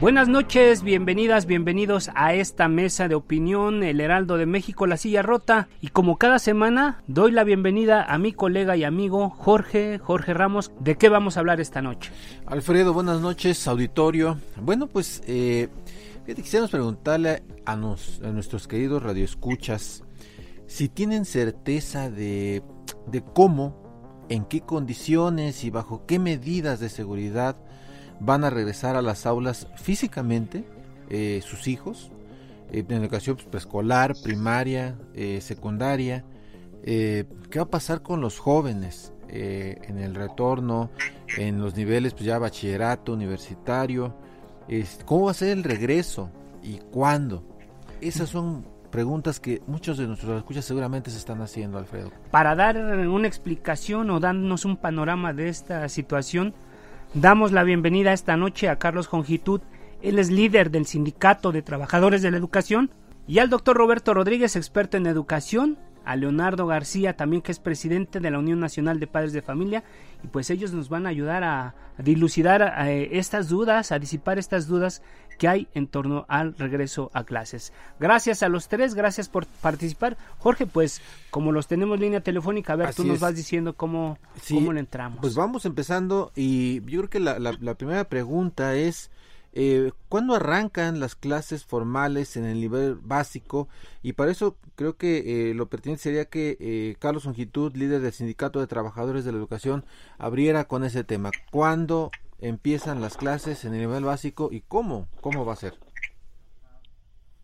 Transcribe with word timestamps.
Buenas 0.00 0.28
noches, 0.28 0.84
bienvenidas, 0.84 1.46
bienvenidos 1.46 2.08
a 2.14 2.32
esta 2.32 2.68
mesa 2.68 3.08
de 3.08 3.16
opinión, 3.16 3.82
el 3.82 4.00
Heraldo 4.00 4.36
de 4.36 4.46
México, 4.46 4.86
la 4.86 4.96
silla 4.96 5.22
rota. 5.22 5.68
Y 5.80 5.88
como 5.88 6.18
cada 6.18 6.38
semana, 6.38 7.02
doy 7.08 7.32
la 7.32 7.42
bienvenida 7.42 8.04
a 8.04 8.16
mi 8.16 8.32
colega 8.32 8.76
y 8.76 8.84
amigo 8.84 9.28
Jorge, 9.28 9.98
Jorge 9.98 10.34
Ramos. 10.34 10.70
¿De 10.78 10.94
qué 10.94 11.08
vamos 11.08 11.36
a 11.36 11.40
hablar 11.40 11.60
esta 11.60 11.82
noche? 11.82 12.12
Alfredo, 12.46 12.94
buenas 12.94 13.20
noches, 13.20 13.66
auditorio. 13.66 14.38
Bueno, 14.62 14.86
pues 14.86 15.20
eh, 15.26 15.68
quisiéramos 16.26 16.70
preguntarle 16.70 17.42
a, 17.66 17.72
a 17.72 17.76
nuestros 17.76 18.68
queridos 18.68 19.02
radioescuchas 19.02 20.04
si 20.68 20.88
tienen 20.88 21.24
certeza 21.24 22.08
de, 22.08 22.62
de 23.08 23.24
cómo, 23.34 24.24
en 24.28 24.44
qué 24.44 24.60
condiciones 24.60 25.64
y 25.64 25.70
bajo 25.70 26.06
qué 26.06 26.20
medidas 26.20 26.78
de 26.78 26.88
seguridad 26.88 27.56
van 28.20 28.44
a 28.44 28.50
regresar 28.50 28.96
a 28.96 29.02
las 29.02 29.26
aulas 29.26 29.68
físicamente 29.76 30.64
eh, 31.10 31.40
sus 31.42 31.68
hijos 31.68 32.10
eh, 32.70 32.84
en 32.86 33.02
educación 33.02 33.36
pues, 33.36 33.48
preescolar, 33.48 34.14
primaria, 34.22 34.96
eh, 35.14 35.40
secundaria. 35.40 36.24
¿Qué 36.84 37.26
va 37.56 37.62
a 37.62 37.70
pasar 37.70 38.02
con 38.02 38.20
los 38.20 38.38
jóvenes 38.38 39.12
en 39.28 39.98
el 39.98 40.14
retorno, 40.14 40.90
en 41.36 41.60
los 41.60 41.76
niveles 41.76 42.14
pues 42.14 42.24
ya 42.24 42.38
bachillerato, 42.38 43.12
universitario? 43.12 44.16
¿Cómo 45.04 45.26
va 45.26 45.32
a 45.32 45.34
ser 45.34 45.50
el 45.50 45.64
regreso 45.64 46.30
y 46.62 46.78
cuándo? 46.78 47.44
Esas 48.00 48.30
son 48.30 48.64
preguntas 48.90 49.38
que 49.38 49.60
muchos 49.66 49.98
de 49.98 50.06
nuestros 50.06 50.38
escuchas 50.38 50.64
seguramente 50.64 51.10
se 51.10 51.18
están 51.18 51.42
haciendo, 51.42 51.76
Alfredo. 51.76 52.10
Para 52.30 52.54
dar 52.54 52.78
una 52.78 53.26
explicación 53.26 54.08
o 54.08 54.18
darnos 54.18 54.64
un 54.64 54.78
panorama 54.78 55.34
de 55.34 55.50
esta 55.50 55.86
situación, 55.90 56.54
Damos 57.14 57.52
la 57.52 57.64
bienvenida 57.64 58.12
esta 58.12 58.36
noche 58.36 58.68
a 58.68 58.76
Carlos 58.76 59.06
Jongitud, 59.06 59.62
él 60.02 60.18
es 60.18 60.30
líder 60.30 60.70
del 60.70 60.84
Sindicato 60.84 61.52
de 61.52 61.62
Trabajadores 61.62 62.20
de 62.20 62.30
la 62.30 62.36
Educación, 62.36 62.90
y 63.26 63.38
al 63.38 63.48
doctor 63.48 63.78
Roberto 63.78 64.12
Rodríguez, 64.12 64.56
experto 64.56 64.98
en 64.98 65.06
educación, 65.06 65.78
a 66.04 66.16
Leonardo 66.16 66.66
García, 66.66 67.16
también 67.16 67.40
que 67.40 67.50
es 67.50 67.60
presidente 67.60 68.20
de 68.20 68.30
la 68.30 68.38
Unión 68.38 68.60
Nacional 68.60 69.00
de 69.00 69.06
Padres 69.06 69.32
de 69.32 69.40
Familia, 69.40 69.84
y 70.22 70.26
pues 70.26 70.50
ellos 70.50 70.74
nos 70.74 70.90
van 70.90 71.06
a 71.06 71.08
ayudar 71.08 71.44
a, 71.44 71.74
dilucidar 71.96 72.74
eh, 72.86 73.08
estas 73.12 73.48
dudas, 73.48 73.90
a 73.90 73.98
disipar 73.98 74.38
estas 74.38 74.66
dudas 74.66 75.02
que 75.38 75.48
hay 75.48 75.68
en 75.74 75.86
torno 75.86 76.26
al 76.28 76.54
regreso 76.56 77.10
a 77.14 77.24
clases. 77.24 77.72
Gracias 77.98 78.42
a 78.42 78.48
los 78.48 78.68
tres, 78.68 78.94
gracias 78.94 79.28
por 79.28 79.46
participar. 79.46 80.16
Jorge, 80.38 80.66
pues 80.66 81.00
como 81.30 81.52
los 81.52 81.66
tenemos 81.66 81.94
en 81.96 82.02
línea 82.02 82.20
telefónica, 82.20 82.74
a 82.74 82.76
ver, 82.76 82.94
tú 82.94 83.04
nos 83.04 83.20
vas 83.20 83.34
diciendo 83.34 83.74
cómo, 83.74 84.18
cómo 84.48 84.72
le 84.72 84.80
entramos. 84.80 85.20
Pues 85.20 85.34
vamos 85.34 85.64
empezando 85.64 86.32
y 86.34 86.82
yo 86.90 87.00
creo 87.00 87.10
que 87.10 87.20
la, 87.20 87.38
la 87.38 87.74
primera 87.74 88.04
pregunta 88.04 88.74
es 88.74 89.10
eh, 89.52 89.92
¿Cuándo 90.08 90.34
arrancan 90.34 91.00
las 91.00 91.14
clases 91.14 91.64
formales 91.64 92.36
en 92.36 92.44
el 92.44 92.60
nivel 92.60 92.94
básico? 92.94 93.68
Y 94.02 94.12
para 94.12 94.30
eso 94.30 94.56
creo 94.74 94.96
que 94.96 95.50
eh, 95.50 95.54
lo 95.54 95.68
pertinente 95.68 96.02
sería 96.02 96.26
que 96.26 96.56
eh, 96.60 96.96
Carlos 96.98 97.26
Ongitud, 97.26 97.74
líder 97.74 98.00
del 98.00 98.12
Sindicato 98.12 98.60
de 98.60 98.66
Trabajadores 98.66 99.24
de 99.24 99.32
la 99.32 99.38
Educación, 99.38 99.84
abriera 100.18 100.66
con 100.66 100.84
ese 100.84 101.02
tema. 101.02 101.30
¿Cuándo 101.50 102.10
empiezan 102.40 103.00
las 103.00 103.16
clases 103.16 103.64
en 103.64 103.74
el 103.74 103.80
nivel 103.80 104.04
básico 104.04 104.48
y 104.50 104.60
cómo? 104.60 105.08
¿Cómo 105.20 105.44
va 105.44 105.54
a 105.54 105.56
ser? 105.56 105.74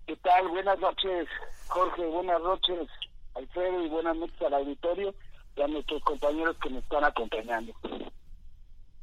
¿Qué 0.06 0.16
tal? 0.16 0.49
Buenas 0.49 0.78
noches, 0.78 1.28
Jorge. 1.69 2.05
Buenas 2.06 2.41
noches, 2.43 2.88
Alfredo, 3.34 3.84
y 3.84 3.88
buenas 3.88 4.16
noches 4.16 4.43
al 4.43 4.54
auditorio 4.54 5.15
y 5.56 5.62
a 5.62 5.69
nuestros 5.69 6.03
compañeros 6.03 6.56
que 6.62 6.71
me 6.71 6.78
están 6.78 7.04
acompañando. 7.04 7.72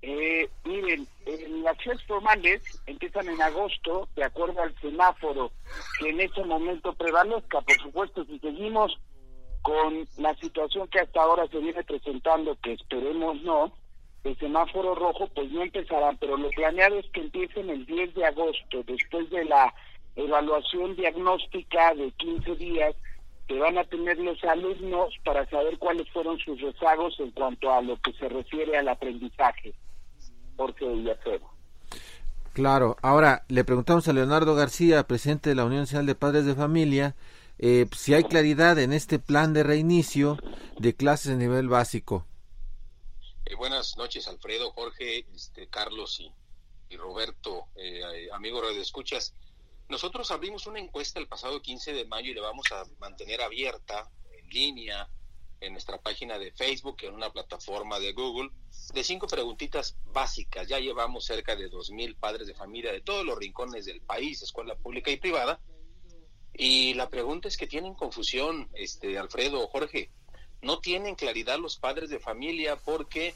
Eh, 0.03 0.49
miren, 0.63 1.07
las 1.63 1.77
clases 1.77 2.03
formales 2.07 2.61
empiezan 2.87 3.27
en 3.29 3.41
agosto, 3.41 4.07
de 4.15 4.23
acuerdo 4.23 4.61
al 4.61 4.75
semáforo 4.81 5.51
que 5.99 6.09
en 6.09 6.21
ese 6.21 6.43
momento 6.43 6.93
prevalezca. 6.93 7.61
Por 7.61 7.77
supuesto, 7.77 8.25
si 8.25 8.39
seguimos 8.39 8.97
con 9.61 10.07
la 10.17 10.35
situación 10.37 10.87
que 10.87 10.99
hasta 10.99 11.21
ahora 11.21 11.47
se 11.47 11.59
viene 11.59 11.83
presentando, 11.83 12.57
que 12.63 12.73
esperemos 12.73 13.41
no, 13.43 13.71
el 14.23 14.37
semáforo 14.37 14.95
rojo, 14.95 15.27
pues 15.33 15.51
no 15.51 15.63
empezarán, 15.63 16.17
pero 16.17 16.37
lo 16.37 16.49
planeado 16.51 16.99
es 16.99 17.05
que 17.11 17.21
empiecen 17.21 17.69
el 17.69 17.85
10 17.85 18.13
de 18.15 18.25
agosto, 18.25 18.83
después 18.85 19.29
de 19.29 19.45
la 19.45 19.73
evaluación 20.15 20.95
diagnóstica 20.95 21.93
de 21.95 22.11
15 22.11 22.55
días 22.55 22.95
que 23.47 23.59
van 23.59 23.77
a 23.77 23.83
tener 23.83 24.17
los 24.19 24.41
alumnos 24.43 25.13
para 25.23 25.49
saber 25.49 25.77
cuáles 25.77 26.09
fueron 26.11 26.37
sus 26.39 26.61
rezagos 26.61 27.19
en 27.19 27.31
cuanto 27.31 27.71
a 27.71 27.81
lo 27.81 27.97
que 27.97 28.13
se 28.13 28.29
refiere 28.29 28.77
al 28.77 28.87
aprendizaje. 28.87 29.73
Claro, 32.53 32.97
ahora 33.01 33.43
le 33.47 33.63
preguntamos 33.63 34.07
a 34.07 34.13
Leonardo 34.13 34.55
García, 34.55 35.03
presidente 35.03 35.49
de 35.49 35.55
la 35.55 35.65
Unión 35.65 35.81
Nacional 35.81 36.05
de 36.05 36.15
Padres 36.15 36.45
de 36.45 36.53
Familia, 36.53 37.15
eh, 37.59 37.87
si 37.95 38.13
hay 38.13 38.23
claridad 38.23 38.77
en 38.79 38.93
este 38.93 39.19
plan 39.19 39.53
de 39.53 39.63
reinicio 39.63 40.37
de 40.77 40.93
clases 40.93 41.33
a 41.33 41.37
nivel 41.37 41.69
básico. 41.69 42.25
Eh, 43.51 43.55
buenas 43.55 43.97
noches, 43.97 44.29
Alfredo, 44.29 44.71
Jorge, 44.71 45.25
este, 45.35 45.67
Carlos 45.67 46.21
y, 46.21 46.95
Roberto, 46.95 47.67
eh, 47.75 48.29
amigos 48.31 48.73
de 48.73 48.81
escuchas. 48.81 49.35
Nosotros 49.89 50.31
abrimos 50.31 50.67
una 50.67 50.79
encuesta 50.79 51.19
el 51.19 51.27
pasado 51.27 51.61
15 51.61 51.91
de 51.91 52.05
mayo 52.05 52.31
y 52.31 52.33
le 52.33 52.39
vamos 52.39 52.71
a 52.71 52.85
mantener 52.99 53.41
abierta 53.41 54.09
en 54.31 54.47
línea 54.47 55.09
en 55.59 55.73
nuestra 55.73 55.99
página 56.01 56.39
de 56.39 56.53
Facebook, 56.53 56.95
en 57.01 57.13
una 57.13 57.29
plataforma 57.29 57.99
de 57.99 58.13
Google, 58.13 58.51
de 58.93 59.03
cinco 59.03 59.27
preguntitas 59.27 59.97
básicas. 60.05 60.69
Ya 60.69 60.79
llevamos 60.79 61.25
cerca 61.25 61.57
de 61.57 61.67
dos 61.67 61.91
mil 61.91 62.15
padres 62.15 62.47
de 62.47 62.55
familia 62.55 62.93
de 62.93 63.01
todos 63.01 63.25
los 63.25 63.37
rincones 63.37 63.83
del 63.83 63.99
país, 63.99 64.41
escuela 64.41 64.77
pública 64.77 65.11
y 65.11 65.17
privada. 65.17 65.59
Y 66.53 66.93
la 66.93 67.09
pregunta 67.09 67.49
es 67.49 67.57
que 67.57 67.67
tienen 67.67 67.95
confusión, 67.95 68.69
este 68.75 69.17
Alfredo 69.17 69.67
Jorge. 69.67 70.09
No 70.61 70.79
tienen 70.79 71.15
claridad 71.15 71.59
los 71.59 71.77
padres 71.77 72.09
de 72.09 72.19
familia 72.19 72.75
porque 72.75 73.33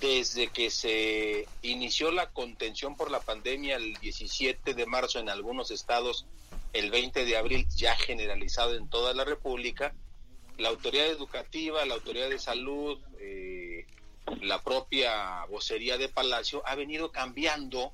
desde 0.00 0.48
que 0.48 0.70
se 0.70 1.46
inició 1.62 2.10
la 2.10 2.30
contención 2.30 2.96
por 2.96 3.10
la 3.10 3.20
pandemia 3.20 3.76
el 3.76 3.94
17 3.94 4.74
de 4.74 4.86
marzo 4.86 5.18
en 5.18 5.28
algunos 5.28 5.70
estados, 5.70 6.26
el 6.72 6.90
20 6.90 7.24
de 7.24 7.36
abril 7.36 7.66
ya 7.74 7.96
generalizado 7.96 8.74
en 8.74 8.88
toda 8.88 9.14
la 9.14 9.24
República, 9.24 9.94
la 10.58 10.68
autoridad 10.68 11.06
educativa, 11.06 11.84
la 11.86 11.94
autoridad 11.94 12.28
de 12.28 12.38
salud, 12.38 12.98
eh, 13.20 13.86
la 14.42 14.62
propia 14.62 15.44
vocería 15.46 15.96
de 15.96 16.08
Palacio 16.08 16.62
ha 16.66 16.74
venido 16.74 17.10
cambiando 17.12 17.92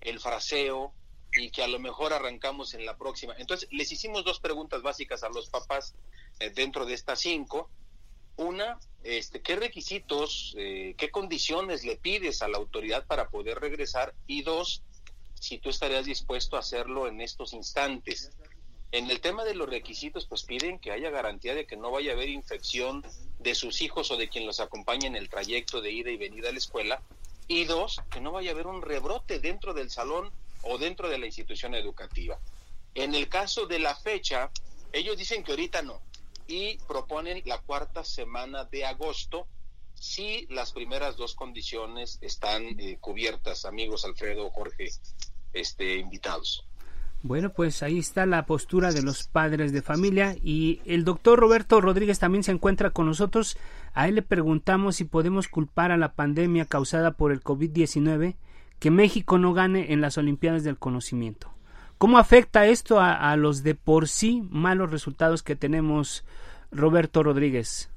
el 0.00 0.20
fraseo 0.20 0.94
y 1.36 1.50
que 1.50 1.62
a 1.62 1.68
lo 1.68 1.78
mejor 1.78 2.12
arrancamos 2.12 2.74
en 2.74 2.86
la 2.86 2.96
próxima. 2.96 3.34
Entonces, 3.38 3.68
les 3.72 3.92
hicimos 3.92 4.24
dos 4.24 4.40
preguntas 4.40 4.82
básicas 4.82 5.22
a 5.22 5.28
los 5.28 5.50
papás 5.50 5.94
eh, 6.38 6.50
dentro 6.50 6.86
de 6.86 6.94
estas 6.94 7.20
cinco. 7.20 7.70
Una, 8.36 8.78
este, 9.02 9.40
¿qué 9.40 9.56
requisitos, 9.56 10.54
eh, 10.58 10.94
qué 10.98 11.10
condiciones 11.10 11.84
le 11.84 11.96
pides 11.96 12.42
a 12.42 12.48
la 12.48 12.58
autoridad 12.58 13.06
para 13.06 13.30
poder 13.30 13.60
regresar? 13.60 14.14
Y 14.26 14.42
dos, 14.42 14.82
si 15.40 15.58
tú 15.58 15.70
estarías 15.70 16.04
dispuesto 16.04 16.56
a 16.56 16.60
hacerlo 16.60 17.08
en 17.08 17.22
estos 17.22 17.54
instantes. 17.54 18.30
En 18.92 19.10
el 19.10 19.20
tema 19.20 19.44
de 19.44 19.54
los 19.54 19.68
requisitos, 19.68 20.26
pues 20.26 20.42
piden 20.42 20.78
que 20.78 20.92
haya 20.92 21.10
garantía 21.10 21.54
de 21.54 21.66
que 21.66 21.76
no 21.76 21.90
vaya 21.90 22.12
a 22.12 22.14
haber 22.14 22.28
infección 22.28 23.04
de 23.38 23.54
sus 23.54 23.80
hijos 23.80 24.10
o 24.10 24.16
de 24.16 24.28
quien 24.28 24.46
los 24.46 24.60
acompañe 24.60 25.06
en 25.06 25.16
el 25.16 25.30
trayecto 25.30 25.80
de 25.80 25.92
ida 25.92 26.10
y 26.10 26.16
venida 26.16 26.50
a 26.50 26.52
la 26.52 26.58
escuela. 26.58 27.02
Y 27.48 27.64
dos, 27.64 28.00
que 28.10 28.20
no 28.20 28.32
vaya 28.32 28.50
a 28.50 28.54
haber 28.54 28.66
un 28.66 28.82
rebrote 28.82 29.38
dentro 29.38 29.72
del 29.72 29.90
salón 29.90 30.30
o 30.62 30.76
dentro 30.76 31.08
de 31.08 31.18
la 31.18 31.26
institución 31.26 31.74
educativa. 31.74 32.38
En 32.94 33.14
el 33.14 33.28
caso 33.28 33.66
de 33.66 33.78
la 33.78 33.94
fecha, 33.94 34.50
ellos 34.92 35.16
dicen 35.16 35.42
que 35.42 35.52
ahorita 35.52 35.80
no 35.82 36.02
y 36.46 36.78
proponen 36.86 37.42
la 37.44 37.58
cuarta 37.58 38.04
semana 38.04 38.64
de 38.64 38.84
agosto 38.84 39.46
si 39.94 40.46
las 40.50 40.72
primeras 40.72 41.16
dos 41.16 41.34
condiciones 41.34 42.18
están 42.20 42.78
eh, 42.78 42.98
cubiertas, 43.00 43.64
amigos 43.64 44.04
Alfredo, 44.04 44.50
Jorge, 44.50 44.90
este, 45.52 45.96
invitados. 45.96 46.66
Bueno, 47.22 47.52
pues 47.52 47.82
ahí 47.82 47.98
está 47.98 48.26
la 48.26 48.46
postura 48.46 48.92
de 48.92 49.02
los 49.02 49.26
padres 49.26 49.72
de 49.72 49.82
familia 49.82 50.36
y 50.42 50.80
el 50.84 51.04
doctor 51.04 51.40
Roberto 51.40 51.80
Rodríguez 51.80 52.18
también 52.18 52.44
se 52.44 52.52
encuentra 52.52 52.90
con 52.90 53.06
nosotros. 53.06 53.56
A 53.94 54.06
él 54.06 54.16
le 54.16 54.22
preguntamos 54.22 54.96
si 54.96 55.04
podemos 55.04 55.48
culpar 55.48 55.90
a 55.90 55.96
la 55.96 56.12
pandemia 56.12 56.66
causada 56.66 57.12
por 57.12 57.32
el 57.32 57.42
COVID-19 57.42 58.36
que 58.78 58.90
México 58.90 59.38
no 59.38 59.54
gane 59.54 59.92
en 59.92 60.02
las 60.02 60.18
Olimpiadas 60.18 60.62
del 60.62 60.78
Conocimiento. 60.78 61.55
¿Cómo 61.98 62.18
afecta 62.18 62.66
esto 62.66 63.00
a, 63.00 63.30
a 63.32 63.36
los 63.36 63.62
de 63.62 63.74
por 63.74 64.08
sí 64.08 64.42
malos 64.50 64.90
resultados 64.90 65.42
que 65.42 65.56
tenemos, 65.56 66.24
Roberto 66.70 67.22
Rodríguez? 67.22 67.90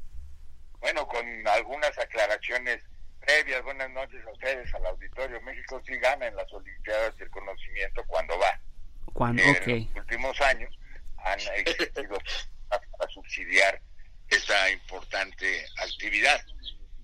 Bueno, 0.79 1.05
con 1.07 1.25
algunas 1.47 1.97
aclaraciones 1.97 2.81
previas. 3.19 3.61
Buenas 3.63 3.89
noches 3.91 4.25
a 4.25 4.31
ustedes, 4.31 4.73
al 4.73 4.85
auditorio. 4.85 5.41
México 5.41 5.81
sí 5.85 5.97
gana 5.97 6.27
en 6.27 6.35
las 6.35 6.51
Olimpiadas 6.53 7.17
del 7.17 7.29
Conocimiento 7.29 8.01
cuando 8.07 8.39
va. 8.39 8.59
Cuando, 9.13 9.41
En 9.43 9.49
okay. 9.57 9.89
los 9.93 10.03
últimos 10.03 10.39
años 10.41 10.73
han 11.17 11.39
existido 11.57 12.17
para 12.69 13.11
subsidiar 13.13 13.81
esta 14.29 14.71
importante 14.71 15.65
actividad. 15.83 16.39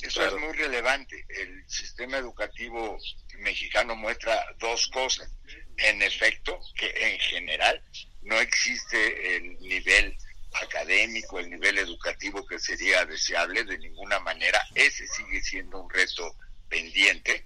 Eso 0.02 0.22
Claro. 0.22 0.38
es 0.38 0.44
muy 0.44 0.54
relevante. 0.54 1.26
El 1.30 1.68
sistema 1.68 2.18
educativo 2.18 2.98
mexicano 3.40 3.96
muestra 3.96 4.46
dos 4.60 4.88
cosas. 4.94 5.30
En 5.78 6.02
efecto, 6.02 6.60
que 6.78 6.90
en 6.96 7.20
general 7.20 7.84
no 8.22 8.40
existe 8.40 9.36
el 9.36 9.60
nivel 9.60 10.18
académico, 10.62 11.40
el 11.40 11.50
nivel 11.50 11.78
educativo 11.78 12.46
que 12.46 12.60
sería 12.60 13.06
deseable 13.06 13.64
de 13.64 13.78
ninguna 13.78 14.20
manera. 14.20 14.66
Ese 14.74 15.06
sigue 15.08 15.42
siendo 15.42 15.82
un 15.82 15.90
reto 15.90 16.36
pendiente. 16.70 17.46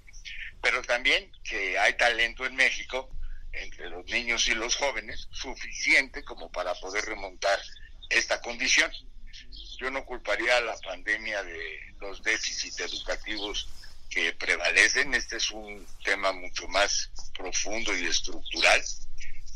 Pero 0.61 0.81
también 0.81 1.31
que 1.43 1.79
hay 1.79 1.93
talento 1.93 2.45
en 2.45 2.55
México 2.55 3.09
entre 3.51 3.89
los 3.89 4.05
niños 4.05 4.47
y 4.47 4.53
los 4.53 4.75
jóvenes 4.75 5.27
suficiente 5.31 6.23
como 6.23 6.51
para 6.51 6.73
poder 6.75 7.05
remontar 7.05 7.59
esta 8.09 8.41
condición. 8.41 8.91
Yo 9.79 9.89
no 9.89 10.05
culparía 10.05 10.57
a 10.57 10.61
la 10.61 10.77
pandemia 10.77 11.43
de 11.43 11.79
los 11.99 12.21
déficits 12.23 12.79
educativos 12.81 13.69
que 14.09 14.33
prevalecen. 14.33 15.13
Este 15.13 15.37
es 15.37 15.49
un 15.51 15.85
tema 16.03 16.31
mucho 16.33 16.67
más 16.67 17.09
profundo 17.39 17.97
y 17.97 18.05
estructural. 18.05 18.83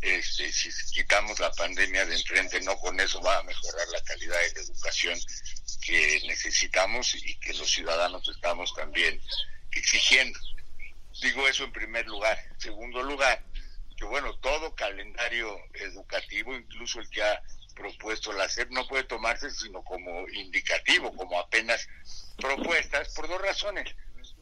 Este, 0.01 0.51
si 0.51 0.69
quitamos 0.93 1.39
la 1.39 1.51
pandemia 1.51 2.05
de 2.05 2.15
enfrente, 2.15 2.59
no 2.61 2.77
con 2.77 2.99
eso 2.99 3.21
va 3.21 3.37
a 3.37 3.43
mejorar 3.43 3.87
la 3.89 4.01
calidad 4.01 4.39
de 4.39 4.53
la 4.53 4.61
educación 4.61 5.19
que 5.81 6.21
necesitamos 6.27 7.15
y 7.15 7.35
que 7.35 7.53
los 7.53 7.69
ciudadanos 7.69 8.27
estamos 8.27 8.73
también 8.73 9.21
exigiendo. 9.71 10.39
Digo 11.21 11.47
eso 11.47 11.63
en 11.63 11.71
primer 11.71 12.05
lugar. 12.07 12.37
En 12.51 12.59
segundo 12.59 13.03
lugar, 13.03 13.43
que 13.97 14.05
bueno, 14.05 14.33
todo 14.39 14.75
calendario 14.75 15.57
educativo, 15.73 16.55
incluso 16.55 16.99
el 16.99 17.09
que 17.09 17.23
ha 17.23 17.41
propuesto 17.75 18.33
la 18.33 18.49
SEP, 18.49 18.71
no 18.71 18.87
puede 18.87 19.03
tomarse 19.05 19.49
sino 19.51 19.83
como 19.83 20.27
indicativo, 20.29 21.15
como 21.15 21.39
apenas 21.39 21.87
propuestas, 22.37 23.13
por 23.13 23.27
dos 23.27 23.41
razones. 23.41 23.95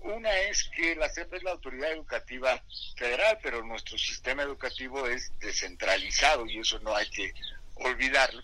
Una 0.03 0.35
es 0.39 0.69
que 0.75 0.95
la 0.95 1.09
SEP 1.09 1.33
es 1.35 1.43
la 1.43 1.51
autoridad 1.51 1.91
educativa 1.91 2.61
federal, 2.97 3.37
pero 3.41 3.63
nuestro 3.63 3.97
sistema 3.97 4.43
educativo 4.43 5.07
es 5.07 5.31
descentralizado 5.39 6.45
y 6.47 6.59
eso 6.59 6.79
no 6.79 6.95
hay 6.95 7.09
que 7.09 7.33
olvidarlo. 7.75 8.41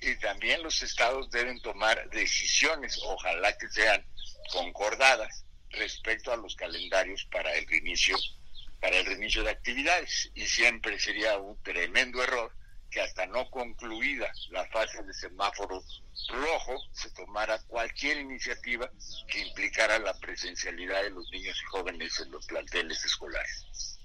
Y 0.00 0.14
también 0.16 0.62
los 0.62 0.82
estados 0.82 1.30
deben 1.30 1.60
tomar 1.60 2.08
decisiones, 2.10 2.98
ojalá 3.04 3.56
que 3.58 3.68
sean 3.68 4.04
concordadas, 4.52 5.44
respecto 5.70 6.32
a 6.32 6.36
los 6.36 6.54
calendarios 6.56 7.24
para 7.30 7.54
el 7.54 7.66
reinicio 7.66 8.16
para 8.80 8.96
el 8.96 9.04
reinicio 9.04 9.44
de 9.44 9.50
actividades 9.50 10.30
y 10.34 10.46
siempre 10.46 10.98
sería 10.98 11.36
un 11.36 11.62
tremendo 11.62 12.22
error 12.22 12.50
que 12.90 13.00
hasta 13.00 13.26
no 13.26 13.48
concluida 13.50 14.30
la 14.50 14.66
fase 14.66 15.02
de 15.02 15.14
semáforo 15.14 15.82
rojo 16.28 16.76
se 16.92 17.10
tomara 17.10 17.58
cualquier 17.66 18.18
iniciativa 18.18 18.90
que 19.28 19.40
implicara 19.46 19.98
la 19.98 20.12
presencialidad 20.18 21.02
de 21.02 21.10
los 21.10 21.28
niños 21.30 21.56
y 21.62 21.66
jóvenes 21.66 22.20
en 22.20 22.30
los 22.32 22.46
planteles 22.46 23.04
escolares. 23.04 23.98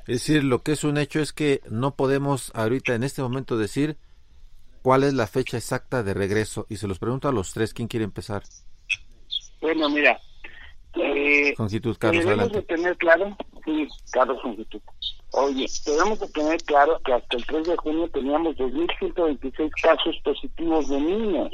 Es 0.00 0.06
decir, 0.06 0.44
lo 0.44 0.62
que 0.62 0.72
es 0.72 0.84
un 0.84 0.98
hecho 0.98 1.20
es 1.20 1.32
que 1.32 1.62
no 1.70 1.94
podemos 1.94 2.52
ahorita 2.54 2.94
en 2.94 3.04
este 3.04 3.22
momento 3.22 3.56
decir 3.56 3.96
cuál 4.82 5.04
es 5.04 5.14
la 5.14 5.26
fecha 5.26 5.56
exacta 5.56 6.02
de 6.02 6.14
regreso. 6.14 6.66
Y 6.68 6.76
se 6.76 6.88
los 6.88 6.98
pregunto 6.98 7.28
a 7.28 7.32
los 7.32 7.52
tres, 7.52 7.74
¿quién 7.74 7.88
quiere 7.88 8.04
empezar? 8.04 8.42
Bueno, 9.60 9.88
mira, 9.88 10.20
eh, 10.94 11.54
Longitud, 11.58 11.96
Carlos, 11.98 12.24
debemos 12.24 12.46
adelante. 12.46 12.72
de 12.72 12.76
tener 12.76 12.96
claro, 12.96 13.36
sí, 13.64 13.88
Carlos 14.10 14.42
Longitud. 14.42 14.80
Oye, 15.32 15.66
debemos 15.86 16.18
de 16.18 16.28
tener 16.28 16.62
claro 16.64 17.00
que 17.04 17.12
hasta 17.12 17.36
el 17.36 17.46
3 17.46 17.68
de 17.68 17.76
junio 17.76 18.08
teníamos 18.08 18.56
2.126 18.56 19.70
casos 19.82 20.16
positivos 20.24 20.88
de 20.88 21.00
niños. 21.00 21.50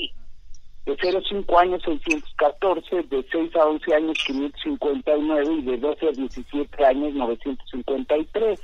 De 0.87 0.97
0 1.01 1.19
a 1.19 1.29
5 1.29 1.59
años 1.59 1.83
614, 1.85 3.03
de 3.03 3.27
6 3.31 3.57
a 3.57 3.67
11 3.67 3.95
años 3.95 4.19
559 4.25 5.53
y 5.53 5.63
de 5.63 5.77
12 5.79 6.09
a 6.09 6.13
17 6.13 6.85
años 6.85 7.15
953. 7.15 8.61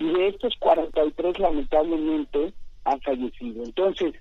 Y 0.00 0.12
de 0.12 0.28
estos 0.28 0.54
43 0.58 1.38
lamentablemente 1.38 2.52
han 2.84 3.00
fallecido. 3.02 3.62
Entonces, 3.62 4.14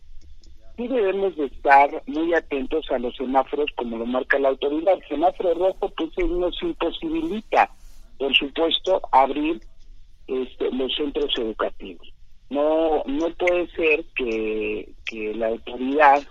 sí 0.77 0.88
debemos 0.88 1.35
de 1.35 1.45
estar 1.45 2.03
muy 2.06 2.33
atentos 2.33 2.85
a 2.91 3.00
los 3.00 3.15
semáforos 3.15 3.69
como 3.75 3.97
lo 3.97 4.06
marca 4.06 4.39
la 4.39 4.50
autoridad. 4.50 4.94
El 4.94 5.07
semáforo 5.07 5.53
rojo 5.56 5.91
pues 5.97 6.12
él 6.18 6.39
nos 6.39 6.62
imposibilita, 6.62 7.69
por 8.19 8.33
supuesto, 8.35 9.01
abrir 9.12 9.59
este, 10.27 10.71
los 10.71 10.95
centros 10.95 11.33
educativos. 11.38 12.07
No 12.50 13.03
no 13.06 13.29
puede 13.31 13.68
ser 13.71 14.06
que, 14.15 14.94
que 15.06 15.33
la 15.33 15.47
autoridad 15.47 16.24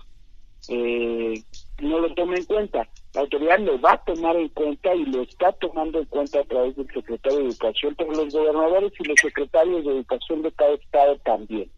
eh, 0.69 1.43
no 1.81 1.99
lo 1.99 2.13
tome 2.15 2.37
en 2.37 2.45
cuenta. 2.45 2.87
La 3.13 3.21
autoridad 3.21 3.59
lo 3.59 3.79
va 3.81 3.93
a 3.93 4.03
tomar 4.03 4.35
en 4.37 4.49
cuenta 4.49 4.95
y 4.95 5.05
lo 5.05 5.23
está 5.23 5.51
tomando 5.53 5.99
en 5.99 6.05
cuenta 6.05 6.39
a 6.39 6.43
través 6.45 6.75
del 6.75 6.87
secretario 6.87 7.39
de 7.39 7.45
Educación, 7.45 7.95
pero 7.97 8.11
los 8.11 8.33
gobernadores 8.33 8.93
y 8.99 9.03
los 9.03 9.19
secretarios 9.19 9.85
de 9.85 9.91
Educación 9.91 10.41
de 10.41 10.51
cada 10.53 10.73
estado 10.73 11.17
también 11.19 11.69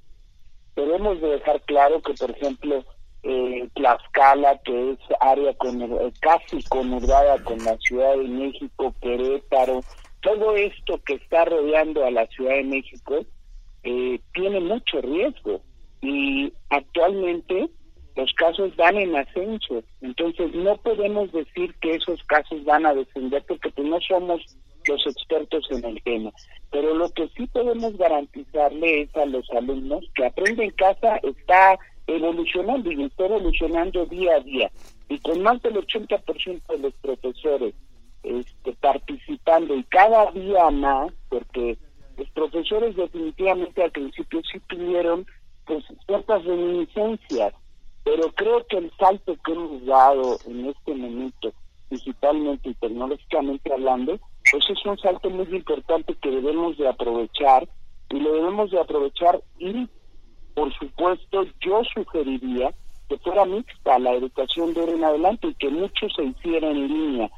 debemos 0.79 1.21
de 1.21 1.29
dejar 1.29 1.61
claro 1.61 2.01
que, 2.01 2.13
por 2.13 2.31
ejemplo, 2.31 2.83
eh, 3.23 3.67
Tlaxcala, 3.75 4.59
que 4.63 4.91
es 4.91 4.99
área 5.19 5.53
con, 5.55 5.81
eh, 5.81 6.13
casi 6.21 6.63
conurbada 6.63 7.43
con 7.43 7.57
la 7.63 7.77
Ciudad 7.77 8.15
de 8.17 8.27
México, 8.27 8.93
Querétaro, 9.01 9.81
todo 10.21 10.55
esto 10.55 10.99
que 11.05 11.15
está 11.15 11.45
rodeando 11.45 12.05
a 12.05 12.11
la 12.11 12.25
Ciudad 12.27 12.55
de 12.55 12.63
México 12.63 13.25
eh, 13.83 14.19
tiene 14.33 14.59
mucho 14.59 15.01
riesgo. 15.01 15.61
Y 16.01 16.53
actualmente 16.69 17.69
los 18.19 18.33
casos 18.33 18.75
van 18.75 18.97
en 18.97 19.15
ascenso, 19.15 19.81
entonces 20.01 20.53
no 20.53 20.75
podemos 20.77 21.31
decir 21.31 21.73
que 21.75 21.95
esos 21.95 22.21
casos 22.23 22.63
van 22.65 22.85
a 22.85 22.93
descender 22.93 23.43
porque 23.47 23.69
pues, 23.69 23.87
no 23.87 23.99
somos 24.01 24.41
los 24.85 25.07
expertos 25.07 25.65
en 25.71 25.85
el 25.85 26.01
tema. 26.03 26.31
Pero 26.69 26.93
lo 26.95 27.09
que 27.11 27.29
sí 27.29 27.47
podemos 27.47 27.97
garantizarle 27.97 29.03
es 29.03 29.15
a 29.15 29.25
los 29.25 29.49
alumnos 29.51 30.03
que 30.15 30.25
aprenden 30.25 30.65
en 30.65 30.71
casa 30.71 31.17
está 31.23 31.79
evolucionando 32.07 32.91
y 32.91 33.03
está 33.03 33.25
evolucionando 33.25 34.05
día 34.07 34.35
a 34.35 34.39
día. 34.41 34.71
Y 35.07 35.17
con 35.19 35.41
más 35.41 35.61
del 35.61 35.75
80% 35.75 36.61
de 36.67 36.77
los 36.77 36.93
profesores 36.95 37.73
este, 38.23 38.73
participando 38.81 39.75
y 39.75 39.83
cada 39.85 40.29
día 40.31 40.69
más, 40.71 41.13
porque 41.29 41.77
los 42.17 42.29
profesores 42.31 42.97
definitivamente 42.97 43.81
al 43.81 43.91
principio 43.91 44.41
sí 44.51 44.59
tuvieron 44.67 45.25
pues, 45.65 45.85
ciertas 46.05 46.43
reminiscencias, 46.43 47.53
pero 48.03 48.31
creo 48.33 48.65
que 48.67 48.77
el 48.77 48.91
salto 48.97 49.35
que 49.43 49.51
hemos 49.51 49.85
dado 49.85 50.37
en 50.45 50.67
este 50.67 50.93
momento, 50.93 51.51
digitalmente 51.89 52.69
y 52.69 52.73
tecnológicamente 52.75 53.73
hablando, 53.73 54.19
pues 54.51 54.63
es 54.69 54.85
un 54.85 54.97
salto 54.97 55.29
muy 55.29 55.47
importante 55.55 56.15
que 56.15 56.31
debemos 56.31 56.77
de 56.77 56.87
aprovechar 56.87 57.67
y 58.09 58.19
lo 58.19 58.33
debemos 58.33 58.71
de 58.71 58.79
aprovechar 58.79 59.41
y 59.57 59.87
por 60.55 60.73
supuesto 60.73 61.45
yo 61.61 61.81
sugeriría 61.93 62.73
que 63.07 63.17
fuera 63.19 63.45
mixta 63.45 63.97
la 63.99 64.13
educación 64.13 64.73
de 64.73 64.81
ahora 64.81 64.93
en 64.93 65.03
adelante 65.03 65.47
y 65.47 65.53
que 65.55 65.69
mucho 65.69 66.07
se 66.15 66.23
hiciera 66.23 66.69
en 66.69 66.87
línea. 66.87 67.31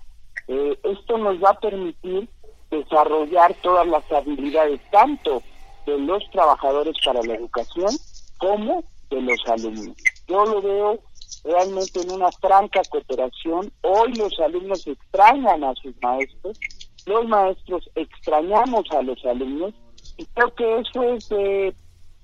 Eh, 0.48 0.77
esto 0.84 1.18
nos 1.18 1.41
va 1.41 1.51
a 1.51 1.60
permitir 1.60 2.27
desarrollar 2.70 3.53
todas 3.62 3.88
las 3.88 4.10
habilidades 4.12 4.82
tanto 4.91 5.41
de 5.86 5.98
los 6.00 6.30
trabajadores 6.32 6.96
para 7.03 7.22
la 7.24 7.36
educación 7.36 7.89
como 8.38 8.84
de 9.10 9.22
los 9.22 9.39
alumnos. 9.48 9.96
Yo 10.31 10.45
lo 10.45 10.61
veo 10.61 11.00
realmente 11.43 12.00
en 12.00 12.11
una 12.11 12.31
franca 12.31 12.81
cooperación. 12.89 13.69
Hoy 13.81 14.13
los 14.13 14.39
alumnos 14.39 14.88
extrañan 14.88 15.61
a 15.65 15.75
sus 15.75 15.93
maestros, 16.01 16.57
los 17.05 17.27
maestros 17.27 17.89
extrañamos 17.95 18.89
a 18.91 19.01
los 19.01 19.23
alumnos 19.25 19.73
y 20.17 20.25
creo 20.27 20.55
que 20.55 20.79
eso 20.79 21.03
es 21.03 21.27
de 21.27 21.75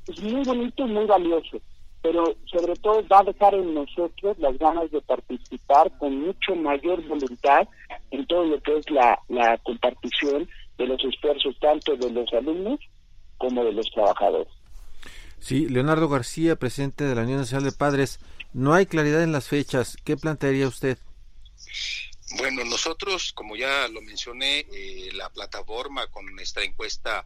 es 0.07 0.23
muy 0.23 0.41
bonito 0.45 0.87
y 0.87 0.89
muy 0.89 1.05
valioso, 1.05 1.57
pero 2.01 2.33
sobre 2.45 2.75
todo 2.75 3.05
va 3.11 3.19
a 3.19 3.23
dejar 3.23 3.53
en 3.55 3.73
nosotros 3.73 4.39
las 4.39 4.57
ganas 4.57 4.89
de 4.89 5.01
participar 5.01 5.91
con 5.97 6.21
mucho 6.21 6.55
mayor 6.55 7.05
voluntad 7.09 7.67
en 8.11 8.25
todo 8.27 8.45
lo 8.45 8.61
que 8.61 8.77
es 8.77 8.89
la, 8.89 9.19
la 9.27 9.57
compartición 9.57 10.47
de 10.77 10.87
los 10.87 11.03
esfuerzos 11.03 11.59
tanto 11.59 11.97
de 11.97 12.09
los 12.09 12.31
alumnos 12.31 12.79
como 13.37 13.65
de 13.65 13.73
los 13.73 13.91
trabajadores. 13.91 14.56
Sí, 15.39 15.67
Leonardo 15.67 16.09
García, 16.09 16.55
presidente 16.55 17.03
de 17.03 17.15
la 17.15 17.21
Unión 17.21 17.39
Nacional 17.39 17.63
de 17.63 17.71
Padres, 17.71 18.19
no 18.53 18.73
hay 18.73 18.85
claridad 18.85 19.23
en 19.23 19.31
las 19.31 19.47
fechas. 19.47 19.97
¿Qué 20.03 20.17
plantearía 20.17 20.67
usted? 20.67 20.97
Bueno, 22.37 22.65
nosotros, 22.65 23.31
como 23.33 23.55
ya 23.55 23.87
lo 23.87 24.01
mencioné, 24.01 24.65
eh, 24.71 25.09
la 25.13 25.29
plataforma 25.29 26.07
con 26.07 26.25
nuestra 26.35 26.63
encuesta 26.63 27.25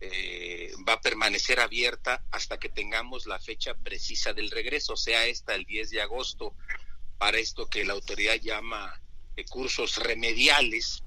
eh, 0.00 0.72
va 0.88 0.94
a 0.94 1.00
permanecer 1.00 1.58
abierta 1.58 2.22
hasta 2.30 2.58
que 2.58 2.68
tengamos 2.68 3.26
la 3.26 3.40
fecha 3.40 3.74
precisa 3.74 4.32
del 4.32 4.50
regreso, 4.50 4.96
sea 4.96 5.26
esta 5.26 5.54
el 5.54 5.64
10 5.64 5.90
de 5.90 6.02
agosto, 6.02 6.54
para 7.18 7.38
esto 7.38 7.66
que 7.66 7.84
la 7.84 7.94
autoridad 7.94 8.36
llama 8.36 9.00
eh, 9.36 9.44
cursos 9.44 9.96
remediales, 9.96 11.02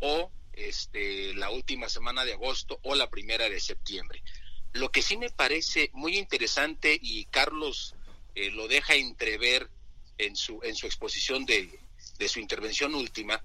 o 0.00 0.32
este, 0.52 1.34
la 1.34 1.50
última 1.50 1.88
semana 1.88 2.24
de 2.24 2.32
agosto 2.32 2.80
o 2.82 2.94
la 2.94 3.08
primera 3.08 3.48
de 3.48 3.60
septiembre. 3.60 4.22
Lo 4.72 4.90
que 4.90 5.02
sí 5.02 5.16
me 5.16 5.30
parece 5.30 5.90
muy 5.92 6.16
interesante 6.16 6.98
y 7.00 7.26
Carlos 7.26 7.94
eh, 8.34 8.50
lo 8.50 8.68
deja 8.68 8.94
entrever 8.94 9.68
en 10.18 10.36
su, 10.36 10.60
en 10.62 10.74
su 10.74 10.86
exposición 10.86 11.44
de, 11.44 11.78
de 12.18 12.28
su 12.28 12.40
intervención 12.40 12.94
última, 12.94 13.42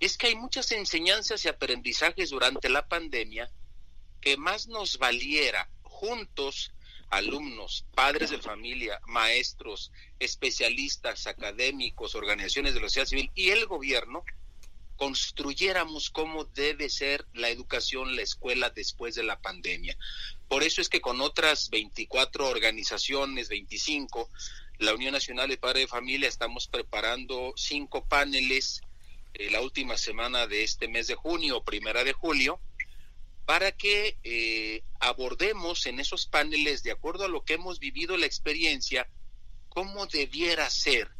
es 0.00 0.16
que 0.16 0.28
hay 0.28 0.34
muchas 0.34 0.72
enseñanzas 0.72 1.44
y 1.44 1.48
aprendizajes 1.48 2.30
durante 2.30 2.68
la 2.68 2.88
pandemia 2.88 3.50
que 4.20 4.36
más 4.36 4.66
nos 4.66 4.98
valiera 4.98 5.68
juntos, 5.82 6.72
alumnos, 7.10 7.86
padres 7.94 8.30
de 8.30 8.38
familia, 8.38 9.00
maestros, 9.06 9.92
especialistas, 10.18 11.26
académicos, 11.26 12.14
organizaciones 12.14 12.74
de 12.74 12.80
la 12.80 12.88
sociedad 12.88 13.06
civil 13.06 13.30
y 13.34 13.50
el 13.50 13.66
gobierno, 13.66 14.24
construyéramos 14.96 16.10
cómo 16.10 16.44
debe 16.44 16.88
ser 16.88 17.26
la 17.32 17.48
educación, 17.48 18.16
la 18.16 18.22
escuela 18.22 18.70
después 18.70 19.14
de 19.14 19.24
la 19.24 19.40
pandemia. 19.40 19.96
Por 20.48 20.62
eso 20.62 20.80
es 20.80 20.88
que 20.88 21.00
con 21.00 21.20
otras 21.20 21.70
24 21.70 22.48
organizaciones, 22.48 23.48
25, 23.48 24.28
la 24.78 24.94
Unión 24.94 25.12
Nacional 25.12 25.48
de 25.48 25.56
Padres 25.56 25.84
de 25.84 25.88
Familia 25.88 26.28
estamos 26.28 26.68
preparando 26.68 27.52
cinco 27.56 28.06
paneles 28.06 28.82
eh, 29.34 29.50
la 29.50 29.60
última 29.60 29.96
semana 29.96 30.46
de 30.46 30.62
este 30.62 30.88
mes 30.88 31.06
de 31.06 31.14
junio, 31.14 31.64
primera 31.64 32.04
de 32.04 32.12
julio, 32.12 32.60
para 33.46 33.72
que 33.72 34.16
eh, 34.22 34.82
abordemos 35.00 35.86
en 35.86 36.00
esos 36.00 36.26
paneles, 36.26 36.82
de 36.82 36.92
acuerdo 36.92 37.24
a 37.24 37.28
lo 37.28 37.44
que 37.44 37.54
hemos 37.54 37.78
vivido 37.78 38.16
la 38.16 38.26
experiencia, 38.26 39.08
cómo 39.68 40.06
debiera 40.06 40.70
ser. 40.70 41.10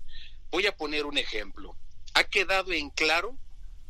Voy 0.51 0.67
a 0.67 0.77
poner 0.77 1.07
un 1.07 1.19
ejemplo. 1.19 1.77
Ha 2.15 2.25
quedado 2.25 2.73
en 2.73 2.91
claro 2.91 3.37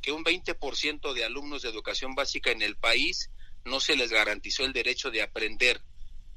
que 0.05 0.13
un 0.13 0.23
20% 0.23 1.15
de 1.15 1.25
alumnos 1.25 1.63
de 1.63 1.71
educación 1.71 2.15
básica 2.15 2.51
en 2.51 2.61
el 2.61 2.77
país 2.77 3.31
no 3.65 3.81
se 3.81 3.97
les 3.97 4.11
garantizó 4.11 4.67
el 4.67 4.75
derecho 4.75 5.11
de 5.11 5.23
aprender, 5.23 5.81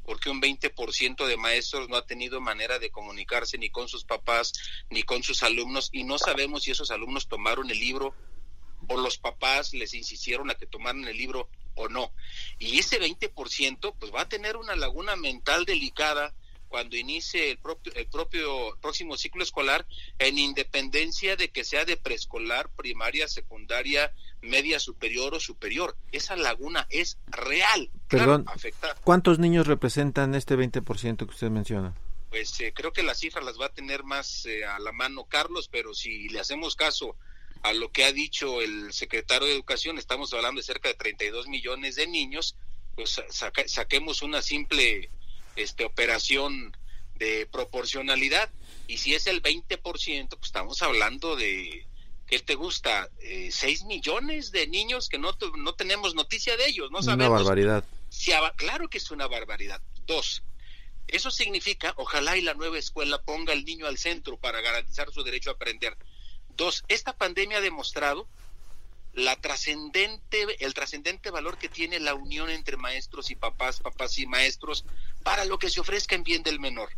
porque 0.05 0.29
un 0.29 0.41
20% 0.41 1.25
de 1.25 1.35
maestros 1.35 1.89
no 1.89 1.97
ha 1.97 2.05
tenido 2.05 2.39
manera 2.39 2.79
de 2.79 2.91
comunicarse 2.91 3.57
ni 3.57 3.69
con 3.69 3.89
sus 3.89 4.05
papás 4.05 4.53
ni 4.89 5.03
con 5.03 5.21
sus 5.21 5.43
alumnos 5.43 5.89
y 5.91 6.05
no 6.05 6.17
sabemos 6.17 6.63
si 6.63 6.71
esos 6.71 6.91
alumnos 6.91 7.27
tomaron 7.27 7.69
el 7.69 7.77
libro 7.77 8.15
o 8.87 8.95
los 8.95 9.17
papás 9.17 9.73
les 9.73 9.93
insistieron 9.93 10.49
a 10.49 10.55
que 10.55 10.65
tomaran 10.65 11.05
el 11.05 11.17
libro 11.17 11.49
o 11.75 11.89
no. 11.89 12.13
Y 12.59 12.79
ese 12.79 13.01
20% 13.01 13.95
pues 13.99 14.13
va 14.15 14.21
a 14.21 14.29
tener 14.29 14.55
una 14.55 14.77
laguna 14.77 15.17
mental 15.17 15.65
delicada 15.65 16.33
cuando 16.67 16.95
inicie 16.95 17.51
el 17.51 17.57
propio, 17.57 17.93
el 17.95 18.07
propio 18.07 18.77
próximo 18.81 19.17
ciclo 19.17 19.43
escolar, 19.43 19.85
en 20.19 20.37
independencia 20.37 21.35
de 21.35 21.49
que 21.49 21.63
sea 21.63 21.85
de 21.85 21.97
preescolar, 21.97 22.69
primaria, 22.75 23.27
secundaria, 23.27 24.13
media 24.41 24.79
superior 24.79 25.33
o 25.33 25.39
superior. 25.39 25.95
Esa 26.11 26.35
laguna 26.35 26.87
es 26.89 27.17
real. 27.27 27.89
Perdón, 28.07 28.45
¿cuántos 29.03 29.39
niños 29.39 29.67
representan 29.67 30.35
este 30.35 30.55
20% 30.55 31.17
que 31.17 31.25
usted 31.25 31.49
menciona? 31.49 31.93
Pues 32.29 32.59
eh, 32.59 32.73
creo 32.75 32.91
que 32.91 33.03
las 33.03 33.19
cifras 33.19 33.45
las 33.45 33.59
va 33.59 33.67
a 33.67 33.73
tener 33.73 34.03
más 34.03 34.45
eh, 34.45 34.65
a 34.65 34.79
la 34.79 34.91
mano 34.91 35.25
Carlos, 35.25 35.69
pero 35.71 35.93
si 35.93 36.27
le 36.29 36.39
hacemos 36.39 36.75
caso 36.75 37.15
a 37.63 37.73
lo 37.73 37.91
que 37.91 38.03
ha 38.03 38.11
dicho 38.11 38.61
el 38.61 38.93
secretario 38.93 39.47
de 39.47 39.53
Educación, 39.53 39.97
estamos 39.97 40.33
hablando 40.33 40.59
de 40.59 40.65
cerca 40.65 40.89
de 40.89 40.95
32 40.95 41.47
millones 41.47 41.95
de 41.95 42.07
niños, 42.07 42.55
pues 42.95 43.21
saquemos 43.67 44.21
una 44.21 44.41
simple 44.41 45.09
este, 45.57 45.85
operación 45.85 46.75
de 47.15 47.47
proporcionalidad. 47.51 48.49
Y 48.87 48.97
si 48.97 49.13
es 49.13 49.27
el 49.27 49.41
20%, 49.41 50.29
pues 50.29 50.41
estamos 50.43 50.81
hablando 50.81 51.35
de, 51.35 51.85
¿qué 52.27 52.39
te 52.39 52.55
gusta? 52.55 53.09
Eh, 53.19 53.49
6 53.51 53.83
millones 53.83 54.51
de 54.51 54.67
niños 54.67 55.09
que 55.09 55.17
no, 55.17 55.35
no 55.57 55.73
tenemos 55.73 56.15
noticia 56.15 56.55
de 56.55 56.67
ellos, 56.67 56.89
no 56.91 57.01
sabemos. 57.01 57.31
Una 57.31 57.39
barbaridad. 57.39 57.83
Si, 58.09 58.31
claro 58.55 58.89
que 58.89 58.97
es 58.97 59.11
una 59.11 59.27
barbaridad. 59.27 59.81
Dos, 60.05 60.43
eso 61.07 61.31
significa, 61.31 61.93
ojalá 61.97 62.37
y 62.37 62.41
la 62.41 62.53
nueva 62.53 62.77
escuela 62.77 63.21
ponga 63.21 63.53
al 63.53 63.63
niño 63.63 63.87
al 63.87 63.97
centro 63.97 64.37
para 64.37 64.61
garantizar 64.61 65.11
su 65.11 65.23
derecho 65.23 65.49
a 65.49 65.53
aprender. 65.53 65.97
Dos, 66.49 66.83
esta 66.87 67.15
pandemia 67.15 67.57
ha 67.57 67.61
demostrado 67.61 68.27
la 69.17 69.35
trascendente, 69.35 70.63
el 70.63 70.75
trascendente 70.75 71.31
valor 71.31 71.57
que 71.57 71.69
tiene 71.69 71.99
la 71.99 72.13
unión 72.13 72.51
entre 72.51 72.77
maestros 72.77 73.31
y 73.31 73.35
papás, 73.35 73.79
papás 73.79 74.19
y 74.19 74.27
maestros, 74.27 74.85
para 75.23 75.43
lo 75.43 75.57
que 75.57 75.71
se 75.71 75.79
ofrezca 75.79 76.13
en 76.13 76.21
bien 76.21 76.43
del 76.43 76.59
menor. 76.59 76.89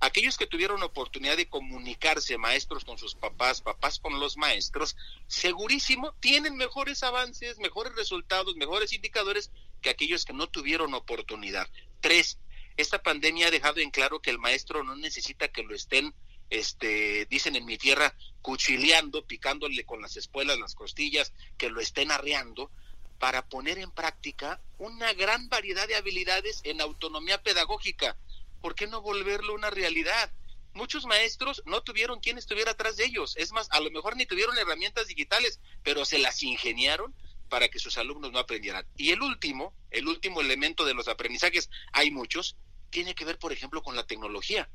Aquellos 0.00 0.36
que 0.36 0.46
tuvieron 0.46 0.82
oportunidad 0.82 1.38
de 1.38 1.48
comunicarse, 1.48 2.36
maestros 2.36 2.84
con 2.84 2.98
sus 2.98 3.14
papás, 3.14 3.62
papás 3.62 3.98
con 3.98 4.20
los 4.20 4.36
maestros, 4.36 4.98
segurísimo 5.28 6.12
tienen 6.20 6.58
mejores 6.58 7.02
avances, 7.02 7.58
mejores 7.58 7.94
resultados, 7.94 8.56
mejores 8.56 8.92
indicadores 8.92 9.50
que 9.80 9.88
aquellos 9.88 10.26
que 10.26 10.34
no 10.34 10.46
tuvieron 10.46 10.92
oportunidad. 10.92 11.70
Tres, 12.02 12.36
esta 12.76 13.02
pandemia 13.02 13.46
ha 13.46 13.50
dejado 13.50 13.80
en 13.80 13.90
claro 13.90 14.20
que 14.20 14.28
el 14.28 14.38
maestro 14.38 14.84
no 14.84 14.94
necesita 14.94 15.48
que 15.48 15.62
lo 15.62 15.74
estén 15.74 16.14
este, 16.50 17.26
dicen 17.26 17.56
en 17.56 17.64
mi 17.64 17.78
tierra, 17.78 18.14
cuchileando, 18.42 19.24
picándole 19.24 19.84
con 19.84 20.02
las 20.02 20.16
espuelas 20.16 20.58
las 20.58 20.74
costillas, 20.74 21.32
que 21.56 21.70
lo 21.70 21.80
estén 21.80 22.10
arreando, 22.10 22.70
para 23.18 23.46
poner 23.46 23.78
en 23.78 23.90
práctica 23.90 24.60
una 24.78 25.12
gran 25.12 25.48
variedad 25.48 25.86
de 25.86 25.94
habilidades 25.94 26.60
en 26.64 26.80
autonomía 26.80 27.42
pedagógica. 27.42 28.16
¿Por 28.60 28.74
qué 28.74 28.86
no 28.86 29.00
volverlo 29.02 29.54
una 29.54 29.70
realidad? 29.70 30.32
Muchos 30.72 31.04
maestros 31.04 31.62
no 31.66 31.82
tuvieron 31.82 32.20
quien 32.20 32.38
estuviera 32.38 32.72
atrás 32.72 32.96
de 32.96 33.04
ellos. 33.04 33.36
Es 33.36 33.52
más, 33.52 33.68
a 33.72 33.80
lo 33.80 33.90
mejor 33.90 34.16
ni 34.16 34.24
tuvieron 34.24 34.56
herramientas 34.56 35.06
digitales, 35.06 35.60
pero 35.82 36.04
se 36.04 36.18
las 36.18 36.42
ingeniaron 36.42 37.14
para 37.48 37.68
que 37.68 37.78
sus 37.78 37.98
alumnos 37.98 38.32
no 38.32 38.38
aprendieran. 38.38 38.86
Y 38.96 39.10
el 39.10 39.20
último, 39.20 39.74
el 39.90 40.08
último 40.08 40.40
elemento 40.40 40.84
de 40.84 40.94
los 40.94 41.08
aprendizajes, 41.08 41.68
hay 41.92 42.10
muchos, 42.10 42.56
tiene 42.88 43.14
que 43.14 43.24
ver, 43.24 43.38
por 43.38 43.52
ejemplo, 43.52 43.82
con 43.82 43.96
la 43.96 44.06
tecnología. 44.06 44.70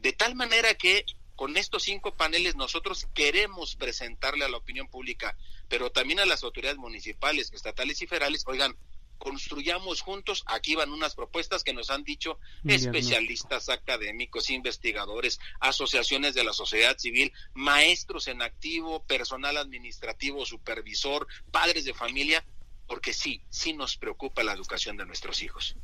De 0.00 0.12
tal 0.12 0.34
manera 0.34 0.74
que 0.74 1.04
con 1.34 1.56
estos 1.56 1.84
cinco 1.84 2.14
paneles 2.16 2.56
nosotros 2.56 3.06
queremos 3.14 3.76
presentarle 3.76 4.44
a 4.44 4.48
la 4.48 4.56
opinión 4.56 4.88
pública, 4.88 5.36
pero 5.68 5.90
también 5.90 6.20
a 6.20 6.26
las 6.26 6.42
autoridades 6.42 6.78
municipales, 6.78 7.52
estatales 7.52 8.02
y 8.02 8.06
federales, 8.06 8.44
oigan, 8.46 8.76
construyamos 9.18 10.00
juntos, 10.00 10.44
aquí 10.46 10.74
van 10.74 10.92
unas 10.92 11.14
propuestas 11.14 11.64
que 11.64 11.74
nos 11.74 11.90
han 11.90 12.04
dicho 12.04 12.38
especialistas, 12.66 13.68
académicos, 13.68 14.50
investigadores, 14.50 15.38
asociaciones 15.60 16.34
de 16.34 16.44
la 16.44 16.52
sociedad 16.52 16.96
civil, 16.98 17.32
maestros 17.54 18.28
en 18.28 18.42
activo, 18.42 19.04
personal 19.04 19.56
administrativo, 19.56 20.46
supervisor, 20.46 21.26
padres 21.50 21.84
de 21.84 21.94
familia, 21.94 22.44
porque 22.86 23.12
sí, 23.12 23.42
sí 23.50 23.74
nos 23.74 23.96
preocupa 23.96 24.42
la 24.42 24.52
educación 24.52 24.96
de 24.96 25.06
nuestros 25.06 25.42
hijos. 25.42 25.76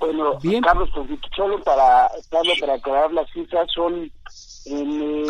Bueno, 0.00 0.38
Carlos, 0.62 0.88
pues, 0.94 1.08
solo 1.36 1.62
para, 1.62 2.10
para 2.30 2.74
aclarar 2.74 3.12
las 3.12 3.30
cifras, 3.30 3.70
son 3.72 4.10
en, 4.66 5.26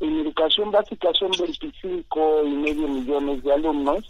en, 0.00 0.20
educación 0.20 0.70
básica 0.70 1.08
son 1.18 1.30
25 1.38 2.44
y 2.44 2.50
medio 2.50 2.88
millones 2.88 3.42
de 3.42 3.52
alumnos. 3.52 4.04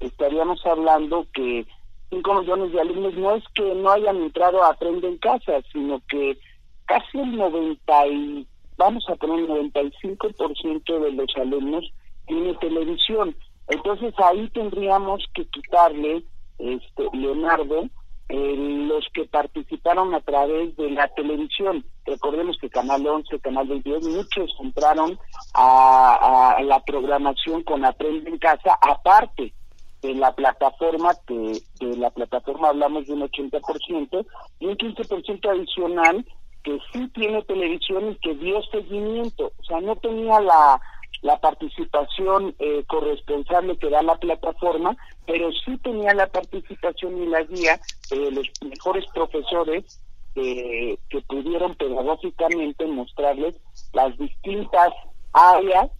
Estaríamos 0.00 0.64
hablando 0.66 1.26
que 1.32 1.66
5 2.10 2.34
millones 2.40 2.72
de 2.72 2.80
alumnos 2.80 3.14
no 3.14 3.34
es 3.36 3.44
que 3.54 3.74
no 3.74 3.90
hayan 3.90 4.16
entrado 4.16 4.62
a 4.62 4.70
Aprende 4.70 5.08
en 5.08 5.18
Casa, 5.18 5.60
sino 5.72 6.00
que 6.08 6.38
casi 6.86 7.18
el 7.18 7.36
90 7.36 8.06
y, 8.08 8.46
vamos 8.76 9.04
a 9.08 9.16
poner 9.16 9.40
el 9.40 9.72
95% 9.72 11.00
de 11.00 11.12
los 11.12 11.36
alumnos 11.36 11.84
tiene 12.26 12.54
televisión. 12.54 13.34
Entonces 13.68 14.14
ahí 14.18 14.48
tendríamos 14.50 15.24
que 15.34 15.44
quitarle, 15.46 16.24
este 16.58 17.04
Leonardo, 17.12 17.88
eh, 18.28 18.54
los 18.56 19.06
que 19.14 19.24
participaron 19.24 20.14
a 20.14 20.20
través 20.20 20.76
de 20.76 20.90
la 20.90 21.08
televisión. 21.08 21.84
Recordemos 22.04 22.58
que 22.60 22.68
Canal 22.68 23.06
11, 23.06 23.38
Canal 23.40 23.66
22, 23.68 24.06
muchos 24.06 24.54
entraron 24.60 25.18
a, 25.54 26.58
la 26.62 26.80
programación 26.80 27.62
con 27.62 27.84
Aprende 27.84 28.28
en 28.28 28.38
Casa, 28.38 28.76
aparte 28.82 29.54
en 30.02 30.20
la 30.20 30.32
plataforma, 30.32 31.14
que 31.26 31.60
de 31.80 31.96
la 31.96 32.10
plataforma 32.10 32.68
hablamos 32.68 33.06
de 33.06 33.14
un 33.14 33.22
80%, 33.22 34.26
y 34.60 34.66
un 34.66 34.76
15% 34.76 35.50
adicional 35.50 36.26
que 36.62 36.78
sí 36.92 37.08
tiene 37.14 37.42
televisión 37.44 38.10
y 38.10 38.16
que 38.16 38.34
dio 38.34 38.62
seguimiento. 38.64 39.52
O 39.58 39.64
sea, 39.64 39.80
no 39.80 39.96
tenía 39.96 40.38
la, 40.40 40.80
la 41.22 41.38
participación 41.40 42.54
eh, 42.58 42.84
corresponsable 42.86 43.76
que 43.76 43.90
da 43.90 44.02
la 44.02 44.16
plataforma, 44.16 44.96
pero 45.26 45.50
sí 45.64 45.76
tenía 45.78 46.14
la 46.14 46.28
participación 46.28 47.22
y 47.22 47.26
la 47.26 47.42
guía 47.42 47.80
de 48.10 48.30
los 48.30 48.46
mejores 48.62 49.04
profesores 49.12 50.00
eh, 50.34 50.98
que 51.10 51.20
pudieron 51.22 51.74
pedagógicamente 51.74 52.86
mostrarles 52.86 53.56
las 53.92 54.16
distintas 54.18 54.92
áreas 55.32 55.90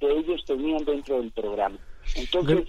que 0.00 0.10
ellos 0.10 0.44
tenían 0.46 0.84
dentro 0.84 1.18
del 1.18 1.30
programa. 1.30 1.78
Entonces, 2.16 2.68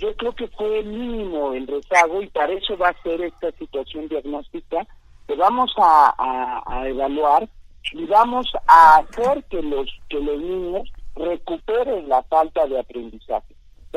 yo 0.00 0.14
creo 0.16 0.34
que 0.34 0.48
fue 0.48 0.82
mínimo 0.82 1.52
el 1.52 1.66
rezago 1.66 2.22
y 2.22 2.28
para 2.28 2.52
eso 2.52 2.76
va 2.76 2.88
a 2.88 3.02
ser 3.02 3.20
esta 3.22 3.52
situación 3.52 4.08
diagnóstica 4.08 4.86
que 5.26 5.36
vamos 5.36 5.72
a, 5.78 6.62
a, 6.66 6.88
evaluar 6.88 7.48
y 7.92 8.04
vamos 8.06 8.46
a 8.66 8.96
hacer 8.96 9.44
que 9.44 9.62
los 9.62 9.88
que 10.08 10.18
los 10.18 10.38
niños 10.38 10.90
recuperen 11.14 12.08
la 12.08 12.22
falta 12.24 12.66
de 12.66 12.78
aprendizaje. 12.78 13.54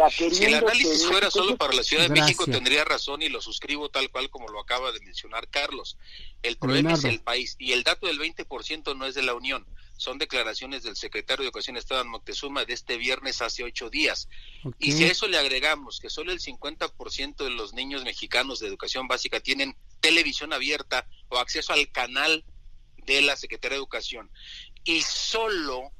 si 0.09 0.45
el 0.45 0.55
análisis 0.55 1.05
fuera 1.07 1.31
solo 1.31 1.57
para 1.57 1.73
la 1.73 1.83
Ciudad 1.83 2.03
de 2.03 2.09
México 2.09 2.45
tendría 2.45 2.85
razón 2.85 3.21
y 3.21 3.29
lo 3.29 3.41
suscribo 3.41 3.89
tal 3.89 4.09
cual 4.11 4.29
como 4.29 4.47
lo 4.49 4.59
acaba 4.59 4.91
de 4.91 4.99
mencionar 4.99 5.47
Carlos. 5.49 5.97
El 6.43 6.57
problema 6.57 6.93
es 6.93 7.03
el 7.03 7.21
país 7.21 7.55
y 7.57 7.71
el 7.71 7.83
dato 7.83 8.07
del 8.07 8.19
20% 8.19 8.95
no 8.95 9.05
es 9.05 9.15
de 9.15 9.23
la 9.23 9.33
Unión 9.33 9.65
son 9.97 10.19
declaraciones 10.19 10.83
del 10.83 10.95
secretario 10.95 11.41
de 11.41 11.47
Educación 11.47 11.75
Esteban 11.75 12.07
Moctezuma 12.07 12.65
de 12.65 12.73
este 12.73 12.97
viernes 12.97 13.41
hace 13.41 13.63
ocho 13.63 13.89
días. 13.89 14.29
Y 14.79 14.91
si 14.91 15.03
a 15.03 15.11
eso 15.11 15.27
le 15.27 15.39
agregamos 15.39 15.99
que 15.99 16.09
solo 16.09 16.31
el 16.31 16.39
50% 16.39 17.43
de 17.43 17.49
los 17.49 17.73
niños 17.73 18.03
mexicanos 18.03 18.59
de 18.59 18.67
educación 18.67 19.07
básica 19.07 19.39
tienen 19.39 19.75
televisión 19.99 20.53
abierta 20.53 21.07
o 21.29 21.39
acceso 21.39 21.73
al 21.73 21.91
canal 21.91 22.45
de 23.05 23.21
la 23.21 23.35
Secretaría 23.35 23.75
de 23.75 23.79
Educación 23.79 24.29
y 24.83 25.01
solo, 25.01 25.91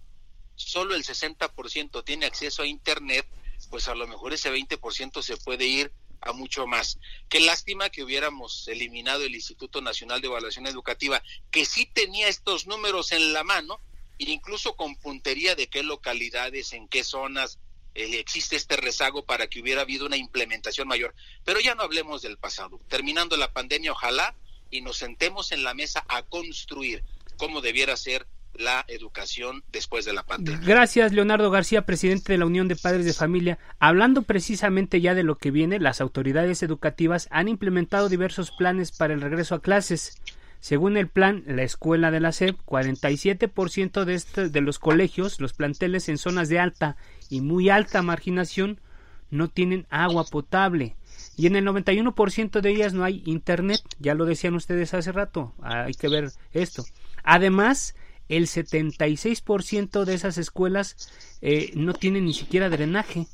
solo 0.58 0.96
el 0.96 1.04
60% 1.04 2.04
tiene 2.04 2.26
acceso 2.26 2.64
a 2.64 2.68
Internet, 2.68 3.26
pues 3.70 3.88
a 3.88 3.96
lo 3.96 4.08
mejor 4.08 4.34
ese 4.34 4.52
20% 4.52 5.22
se 5.22 5.38
puede 5.38 5.66
ir 5.66 5.92
a 6.22 6.34
mucho 6.34 6.68
más. 6.68 7.00
Qué 7.30 7.40
lástima 7.40 7.90
que 7.90 8.04
hubiéramos 8.04 8.68
eliminado 8.68 9.24
el 9.24 9.36
Instituto 9.36 9.82
Nacional 9.82 10.20
de 10.20 10.28
Evaluación 10.28 10.68
Educativa, 10.68 11.22
que 11.52 11.66
sí 11.66 11.86
tenía 11.86 12.28
estos 12.28 12.68
números 12.68 13.12
en 13.12 13.34
la 13.34 13.44
mano, 13.44 13.80
e 14.20 14.32
incluso 14.32 14.76
con 14.76 14.96
puntería 14.96 15.56
de 15.56 15.68
qué 15.68 15.84
localidades, 15.84 16.74
en 16.74 16.88
qué 16.88 17.04
zonas 17.04 17.60
eh, 17.94 18.20
existe 18.20 18.56
este 18.56 18.78
rezago 18.78 19.26
para 19.26 19.48
que 19.48 19.62
hubiera 19.62 19.82
habido 19.82 20.06
una 20.06 20.18
implementación 20.18 20.88
mayor. 20.88 21.14
Pero 21.44 21.60
ya 21.60 21.76
no 21.76 21.84
hablemos 21.84 22.22
del 22.22 22.38
pasado. 22.38 22.80
Terminando 22.88 23.38
la 23.38 23.54
pandemia, 23.54 23.92
ojalá 23.92 24.36
y 24.70 24.82
nos 24.82 24.98
sentemos 24.98 25.52
en 25.52 25.64
la 25.64 25.74
mesa 25.74 26.04
a 26.10 26.24
construir 26.24 27.04
cómo 27.38 27.62
debiera 27.62 27.96
ser 27.96 28.28
la 28.58 28.86
educación 28.88 29.64
después 29.72 30.06
de 30.06 30.14
la 30.14 30.24
pandemia. 30.24 30.66
Gracias, 30.66 31.14
Leonardo 31.14 31.52
García, 31.52 31.86
presidente 31.86 32.34
de 32.34 32.38
la 32.38 32.46
Unión 32.46 32.68
de 32.68 32.76
Padres 32.76 33.06
de 33.06 33.14
Familia. 33.14 33.60
Hablando 33.80 34.24
precisamente 34.24 35.02
ya 35.02 35.14
de 35.14 35.24
lo 35.24 35.36
que 35.36 35.52
viene, 35.52 35.80
las 35.80 36.02
autoridades 36.02 36.64
educativas 36.64 37.28
han 37.32 37.48
implementado 37.48 38.10
diversos 38.10 38.52
planes 38.52 38.92
para 38.92 39.14
el 39.14 39.22
regreso 39.22 39.56
a 39.56 39.62
clases. 39.62 40.22
Según 40.60 40.98
el 40.98 41.08
plan, 41.08 41.44
la 41.46 41.64
escuela 41.64 42.12
de 42.12 42.20
la 42.20 42.32
SEP, 42.32 42.58
47% 42.66 44.06
de, 44.06 44.14
este, 44.16 44.50
de 44.50 44.62
los 44.62 44.80
colegios, 44.80 45.40
los 45.40 45.54
planteles 45.54 46.10
en 46.10 46.18
zonas 46.18 46.50
de 46.50 46.60
alta 46.60 46.98
y 47.30 47.42
muy 47.42 47.70
alta 47.70 48.02
marginación, 48.02 48.82
no 49.30 49.50
tienen 49.50 49.86
agua 49.90 50.26
potable. 50.26 50.96
Y 51.36 51.46
en 51.46 51.56
el 51.56 51.66
91% 51.66 52.62
de 52.62 52.70
ellas 52.70 52.94
no 52.94 53.04
hay 53.04 53.22
internet, 53.26 53.82
ya 54.00 54.16
lo 54.16 54.26
decían 54.26 54.56
ustedes 54.56 54.94
hace 54.94 55.12
rato, 55.12 55.54
hay 55.62 55.94
que 55.94 56.10
ver 56.10 56.32
esto. 56.52 56.84
Además, 57.24 57.96
el 58.30 58.48
76% 58.48 60.04
de 60.06 60.14
esas 60.14 60.38
escuelas 60.38 61.10
eh, 61.42 61.72
no 61.76 61.94
tienen 61.94 62.26
ni 62.26 62.34
siquiera 62.34 62.70
drenaje. 62.70 63.28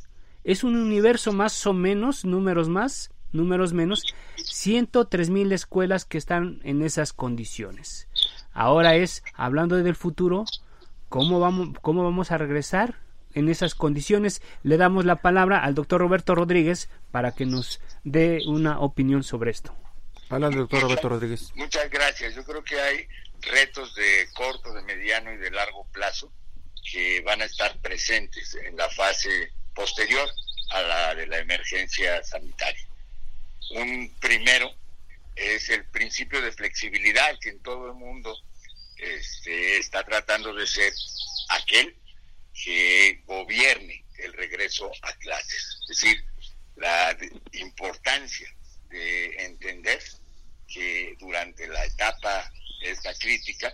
Es 0.43 0.63
un 0.63 0.75
universo 0.75 1.33
más 1.33 1.65
o 1.65 1.73
menos, 1.73 2.25
números 2.25 2.69
más, 2.69 3.11
números 3.31 3.73
menos, 3.73 4.03
103 4.35 5.29
mil 5.29 5.51
escuelas 5.51 6.05
que 6.05 6.17
están 6.17 6.59
en 6.63 6.81
esas 6.81 7.13
condiciones. 7.13 8.07
Ahora 8.53 8.95
es, 8.95 9.23
hablando 9.33 9.77
del 9.77 9.95
futuro, 9.95 10.45
¿cómo 11.09 11.39
vamos, 11.39 11.69
cómo 11.81 12.03
vamos 12.03 12.31
a 12.31 12.37
regresar 12.37 12.99
en 13.33 13.49
esas 13.49 13.73
condiciones? 13.73 14.41
Le 14.61 14.77
damos 14.77 15.05
la 15.05 15.17
palabra 15.17 15.63
al 15.63 15.73
doctor 15.73 16.01
Roberto 16.01 16.35
Rodríguez 16.35 16.89
para 17.11 17.31
que 17.31 17.45
nos 17.45 17.81
dé 18.03 18.41
una 18.47 18.79
opinión 18.79 19.23
sobre 19.23 19.51
esto. 19.51 19.73
Hola, 20.35 20.49
doctor 20.49 20.81
Roberto 20.81 21.09
Rodríguez. 21.09 21.51
Muchas 21.53 21.87
gracias. 21.91 22.33
Yo 22.33 22.43
creo 22.43 22.63
que 22.63 22.81
hay 22.81 23.07
retos 23.41 23.93
de 23.93 24.27
corto, 24.33 24.73
de 24.73 24.81
mediano 24.81 25.31
y 25.31 25.37
de 25.37 25.51
largo 25.51 25.85
plazo 25.91 26.33
que 26.91 27.21
van 27.21 27.43
a 27.43 27.45
estar 27.45 27.79
presentes 27.81 28.55
en 28.55 28.75
la 28.75 28.89
fase 28.89 29.53
posterior 29.75 30.27
a 30.71 30.81
la 30.81 31.13
de 31.13 31.27
la 31.27 31.37
emergencia 31.37 32.23
sanitaria. 32.23 32.83
Un 33.75 34.11
primero 34.19 34.73
es 35.35 35.69
el 35.69 35.85
principio 35.85 36.41
de 36.41 36.51
flexibilidad 36.51 37.37
que 37.39 37.49
en 37.49 37.61
todo 37.61 37.89
el 37.89 37.93
mundo 37.93 38.35
este, 38.97 39.77
está 39.77 40.03
tratando 40.03 40.51
de 40.55 40.65
ser 40.65 40.91
aquel 41.49 41.95
que 42.55 43.21
gobierne 43.27 44.03
el 44.17 44.33
regreso 44.33 44.91
a 45.03 45.13
clases. 45.13 45.77
Es 45.81 45.99
decir, 45.99 46.25
la 46.77 47.15
importancia 47.51 48.47
de 48.89 49.45
entender 49.45 50.01
que 50.73 51.15
durante 51.19 51.67
la 51.67 51.85
etapa 51.85 52.51
esta 52.81 53.13
crítica, 53.13 53.73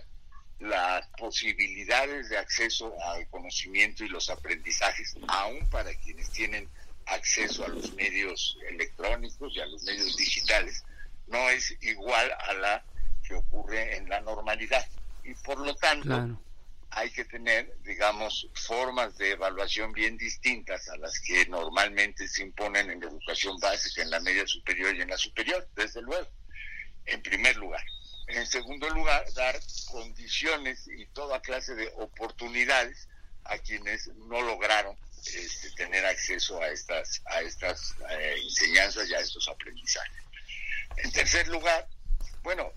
las 0.60 1.06
posibilidades 1.18 2.28
de 2.28 2.36
acceso 2.36 2.94
al 3.02 3.26
conocimiento 3.28 4.04
y 4.04 4.08
los 4.08 4.28
aprendizajes, 4.28 5.16
aún 5.28 5.68
para 5.70 5.92
quienes 5.94 6.30
tienen 6.30 6.68
acceso 7.06 7.64
a 7.64 7.68
los 7.68 7.92
medios 7.94 8.58
electrónicos 8.68 9.52
y 9.56 9.60
a 9.60 9.66
los 9.66 9.82
medios 9.84 10.16
digitales, 10.16 10.84
no 11.26 11.48
es 11.48 11.74
igual 11.80 12.30
a 12.32 12.52
la 12.54 12.84
que 13.26 13.34
ocurre 13.34 13.96
en 13.96 14.08
la 14.08 14.20
normalidad. 14.20 14.86
Y 15.24 15.34
por 15.34 15.58
lo 15.58 15.74
tanto, 15.76 16.38
hay 16.90 17.10
que 17.10 17.24
tener, 17.24 17.74
digamos, 17.82 18.48
formas 18.54 19.16
de 19.16 19.30
evaluación 19.30 19.92
bien 19.92 20.16
distintas 20.16 20.88
a 20.88 20.96
las 20.96 21.18
que 21.20 21.46
normalmente 21.46 22.26
se 22.28 22.42
imponen 22.42 22.90
en 22.90 23.00
la 23.00 23.06
educación 23.06 23.58
básica, 23.60 24.02
en 24.02 24.10
la 24.10 24.20
media 24.20 24.46
superior 24.46 24.94
y 24.94 25.02
en 25.02 25.08
la 25.08 25.16
superior, 25.16 25.68
desde 25.74 26.02
luego, 26.02 26.28
en 27.06 27.22
primer 27.22 27.56
lugar. 27.56 27.84
En 28.28 28.46
segundo 28.46 28.88
lugar, 28.90 29.24
dar 29.34 29.58
condiciones 29.90 30.86
y 30.86 31.06
toda 31.06 31.42
clase 31.42 31.74
de 31.74 31.92
oportunidades 31.96 33.08
a 33.44 33.58
quienes 33.58 34.06
no 34.08 34.40
lograron 34.42 34.96
este, 35.26 35.70
tener 35.72 36.06
acceso 36.06 36.62
a 36.62 36.68
estas, 36.68 37.22
a 37.26 37.40
estas 37.40 37.94
eh, 38.10 38.36
enseñanzas 38.42 39.08
y 39.08 39.14
a 39.14 39.20
estos 39.20 39.48
aprendizajes. 39.48 40.22
En 40.98 41.12
tercer 41.12 41.48
lugar, 41.48 41.88
bueno, 42.42 42.72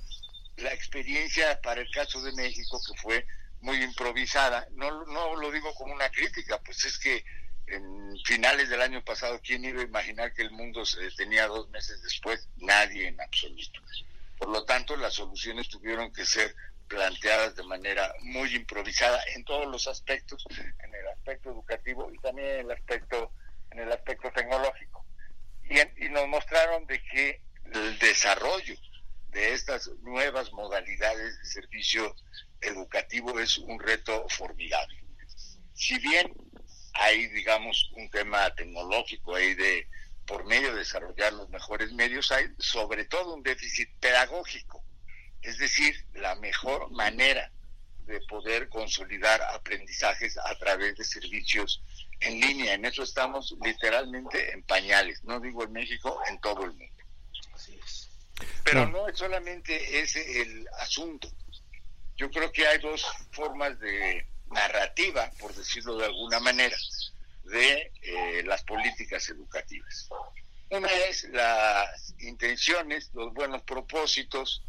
la 0.58 0.74
experiencia 0.74 1.60
para 1.62 1.82
el 1.82 1.92
caso 1.92 2.22
de 2.22 2.32
México 2.34 2.82
que 2.86 3.00
fue 3.00 3.26
muy 3.62 3.82
improvisada, 3.82 4.68
no, 4.72 5.06
no 5.06 5.36
lo 5.36 5.52
digo 5.52 5.74
como 5.76 5.94
una 5.94 6.10
crítica, 6.10 6.60
pues 6.62 6.84
es 6.86 6.98
que 6.98 7.24
en 7.68 8.18
finales 8.26 8.70
del 8.70 8.82
año 8.82 9.04
pasado, 9.04 9.40
¿quién 9.42 9.64
iba 9.64 9.82
a 9.82 9.86
imaginar 9.86 10.34
que 10.34 10.42
el 10.42 10.52
mundo 10.52 10.86
se 10.86 11.00
detenía 11.00 11.48
dos 11.48 11.70
meses 11.70 12.02
después? 12.02 12.48
Nadie 12.58 13.08
en 13.08 13.22
absoluto. 13.22 13.82
Por 14.38 14.50
lo 14.50 14.65
tanto, 14.65 14.96
las 14.98 15.13
soluciones 15.13 15.69
tuvieron 15.69 16.12
que 16.12 16.26
ser 16.26 16.56
planteadas 16.88 17.56
de 17.56 17.63
manera 17.63 18.13
muy 18.22 18.56
improvisada 18.56 19.22
en 19.36 19.43
todos 19.43 19.67
los 19.67 19.88
aspectos, 19.88 20.46
en 20.50 20.93
el 20.93 21.08
aspecto 21.08 21.52
educativo 21.52 22.12
y 22.12 22.19
también 22.19 22.48
en 22.48 22.60
el 22.65 22.72
aspecto, 22.72 23.32
en 23.72 23.80
el 23.80 23.91
aspecto 23.91 24.32
tecnológico. 24.32 25.06
Y, 25.69 26.10
nos 26.10 26.28
mostraron 26.28 26.86
de 26.86 27.02
que 27.02 27.41
el 27.74 27.98
desarrollo 28.00 28.76
de 29.30 29.54
estas 29.54 29.88
nuevas 30.02 30.52
modalidades 30.52 31.39
de 31.39 31.46
servicio 31.46 32.15
educativo 32.62 33.39
es 33.39 33.58
un 33.58 33.80
reto 33.80 34.28
formidable. 34.30 35.04
Si 35.74 35.98
bien 35.98 36.32
hay, 36.93 37.28
digamos, 37.28 37.91
un 37.96 38.10
tema 38.10 38.54
tecnológico 38.54 39.36
ahí 39.36 39.56
de 39.56 39.88
por 40.26 40.46
medio 40.46 40.72
de 40.72 40.80
desarrollar 40.80 41.34
los 41.34 41.50
mejores 41.50 41.92
medios, 41.92 42.32
hay 42.32 42.48
sobre 42.60 43.06
todo 43.06 43.34
un 43.34 43.44
déficit 43.44 43.90
pedagógico, 44.00 44.84
es 45.42 45.58
decir, 45.58 46.06
la 46.14 46.36
mejor 46.36 46.92
manera 46.92 47.52
de 48.06 48.20
poder 48.22 48.70
consolidar 48.70 49.42
aprendizajes 49.42 50.38
a 50.38 50.58
través 50.58 50.96
de 50.98 51.04
servicios 51.04 51.82
en 52.20 52.40
línea. 52.40 52.74
En 52.74 52.86
eso 52.86 53.04
estamos 53.04 53.56
literalmente 53.64 54.54
en 54.54 54.64
pañales, 54.64 55.24
no 55.24 55.40
digo 55.40 55.64
en 55.64 55.74
México, 55.74 56.20
en 56.28 56.40
todo 56.40 56.66
el 56.66 56.72
mundo. 56.72 56.94
Pero 58.64 58.88
no 58.88 59.08
es 59.08 59.18
solamente 59.18 60.00
ese 60.00 60.42
el 60.42 60.68
asunto. 60.80 61.30
Yo 62.16 62.30
creo 62.30 62.52
que 62.52 62.68
hay 62.68 62.80
dos 62.80 63.06
formas 63.32 63.80
de 63.80 64.26
narrativa, 64.52 65.32
por 65.40 65.54
decirlo 65.54 65.98
de 65.98 66.06
alguna 66.06 66.40
manera 66.40 66.76
de 67.44 67.92
eh, 68.02 68.44
las 68.46 68.64
políticas 68.64 69.30
educativas. 69.30 70.10
Una 70.70 70.88
es 70.88 71.26
las 71.30 72.16
intenciones, 72.20 73.12
los 73.14 73.34
buenos 73.34 73.62
propósitos, 73.64 74.64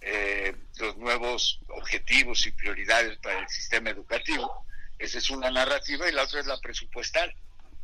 eh, 0.00 0.54
los 0.78 0.96
nuevos 0.96 1.60
objetivos 1.68 2.46
y 2.46 2.52
prioridades 2.52 3.18
para 3.18 3.40
el 3.40 3.48
sistema 3.48 3.90
educativo. 3.90 4.64
Esa 4.98 5.18
es 5.18 5.30
una 5.30 5.50
narrativa 5.50 6.08
y 6.08 6.12
la 6.12 6.24
otra 6.24 6.40
es 6.40 6.46
la 6.46 6.60
presupuestal. 6.60 7.34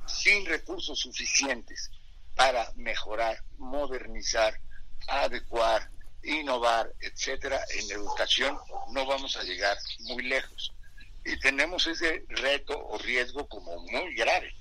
Sin 0.07 0.46
recursos 0.46 1.01
suficientes 1.01 1.90
para 2.37 2.70
mejorar, 2.77 3.42
modernizar, 3.59 4.61
adecuar, 5.09 5.90
innovar, 6.22 6.92
etcétera, 7.01 7.61
en 7.70 7.90
educación 7.90 8.57
no 8.92 9.07
vamos 9.07 9.37
a 9.37 9.42
llegar 9.42 9.77
muy 10.01 10.22
lejos. 10.22 10.72
Y 11.26 11.38
tenemos 11.40 11.86
ese 11.86 12.24
reto 12.28 12.78
o 12.78 12.98
riesgo 12.98 13.48
como 13.48 13.78
muy 13.80 14.14
grave. 14.14 14.54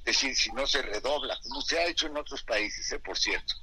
Es 0.00 0.16
decir, 0.16 0.34
si 0.34 0.50
no 0.50 0.66
se 0.66 0.82
redobla, 0.82 1.38
como 1.42 1.62
se 1.62 1.78
ha 1.78 1.86
hecho 1.86 2.08
en 2.08 2.16
otros 2.16 2.42
países, 2.42 2.90
¿eh? 2.90 2.98
por 2.98 3.16
cierto, 3.16 3.54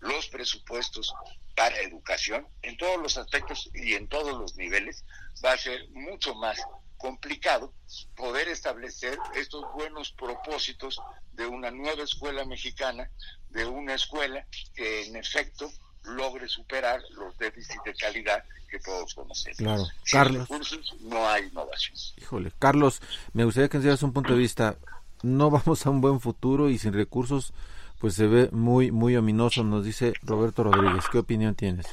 los 0.00 0.28
presupuestos 0.28 1.14
para 1.56 1.80
educación 1.80 2.46
en 2.62 2.76
todos 2.76 3.00
los 3.00 3.16
aspectos 3.16 3.70
y 3.74 3.94
en 3.94 4.08
todos 4.08 4.36
los 4.38 4.54
niveles, 4.56 5.04
va 5.42 5.52
a 5.52 5.58
ser 5.58 5.88
mucho 5.90 6.34
más 6.34 6.60
complicado 6.98 7.72
poder 8.16 8.48
establecer 8.48 9.18
estos 9.34 9.64
buenos 9.72 10.12
propósitos 10.12 11.00
de 11.32 11.46
una 11.46 11.70
nueva 11.70 12.02
escuela 12.02 12.44
mexicana, 12.44 13.10
de 13.50 13.64
una 13.66 13.94
escuela 13.94 14.46
que 14.74 15.06
en 15.06 15.16
efecto 15.16 15.70
logre 16.04 16.48
superar 16.48 17.00
los 17.16 17.36
déficits 17.38 17.82
de 17.84 17.94
calidad 17.94 18.42
que 18.70 18.78
todos 18.80 19.14
conocemos. 19.14 19.56
Claro, 19.58 19.84
Sin 19.84 20.18
Carlos. 20.18 20.48
recursos 20.48 20.96
no 21.02 21.26
hay 21.28 21.44
innovación. 21.46 21.96
Híjole, 22.20 22.50
Carlos, 22.58 23.00
me 23.32 23.44
gustaría 23.44 23.68
que 23.68 23.78
nos 23.78 23.84
dieras 23.84 24.02
un 24.02 24.12
punto 24.12 24.32
de 24.32 24.38
vista. 24.38 24.76
No 25.22 25.50
vamos 25.50 25.86
a 25.86 25.90
un 25.90 26.00
buen 26.00 26.20
futuro 26.20 26.68
y 26.68 26.78
sin 26.78 26.92
recursos, 26.92 27.52
pues 28.00 28.14
se 28.14 28.26
ve 28.26 28.48
muy, 28.52 28.90
muy 28.90 29.16
ominoso, 29.16 29.64
nos 29.64 29.84
dice 29.84 30.12
Roberto 30.22 30.64
Rodríguez. 30.64 31.04
¿Qué 31.10 31.18
opinión 31.18 31.54
tienes? 31.54 31.86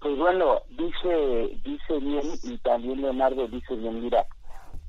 Pues 0.00 0.16
bueno, 0.18 0.60
dice, 0.70 1.58
dice 1.64 1.98
bien 2.00 2.22
y 2.42 2.58
también 2.58 3.00
Leonardo 3.00 3.46
dice 3.48 3.74
bien, 3.76 4.02
mira, 4.02 4.26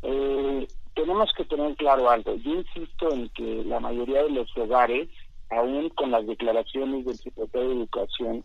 eh, 0.02 0.68
tenemos 0.94 1.32
que 1.38 1.46
tener 1.46 1.76
claro 1.76 2.10
algo. 2.10 2.36
Yo 2.36 2.52
insisto 2.56 3.12
en 3.12 3.30
que 3.30 3.64
la 3.66 3.80
mayoría 3.80 4.24
de 4.24 4.30
los 4.32 4.50
hogares, 4.58 5.08
aún 5.50 5.90
con 5.90 6.12
las 6.12 6.26
declaraciones 6.26 7.06
del 7.06 7.18
secretario 7.18 7.70
de 7.70 7.76
Educación, 7.76 8.44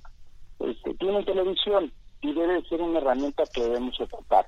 este, 0.61 0.95
tienen 0.95 1.25
televisión 1.25 1.93
y 2.21 2.33
debe 2.33 2.63
ser 2.69 2.83
una 2.83 2.99
herramienta 2.99 3.45
que 3.53 3.63
debemos 3.63 3.99
ocupar. 4.01 4.47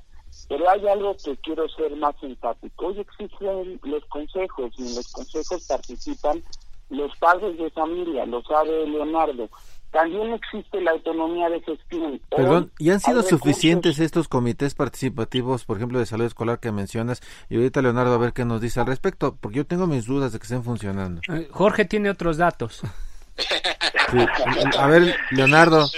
Pero 0.48 0.68
hay 0.68 0.86
algo 0.88 1.14
que 1.22 1.36
quiero 1.38 1.68
ser 1.68 1.94
más 1.96 2.14
enfático. 2.22 2.86
Hoy 2.86 3.00
existen 3.00 3.80
los 3.82 4.04
consejos 4.06 4.72
y 4.78 4.82
en 4.82 4.94
los 4.94 5.12
consejos 5.12 5.66
participan 5.66 6.42
los 6.88 7.16
padres 7.16 7.56
de 7.56 7.70
familia, 7.70 8.26
lo 8.26 8.42
sabe 8.42 8.86
Leonardo. 8.86 9.48
También 9.92 10.32
existe 10.32 10.80
la 10.80 10.92
autonomía 10.92 11.48
de 11.50 11.60
gestión. 11.60 12.20
Perdón, 12.34 12.72
¿y 12.78 12.90
han 12.90 13.00
sido 13.00 13.20
recursos- 13.20 13.28
suficientes 13.28 13.98
estos 13.98 14.26
comités 14.26 14.74
participativos, 14.74 15.64
por 15.66 15.76
ejemplo, 15.76 15.98
de 15.98 16.06
salud 16.06 16.24
escolar 16.24 16.60
que 16.60 16.72
mencionas? 16.72 17.20
Y 17.50 17.56
ahorita 17.56 17.82
Leonardo 17.82 18.14
a 18.14 18.18
ver 18.18 18.32
qué 18.32 18.44
nos 18.46 18.60
dice 18.62 18.80
al 18.80 18.86
respecto, 18.86 19.36
porque 19.38 19.58
yo 19.58 19.66
tengo 19.66 19.86
mis 19.86 20.06
dudas 20.06 20.32
de 20.32 20.38
que 20.38 20.44
estén 20.44 20.64
funcionando. 20.64 21.20
Eh, 21.28 21.48
Jorge 21.50 21.84
tiene 21.84 22.10
otros 22.10 22.36
datos. 22.38 22.80
Sí. 24.12 24.18
A 24.78 24.86
ver, 24.88 25.16
Leonardo, 25.30 25.88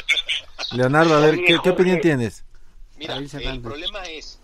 Leonardo, 0.73 1.17
a 1.17 1.21
ver, 1.21 1.37
¿qué, 1.45 1.57
qué 1.63 1.71
opinión 1.71 2.01
tienes? 2.01 2.45
Mira, 2.97 3.17
el 3.17 3.29
cerrando. 3.29 3.71
problema 3.71 4.05
es 4.05 4.39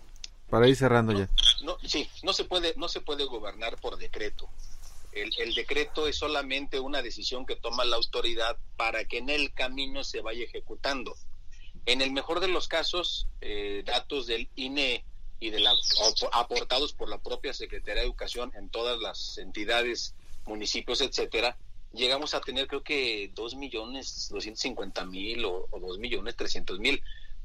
Para 0.49 0.67
ir 0.67 0.75
cerrando 0.75 1.13
ya. 1.13 1.29
no, 1.63 1.77
sí, 1.83 2.09
no 2.23 2.33
se 2.33 2.43
puede, 2.43 2.73
no 2.75 2.89
se 2.89 2.99
puede 2.99 3.23
gobernar 3.23 3.77
por 3.77 3.97
decreto. 3.97 4.49
El, 5.11 5.31
el 5.39 5.53
decreto 5.53 6.07
es 6.07 6.17
solamente 6.17 6.79
una 6.79 7.01
decisión 7.01 7.45
que 7.45 7.55
toma 7.55 7.83
la 7.85 7.97
autoridad 7.97 8.57
para 8.77 9.05
que 9.05 9.17
en 9.17 9.29
el 9.29 9.53
camino 9.53 10.03
se 10.03 10.21
vaya 10.21 10.43
ejecutando. 10.43 11.15
En 11.85 12.01
el 12.01 12.11
mejor 12.11 12.39
de 12.39 12.47
los 12.47 12.67
casos, 12.67 13.27
eh, 13.41 13.83
datos 13.85 14.27
del 14.27 14.49
INE 14.55 15.03
y 15.39 15.49
de 15.49 15.59
la, 15.59 15.73
aportados 16.31 16.93
por 16.93 17.09
la 17.09 17.17
propia 17.17 17.53
Secretaría 17.53 18.01
de 18.01 18.07
Educación 18.07 18.51
en 18.55 18.69
todas 18.69 18.99
las 18.99 19.37
entidades, 19.37 20.13
municipios, 20.45 21.01
etcétera, 21.01 21.57
llegamos 21.93 22.33
a 22.33 22.41
tener 22.41 22.67
creo 22.67 22.83
que 22.83 23.31
dos 23.33 23.55
millones 23.55 24.29
doscientos 24.29 24.61
cincuenta 24.61 25.05
mil 25.05 25.43
o, 25.45 25.67
o 25.71 25.79
dos 25.79 25.97
millones 25.97 26.35
trescientos 26.35 26.79
mil 26.79 27.01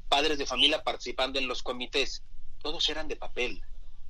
padres 0.07 0.37
de 0.37 0.45
familia 0.45 0.83
participando 0.83 1.39
en 1.39 1.47
los 1.47 1.63
comités. 1.63 2.23
Todos 2.61 2.87
eran 2.89 3.07
de 3.07 3.15
papel. 3.15 3.61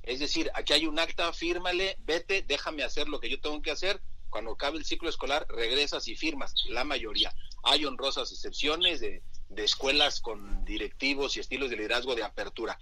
Es 0.08 0.20
decir, 0.20 0.50
aquí 0.54 0.72
hay 0.72 0.86
un 0.86 0.98
acta, 0.98 1.34
fírmale, 1.34 1.98
vete, 2.00 2.40
déjame 2.40 2.82
hacer 2.82 3.10
lo 3.10 3.20
que 3.20 3.28
yo 3.28 3.42
tengo 3.42 3.60
que 3.60 3.70
hacer. 3.70 4.00
Cuando 4.30 4.52
acabe 4.52 4.78
el 4.78 4.86
ciclo 4.86 5.10
escolar, 5.10 5.46
regresas 5.50 6.08
y 6.08 6.16
firmas. 6.16 6.54
La 6.70 6.82
mayoría. 6.82 7.34
Hay 7.62 7.84
honrosas 7.84 8.32
excepciones 8.32 9.00
de, 9.00 9.22
de 9.50 9.64
escuelas 9.64 10.22
con 10.22 10.64
directivos 10.64 11.36
y 11.36 11.40
estilos 11.40 11.68
de 11.68 11.76
liderazgo 11.76 12.14
de 12.14 12.24
apertura. 12.24 12.78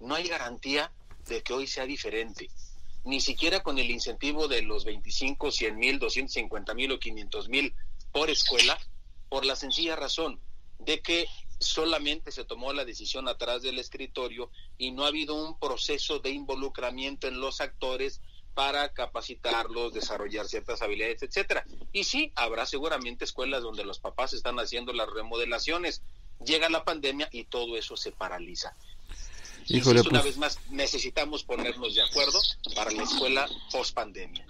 No 0.00 0.14
hay 0.14 0.26
garantía 0.26 0.90
de 1.28 1.42
que 1.42 1.52
hoy 1.52 1.66
sea 1.66 1.84
diferente. 1.84 2.48
Ni 3.04 3.20
siquiera 3.20 3.62
con 3.62 3.78
el 3.78 3.90
incentivo 3.90 4.48
de 4.48 4.62
los 4.62 4.86
25, 4.86 5.50
100 5.50 5.76
mil, 5.76 5.98
250 5.98 6.72
mil 6.72 6.92
o 6.92 6.98
500 6.98 7.50
mil 7.50 7.74
por 8.10 8.30
escuela, 8.30 8.78
por 9.28 9.44
la 9.44 9.54
sencilla 9.54 9.96
razón 9.96 10.40
de 10.78 11.02
que 11.02 11.26
solamente 11.64 12.30
se 12.30 12.44
tomó 12.44 12.72
la 12.72 12.84
decisión 12.84 13.28
atrás 13.28 13.62
del 13.62 13.78
escritorio 13.78 14.50
y 14.78 14.92
no 14.92 15.04
ha 15.04 15.08
habido 15.08 15.34
un 15.34 15.58
proceso 15.58 16.18
de 16.18 16.30
involucramiento 16.30 17.26
en 17.26 17.40
los 17.40 17.60
actores 17.60 18.20
para 18.54 18.92
capacitarlos, 18.92 19.92
desarrollar 19.92 20.46
ciertas 20.46 20.80
habilidades, 20.80 21.22
etcétera. 21.22 21.64
Y 21.92 22.04
sí, 22.04 22.32
habrá 22.36 22.66
seguramente 22.66 23.24
escuelas 23.24 23.62
donde 23.62 23.84
los 23.84 23.98
papás 23.98 24.32
están 24.32 24.58
haciendo 24.60 24.92
las 24.92 25.10
remodelaciones. 25.10 26.02
Llega 26.44 26.68
la 26.68 26.84
pandemia 26.84 27.28
y 27.32 27.44
todo 27.44 27.76
eso 27.76 27.96
se 27.96 28.12
paraliza. 28.12 28.76
Híjole, 29.66 29.98
Insisto, 30.00 30.10
una 30.10 30.20
pues- 30.20 30.24
vez 30.24 30.36
más, 30.38 30.58
necesitamos 30.70 31.42
ponernos 31.42 31.94
de 31.94 32.02
acuerdo 32.02 32.40
para 32.74 32.90
la 32.90 33.02
escuela 33.02 33.48
post 33.72 33.94
pandemia. 33.94 34.46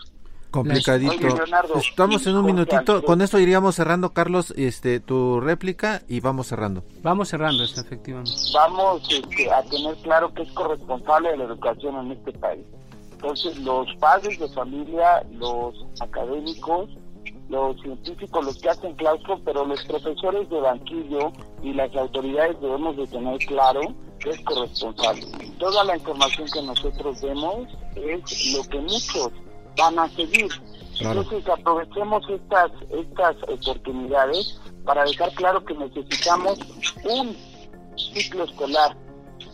Complicadito. 0.55 1.11
Oye, 1.11 1.35
Leonardo, 1.35 1.75
Estamos 1.79 2.25
en 2.29 2.37
un 2.37 2.47
minutito. 2.47 3.03
Con 3.03 3.21
esto 3.23 3.41
iríamos 3.41 3.75
cerrando, 3.75 4.13
Carlos, 4.13 4.55
este, 4.57 5.01
tu 5.01 5.41
réplica 5.41 6.03
y 6.07 6.21
vamos 6.21 6.47
cerrando. 6.47 6.85
Vamos 7.03 7.31
cerrando 7.31 7.65
esto, 7.65 7.81
efectivamente. 7.81 8.31
vamos 8.53 9.03
este, 9.11 9.51
a 9.51 9.65
tener 9.65 9.97
claro 9.97 10.33
que 10.33 10.43
es 10.43 10.53
corresponsable 10.53 11.31
de 11.31 11.39
la 11.39 11.45
educación 11.47 12.07
en 12.07 12.13
este 12.13 12.31
país. 12.35 12.65
Entonces, 13.15 13.59
los 13.59 13.93
padres 13.97 14.39
de 14.39 14.49
familia, 14.51 15.27
los 15.33 15.75
académicos, 16.01 16.89
los 17.49 17.81
científicos, 17.81 18.45
los 18.45 18.57
que 18.59 18.69
hacen 18.69 18.95
claustro, 18.95 19.41
pero 19.45 19.65
los 19.65 19.83
profesores 19.87 20.49
de 20.51 20.61
banquillo 20.61 21.33
y 21.65 21.73
las 21.73 21.93
autoridades 21.97 22.61
debemos 22.61 22.97
de 22.97 23.09
tener 23.09 23.39
claro 23.39 23.81
que 24.21 24.31
es 24.31 24.41
corresponsable. 24.43 25.27
Toda 25.59 25.83
la 25.83 25.97
información 25.97 26.47
que 26.53 26.63
nosotros 26.63 27.21
vemos 27.23 27.67
es 27.97 28.55
lo 28.55 28.63
que 28.63 28.79
muchos 28.79 29.33
van 29.77 29.99
a 29.99 30.09
seguir. 30.11 30.49
Claro. 30.99 31.23
Entonces, 31.23 31.49
aprovechemos 31.49 32.23
estas, 32.29 32.71
estas 32.91 33.37
oportunidades 33.49 34.61
para 34.85 35.05
dejar 35.05 35.33
claro 35.35 35.65
que 35.65 35.75
necesitamos 35.75 36.59
un 37.05 37.37
ciclo 37.97 38.45
escolar 38.45 38.97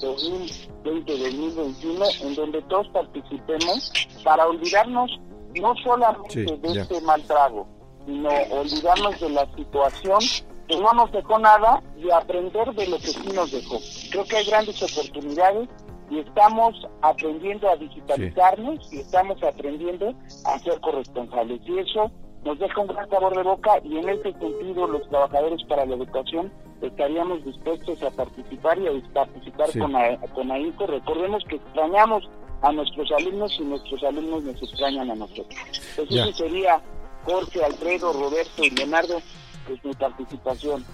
2020-2021 0.00 2.22
en 2.22 2.34
donde 2.34 2.62
todos 2.62 2.88
participemos 2.88 3.92
para 4.24 4.46
olvidarnos 4.46 5.20
no 5.54 5.74
solamente 5.82 6.44
Sí, 6.44 6.44
de 6.44 6.80
este 6.80 7.00
mal 7.00 7.22
trago, 7.24 7.66
sino 8.06 8.28
olvidarnos 8.50 9.18
de 9.20 9.30
la 9.30 9.52
situación 9.56 10.20
que 10.68 10.80
no 10.80 10.92
nos 10.92 11.10
dejó 11.12 11.38
nada 11.38 11.82
y 11.98 12.10
aprender 12.10 12.72
de 12.74 12.86
lo 12.86 12.98
que 12.98 13.08
sí 13.08 13.28
nos 13.34 13.50
dejó. 13.50 13.78
Creo 14.10 14.24
que 14.24 14.36
hay 14.36 14.46
grandes 14.46 14.82
oportunidades 14.82 15.68
y 16.10 16.18
estamos 16.18 16.74
aprendiendo 17.02 17.68
a 17.70 17.76
digitalizarnos 17.76 18.92
y 18.92 18.98
estamos 18.98 19.42
aprendiendo 19.42 20.12
a 20.44 20.58
ser 20.58 20.80
corresponsables. 20.80 21.60
Y 21.66 21.78
eso 21.78 22.10
nos 22.44 22.58
deja 22.58 22.80
un 22.80 22.88
gran 22.88 23.08
sabor 23.08 23.36
de 23.36 23.42
boca 23.42 23.70
y 23.84 23.98
en 23.98 24.08
ese 24.08 24.32
sentido 24.32 24.86
los 24.86 25.08
trabajadores 25.08 25.62
para 25.68 25.86
la 25.86 25.94
educación 25.94 26.52
estaríamos 26.82 27.44
dispuestos 27.44 28.02
a 28.02 28.10
participar 28.10 28.78
y 28.78 28.86
a 28.88 29.12
participar 29.12 29.68
Sí. 29.70 29.78
con, 29.78 29.94
a- 29.94 30.16
con 30.34 30.50
AINCO. 30.50 30.86
Recordemos 30.86 31.44
que 31.44 31.56
extrañamos 31.56 32.28
a 32.62 32.72
nuestros 32.72 33.10
alumnos 33.12 33.56
y 33.58 33.62
nuestros 33.64 34.02
alumnos 34.02 34.42
nos 34.42 34.62
extrañan 34.62 35.10
a 35.10 35.14
nosotros. 35.14 35.46
Entonces 35.90 36.16
eso 36.16 36.32
sería 36.32 36.80
Jorge, 37.24 37.62
Alfredo, 37.64 38.12
Roberto 38.14 38.64
y 38.64 38.70
Leonardo, 38.70 39.20
pues 39.66 39.84
mi 39.84 39.92
participación. 39.92 40.84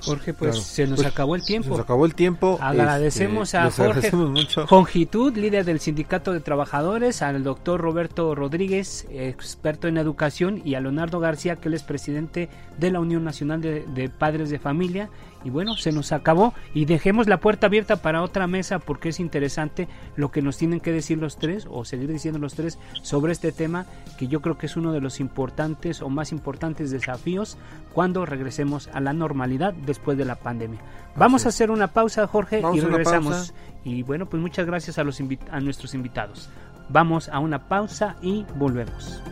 Jorge, 0.00 0.32
pues 0.34 0.52
Claro. 0.52 0.64
se 0.64 0.86
nos 0.86 0.96
Pues, 0.96 1.08
acabó 1.08 1.34
el 1.34 1.40
Se 1.42 1.46
tiempo. 1.48 1.68
nos 1.70 1.80
acabó 1.80 2.06
el 2.06 2.14
tiempo. 2.14 2.58
Agradecemos 2.60 3.48
este, 3.48 3.58
a 3.58 3.64
Jorge 3.70 3.82
agradecemos 3.82 4.30
mucho. 4.30 4.66
Longitud, 4.70 5.36
líder 5.36 5.64
del 5.64 5.80
Sindicato 5.80 6.32
de 6.32 6.40
Trabajadores, 6.40 7.20
al 7.22 7.42
doctor 7.44 7.80
Roberto 7.80 8.34
Rodríguez, 8.34 9.06
experto 9.10 9.88
en 9.88 9.96
educación, 9.98 10.62
y 10.64 10.74
a 10.74 10.80
Leonardo 10.80 11.20
García, 11.20 11.56
que 11.56 11.68
él 11.68 11.74
es 11.74 11.82
presidente 11.82 12.48
de 12.78 12.90
la 12.90 13.00
Unión 13.00 13.24
Nacional 13.24 13.60
de, 13.60 13.84
de 13.86 14.08
Padres 14.08 14.50
de 14.50 14.58
Familia, 14.58 15.10
Y 15.44 15.50
bueno, 15.50 15.76
se 15.76 15.92
nos 15.92 16.12
acabó 16.12 16.52
y 16.74 16.84
dejemos 16.84 17.28
la 17.28 17.38
puerta 17.38 17.66
abierta 17.66 17.96
para 17.96 18.22
otra 18.22 18.46
mesa 18.46 18.78
porque 18.78 19.10
es 19.10 19.20
interesante 19.20 19.88
lo 20.16 20.30
que 20.30 20.42
nos 20.42 20.56
tienen 20.56 20.80
que 20.80 20.92
decir 20.92 21.18
los 21.18 21.38
tres 21.38 21.66
o 21.70 21.84
seguir 21.84 22.12
diciendo 22.12 22.38
los 22.38 22.54
tres 22.54 22.78
sobre 23.02 23.32
este 23.32 23.52
tema 23.52 23.86
que 24.18 24.26
yo 24.26 24.40
creo 24.40 24.58
que 24.58 24.66
es 24.66 24.76
uno 24.76 24.92
de 24.92 25.00
los 25.00 25.20
importantes 25.20 26.02
o 26.02 26.08
más 26.08 26.32
importantes 26.32 26.90
desafíos 26.90 27.56
cuando 27.92 28.26
regresemos 28.26 28.88
a 28.92 29.00
la 29.00 29.12
normalidad 29.12 29.74
después 29.74 30.18
de 30.18 30.24
la 30.24 30.36
pandemia. 30.36 30.80
Vamos 31.16 31.46
a 31.46 31.48
hacer 31.48 31.70
una 31.70 31.88
pausa, 31.88 32.26
Jorge, 32.26 32.62
y 32.74 32.80
regresamos. 32.80 33.54
Y 33.84 34.02
bueno, 34.02 34.26
pues 34.26 34.40
muchas 34.40 34.66
gracias 34.66 34.98
a, 34.98 35.04
los 35.04 35.20
a 35.50 35.60
nuestros 35.60 35.94
invitados. 35.94 36.50
Vamos 36.88 37.28
a 37.28 37.38
una 37.38 37.68
pausa 37.68 38.16
y 38.22 38.44
volvemos. 38.56 39.22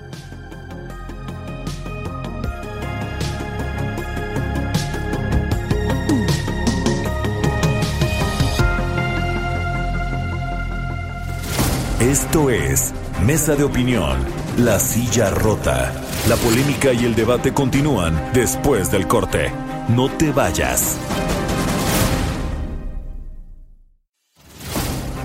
Esto 12.07 12.51
es 12.51 12.95
Mesa 13.27 13.57
de 13.57 13.65
Opinión, 13.65 14.21
La 14.59 14.79
Silla 14.79 15.29
Rota. 15.31 15.93
La 16.29 16.37
polémica 16.37 16.93
y 16.93 17.05
el 17.05 17.17
debate 17.17 17.53
continúan 17.53 18.31
después 18.33 18.93
del 18.93 19.09
corte. 19.09 19.51
No 19.89 20.09
te 20.09 20.31
vayas. 20.31 21.01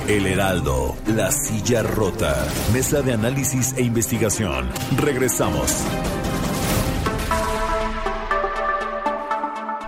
El 0.08 0.26
Heraldo, 0.26 0.96
La 1.06 1.32
Silla 1.32 1.84
Rota. 1.84 2.48
Mesa 2.74 3.04
de 3.04 3.14
análisis 3.14 3.74
e 3.78 3.84
investigación. 3.84 4.68
Regresamos. 4.98 5.86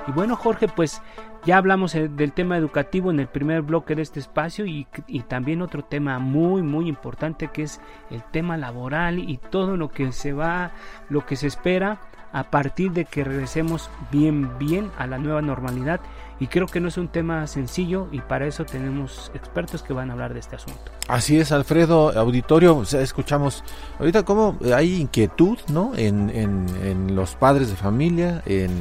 Y 0.08 0.12
bueno, 0.12 0.36
Jorge, 0.36 0.68
pues 0.68 1.02
ya 1.46 1.58
hablamos 1.58 1.94
eh, 1.96 2.08
del 2.08 2.32
tema 2.32 2.58
educativo 2.58 3.12
en 3.12 3.20
el 3.20 3.28
primer 3.28 3.62
bloque 3.62 3.96
de 3.96 4.02
este 4.02 4.20
espacio 4.20 4.66
y, 4.66 4.88
también 5.28 5.62
otro 5.62 5.84
tema 5.84 6.20
muy 6.20 6.62
muy 6.62 6.88
importante 6.88 7.50
que 7.50 7.64
es 7.64 7.82
el 8.12 8.24
tema 8.24 8.58
laboral 8.58 9.20
y 9.20 9.38
todo 9.38 9.78
lo 9.78 9.90
que 9.90 10.12
se 10.12 10.34
va, 10.34 10.72
lo 11.10 11.26
que 11.26 11.36
se 11.36 11.48
espera 11.48 12.00
a 12.32 12.46
partir 12.46 12.92
de 12.92 13.06
que 13.06 13.24
regresemos 13.24 13.90
bien 14.12 14.58
bien 14.58 14.92
a 14.98 15.08
la 15.08 15.18
nueva 15.18 15.42
normalidad 15.42 16.02
y 16.44 16.48
creo 16.48 16.68
que 16.68 16.82
no 16.82 16.90
es 16.90 16.98
un 16.98 17.08
tema 17.08 17.48
sencillo 17.48 18.10
y 18.12 18.20
para 18.20 18.46
eso 18.46 18.66
tenemos 18.66 19.32
expertos 19.34 19.82
que 19.82 19.94
van 19.94 20.10
a 20.10 20.14
hablar 20.14 20.34
de 20.34 20.42
este 20.42 20.58
asunto. 20.58 20.92
Así 21.08 21.40
es, 21.40 21.54
Alfredo, 21.54 22.12
auditorio, 22.20 22.84
escuchamos 22.84 23.64
ahorita 23.98 24.24
cómo 24.24 24.58
hay 24.76 25.00
inquietud 25.00 25.58
¿no? 25.70 25.94
en, 25.96 26.30
en, 26.30 27.16
los 27.16 27.36
padres 27.36 27.70
de 27.70 27.78
familia, 27.78 28.44
en, 28.46 28.74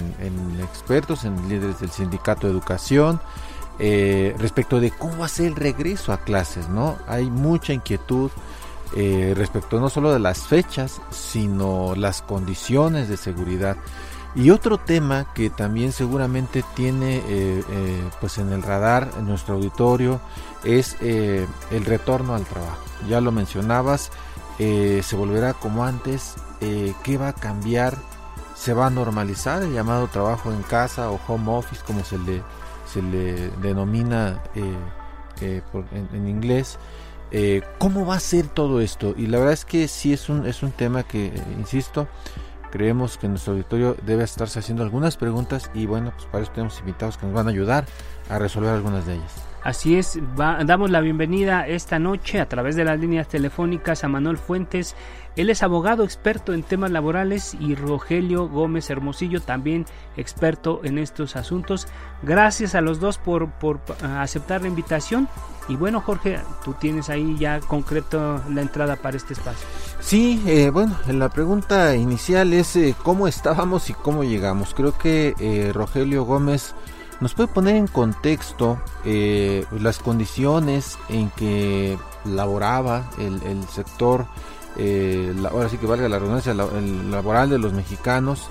expertos, 0.60 1.24
en 1.24 1.36
líderes 1.48 1.78
del 1.78 1.90
sindicato 1.90 2.48
de 2.48 2.52
educación, 2.52 3.20
eh, 3.78 4.34
respecto 4.40 4.80
de 4.80 4.90
cómo 4.90 5.18
va 5.18 5.26
a 5.26 5.28
ser 5.28 5.46
el 5.46 5.54
regreso 5.54 6.12
a 6.12 6.18
clases, 6.18 6.68
¿no? 6.68 6.98
Hay 7.06 7.30
mucha 7.30 7.72
inquietud 7.72 8.32
eh, 8.96 9.34
respecto 9.36 9.78
no 9.78 9.88
solo 9.88 10.12
de 10.12 10.18
las 10.18 10.40
fechas, 10.48 11.00
sino 11.10 11.94
las 11.94 12.22
condiciones 12.22 13.08
de 13.08 13.16
seguridad. 13.16 13.76
Y 14.34 14.50
otro 14.50 14.78
tema 14.78 15.26
que 15.34 15.50
también 15.50 15.92
seguramente 15.92 16.64
tiene 16.74 17.18
eh, 17.18 17.62
eh, 17.68 18.10
pues 18.18 18.38
en 18.38 18.50
el 18.52 18.62
radar 18.62 19.10
en 19.18 19.26
nuestro 19.26 19.56
auditorio 19.56 20.20
es 20.64 20.96
eh, 21.00 21.46
el 21.70 21.84
retorno 21.84 22.34
al 22.34 22.44
trabajo. 22.44 22.82
Ya 23.08 23.20
lo 23.20 23.30
mencionabas, 23.30 24.10
se 24.58 25.16
volverá 25.16 25.54
como 25.54 25.84
antes, 25.84 26.36
¿qué 26.60 27.18
va 27.18 27.28
a 27.28 27.32
cambiar? 27.32 27.96
¿Se 28.54 28.72
va 28.72 28.86
a 28.86 28.90
normalizar 28.90 29.60
el 29.62 29.72
llamado 29.72 30.06
trabajo 30.06 30.52
en 30.52 30.62
casa 30.62 31.10
o 31.10 31.18
home 31.26 31.50
office 31.50 31.82
como 31.84 32.04
se 32.04 32.16
le, 32.18 32.42
se 32.86 33.02
le 33.02 33.50
denomina 33.60 34.40
en, 34.54 36.28
inglés? 36.28 36.78
¿Cómo 37.78 38.06
va 38.06 38.14
a 38.14 38.20
ser 38.20 38.46
todo 38.46 38.80
esto? 38.80 39.14
Y 39.16 39.26
la 39.26 39.38
verdad 39.38 39.54
es 39.54 39.64
que 39.64 39.88
sí 39.88 40.12
es 40.12 40.28
un, 40.28 40.46
es 40.46 40.62
un 40.62 40.70
tema 40.70 41.02
que, 41.02 41.32
insisto, 41.58 42.06
creemos 42.72 43.18
que 43.18 43.28
nuestro 43.28 43.52
auditorio 43.52 43.94
debe 44.04 44.24
estarse 44.24 44.58
haciendo 44.58 44.82
algunas 44.82 45.16
preguntas 45.16 45.70
y 45.74 45.86
bueno, 45.86 46.12
pues 46.16 46.26
para 46.26 46.42
eso 46.42 46.52
tenemos 46.52 46.80
invitados 46.80 47.18
que 47.18 47.26
nos 47.26 47.34
van 47.34 47.46
a 47.46 47.50
ayudar 47.50 47.84
a 48.28 48.38
resolver 48.38 48.70
algunas 48.70 49.06
de 49.06 49.14
ellas. 49.14 49.46
Así 49.62 49.96
es, 49.96 50.18
damos 50.36 50.90
la 50.90 51.00
bienvenida 51.00 51.68
esta 51.68 52.00
noche 52.00 52.40
a 52.40 52.48
través 52.48 52.74
de 52.74 52.84
las 52.84 52.98
líneas 52.98 53.28
telefónicas 53.28 54.02
a 54.02 54.08
Manuel 54.08 54.36
Fuentes. 54.36 54.96
Él 55.36 55.50
es 55.50 55.62
abogado 55.62 56.04
experto 56.04 56.52
en 56.52 56.62
temas 56.62 56.90
laborales 56.90 57.56
y 57.58 57.74
Rogelio 57.74 58.48
Gómez 58.48 58.90
Hermosillo, 58.90 59.40
también 59.40 59.86
experto 60.16 60.80
en 60.84 60.98
estos 60.98 61.36
asuntos. 61.36 61.88
Gracias 62.22 62.74
a 62.74 62.80
los 62.80 63.00
dos 63.00 63.18
por, 63.18 63.50
por 63.52 63.80
aceptar 64.02 64.62
la 64.62 64.68
invitación. 64.68 65.28
Y 65.68 65.76
bueno, 65.76 66.00
Jorge, 66.00 66.40
tú 66.64 66.74
tienes 66.74 67.08
ahí 67.08 67.36
ya 67.38 67.60
concreto 67.60 68.42
la 68.50 68.62
entrada 68.62 68.96
para 68.96 69.16
este 69.16 69.32
espacio. 69.34 69.66
Sí, 70.00 70.42
eh, 70.46 70.70
bueno, 70.70 70.96
la 71.08 71.28
pregunta 71.28 71.94
inicial 71.94 72.52
es 72.52 72.74
eh, 72.76 72.94
cómo 73.02 73.28
estábamos 73.28 73.88
y 73.88 73.94
cómo 73.94 74.24
llegamos. 74.24 74.74
Creo 74.74 74.98
que 74.98 75.34
eh, 75.38 75.70
Rogelio 75.72 76.24
Gómez 76.24 76.74
nos 77.20 77.34
puede 77.34 77.48
poner 77.48 77.76
en 77.76 77.86
contexto 77.86 78.80
las 79.04 79.98
condiciones 80.00 80.98
en 81.08 81.30
que 81.30 81.96
laboraba 82.24 83.08
el, 83.18 83.62
sector, 83.68 84.26
eh, 84.76 85.34
ahora 85.50 85.68
sí 85.68 85.78
que 85.78 85.86
valga 85.86 86.08
la 86.08 86.18
redundancia, 86.18 86.52
el 86.52 87.10
laboral 87.10 87.50
de 87.50 87.58
los 87.58 87.72
mexicanos 87.72 88.48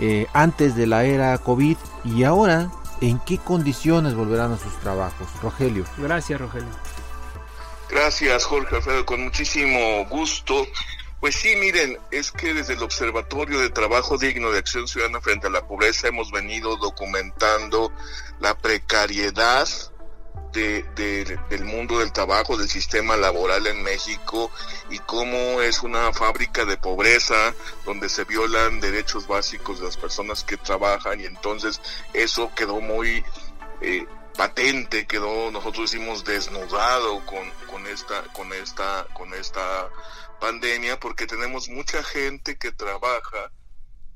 eh, 0.00 0.26
antes 0.32 0.76
de 0.76 0.86
la 0.86 1.04
era 1.04 1.36
COVID 1.38 1.76
y 2.04 2.24
ahora 2.24 2.70
en 3.00 3.18
qué 3.20 3.38
condiciones 3.38 4.14
volverán 4.14 4.52
a 4.52 4.58
sus 4.58 4.78
trabajos. 4.80 5.28
Rogelio. 5.42 5.84
Gracias, 5.98 6.40
Rogelio. 6.40 6.68
Gracias, 7.88 8.44
Jorge 8.44 8.76
Alfredo, 8.76 9.04
con 9.04 9.24
muchísimo 9.24 10.06
gusto. 10.08 10.66
Pues 11.18 11.34
sí, 11.34 11.54
miren, 11.56 11.98
es 12.10 12.30
que 12.30 12.54
desde 12.54 12.74
el 12.74 12.82
Observatorio 12.82 13.60
de 13.60 13.68
Trabajo 13.68 14.16
Digno 14.16 14.50
de 14.52 14.58
Acción 14.58 14.88
Ciudadana 14.88 15.20
frente 15.20 15.48
a 15.48 15.50
la 15.50 15.66
Pobreza 15.66 16.08
hemos 16.08 16.30
venido 16.30 16.76
documentando 16.76 17.92
la 18.38 18.56
precariedad 18.56 19.68
de, 20.52 21.38
del 21.48 21.64
mundo 21.64 21.98
del 21.98 22.12
trabajo, 22.12 22.56
del 22.56 22.68
sistema 22.68 23.16
laboral 23.16 23.66
en 23.66 23.82
México 23.82 24.50
y 24.90 24.98
cómo 25.00 25.60
es 25.60 25.82
una 25.82 26.12
fábrica 26.12 26.64
de 26.64 26.76
pobreza 26.76 27.54
donde 27.84 28.08
se 28.08 28.24
violan 28.24 28.80
derechos 28.80 29.26
básicos 29.26 29.78
de 29.78 29.86
las 29.86 29.96
personas 29.96 30.44
que 30.44 30.56
trabajan 30.56 31.20
y 31.20 31.24
entonces 31.24 31.80
eso 32.12 32.52
quedó 32.54 32.80
muy 32.80 33.24
eh, 33.80 34.06
patente, 34.36 35.06
quedó, 35.06 35.50
nosotros 35.50 35.90
decimos 35.90 36.24
desnudado 36.24 37.24
con, 37.26 37.50
con 37.70 37.86
esta, 37.86 38.22
con 38.32 38.52
esta, 38.52 39.06
con 39.14 39.34
esta 39.34 39.88
pandemia 40.40 40.98
porque 40.98 41.26
tenemos 41.26 41.68
mucha 41.68 42.02
gente 42.02 42.58
que 42.58 42.72
trabaja 42.72 43.52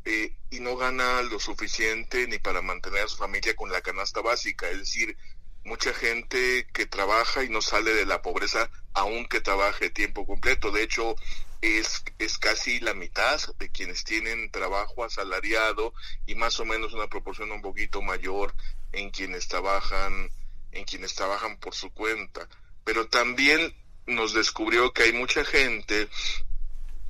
eh, 0.05 0.37
y 0.51 0.61
no 0.61 0.77
gana 0.77 1.23
lo 1.23 1.39
suficiente 1.39 2.27
ni 2.29 2.39
para 2.39 2.61
mantener 2.61 3.05
a 3.05 3.09
su 3.09 3.17
familia 3.17 3.57
con 3.57 3.73
la 3.73 3.81
canasta 3.81 4.21
básica, 4.21 4.69
es 4.69 4.79
decir, 4.79 5.17
mucha 5.65 5.93
gente 5.95 6.67
que 6.73 6.87
trabaja 6.87 7.43
y 7.43 7.49
no 7.49 7.63
sale 7.63 7.95
de 7.95 8.07
la 8.07 8.23
pobreza 8.23 8.71
aunque 8.93 9.41
trabaje 9.41 9.91
tiempo 9.91 10.27
completo. 10.27 10.71
De 10.71 10.83
hecho, 10.83 11.17
es, 11.61 12.05
es 12.19 12.39
casi 12.39 12.81
la 12.81 12.95
mitad 12.95 13.41
de 13.59 13.71
quienes 13.71 14.05
tienen 14.05 14.51
trabajo 14.51 15.05
asalariado 15.05 15.95
y 16.27 16.35
más 16.35 16.61
o 16.61 16.65
menos 16.65 16.93
una 16.93 17.09
proporción 17.09 17.51
un 17.53 17.63
poquito 17.63 18.03
mayor 18.03 18.55
en 18.93 19.11
quienes 19.11 19.49
trabajan, 19.49 20.31
en 20.73 20.85
quienes 20.85 21.15
trabajan 21.15 21.59
por 21.59 21.75
su 21.75 21.91
cuenta. 21.93 22.49
Pero 22.85 23.09
también 23.09 23.75
nos 24.07 24.35
descubrió 24.35 24.93
que 24.93 25.05
hay 25.05 25.13
mucha 25.13 25.45
gente 25.45 26.09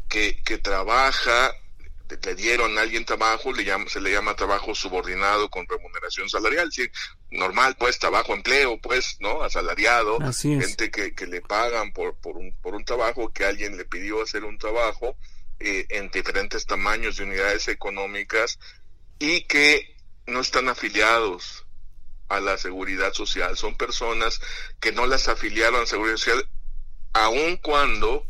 que, 0.08 0.40
que 0.44 0.58
trabaja, 0.58 1.52
le 2.08 2.34
dieron 2.34 2.76
a 2.78 2.82
alguien 2.82 3.04
trabajo, 3.04 3.52
le 3.52 3.64
llama, 3.64 3.88
se 3.88 4.00
le 4.00 4.12
llama 4.12 4.36
trabajo 4.36 4.74
subordinado 4.74 5.48
con 5.50 5.66
remuneración 5.66 6.28
salarial, 6.28 6.70
sí, 6.72 6.86
normal, 7.30 7.76
pues, 7.78 7.98
trabajo, 7.98 8.34
empleo, 8.34 8.78
pues, 8.80 9.16
¿no? 9.20 9.42
Asalariado, 9.42 10.18
gente 10.32 10.90
que, 10.90 11.14
que 11.14 11.26
le 11.26 11.40
pagan 11.40 11.92
por, 11.92 12.14
por, 12.16 12.36
un, 12.36 12.52
por 12.60 12.74
un 12.74 12.84
trabajo 12.84 13.32
que 13.32 13.44
alguien 13.44 13.76
le 13.76 13.84
pidió 13.84 14.22
hacer 14.22 14.44
un 14.44 14.58
trabajo 14.58 15.16
eh, 15.60 15.86
en 15.90 16.10
diferentes 16.10 16.66
tamaños 16.66 17.16
de 17.16 17.24
unidades 17.24 17.68
económicas 17.68 18.58
y 19.18 19.42
que 19.42 19.96
no 20.26 20.40
están 20.40 20.68
afiliados 20.68 21.64
a 22.28 22.40
la 22.40 22.58
seguridad 22.58 23.12
social. 23.12 23.56
Son 23.56 23.76
personas 23.76 24.40
que 24.80 24.92
no 24.92 25.06
las 25.06 25.28
afiliaron 25.28 25.76
a 25.76 25.80
la 25.80 25.86
seguridad 25.86 26.16
social 26.16 26.48
aun 27.12 27.56
cuando 27.58 28.26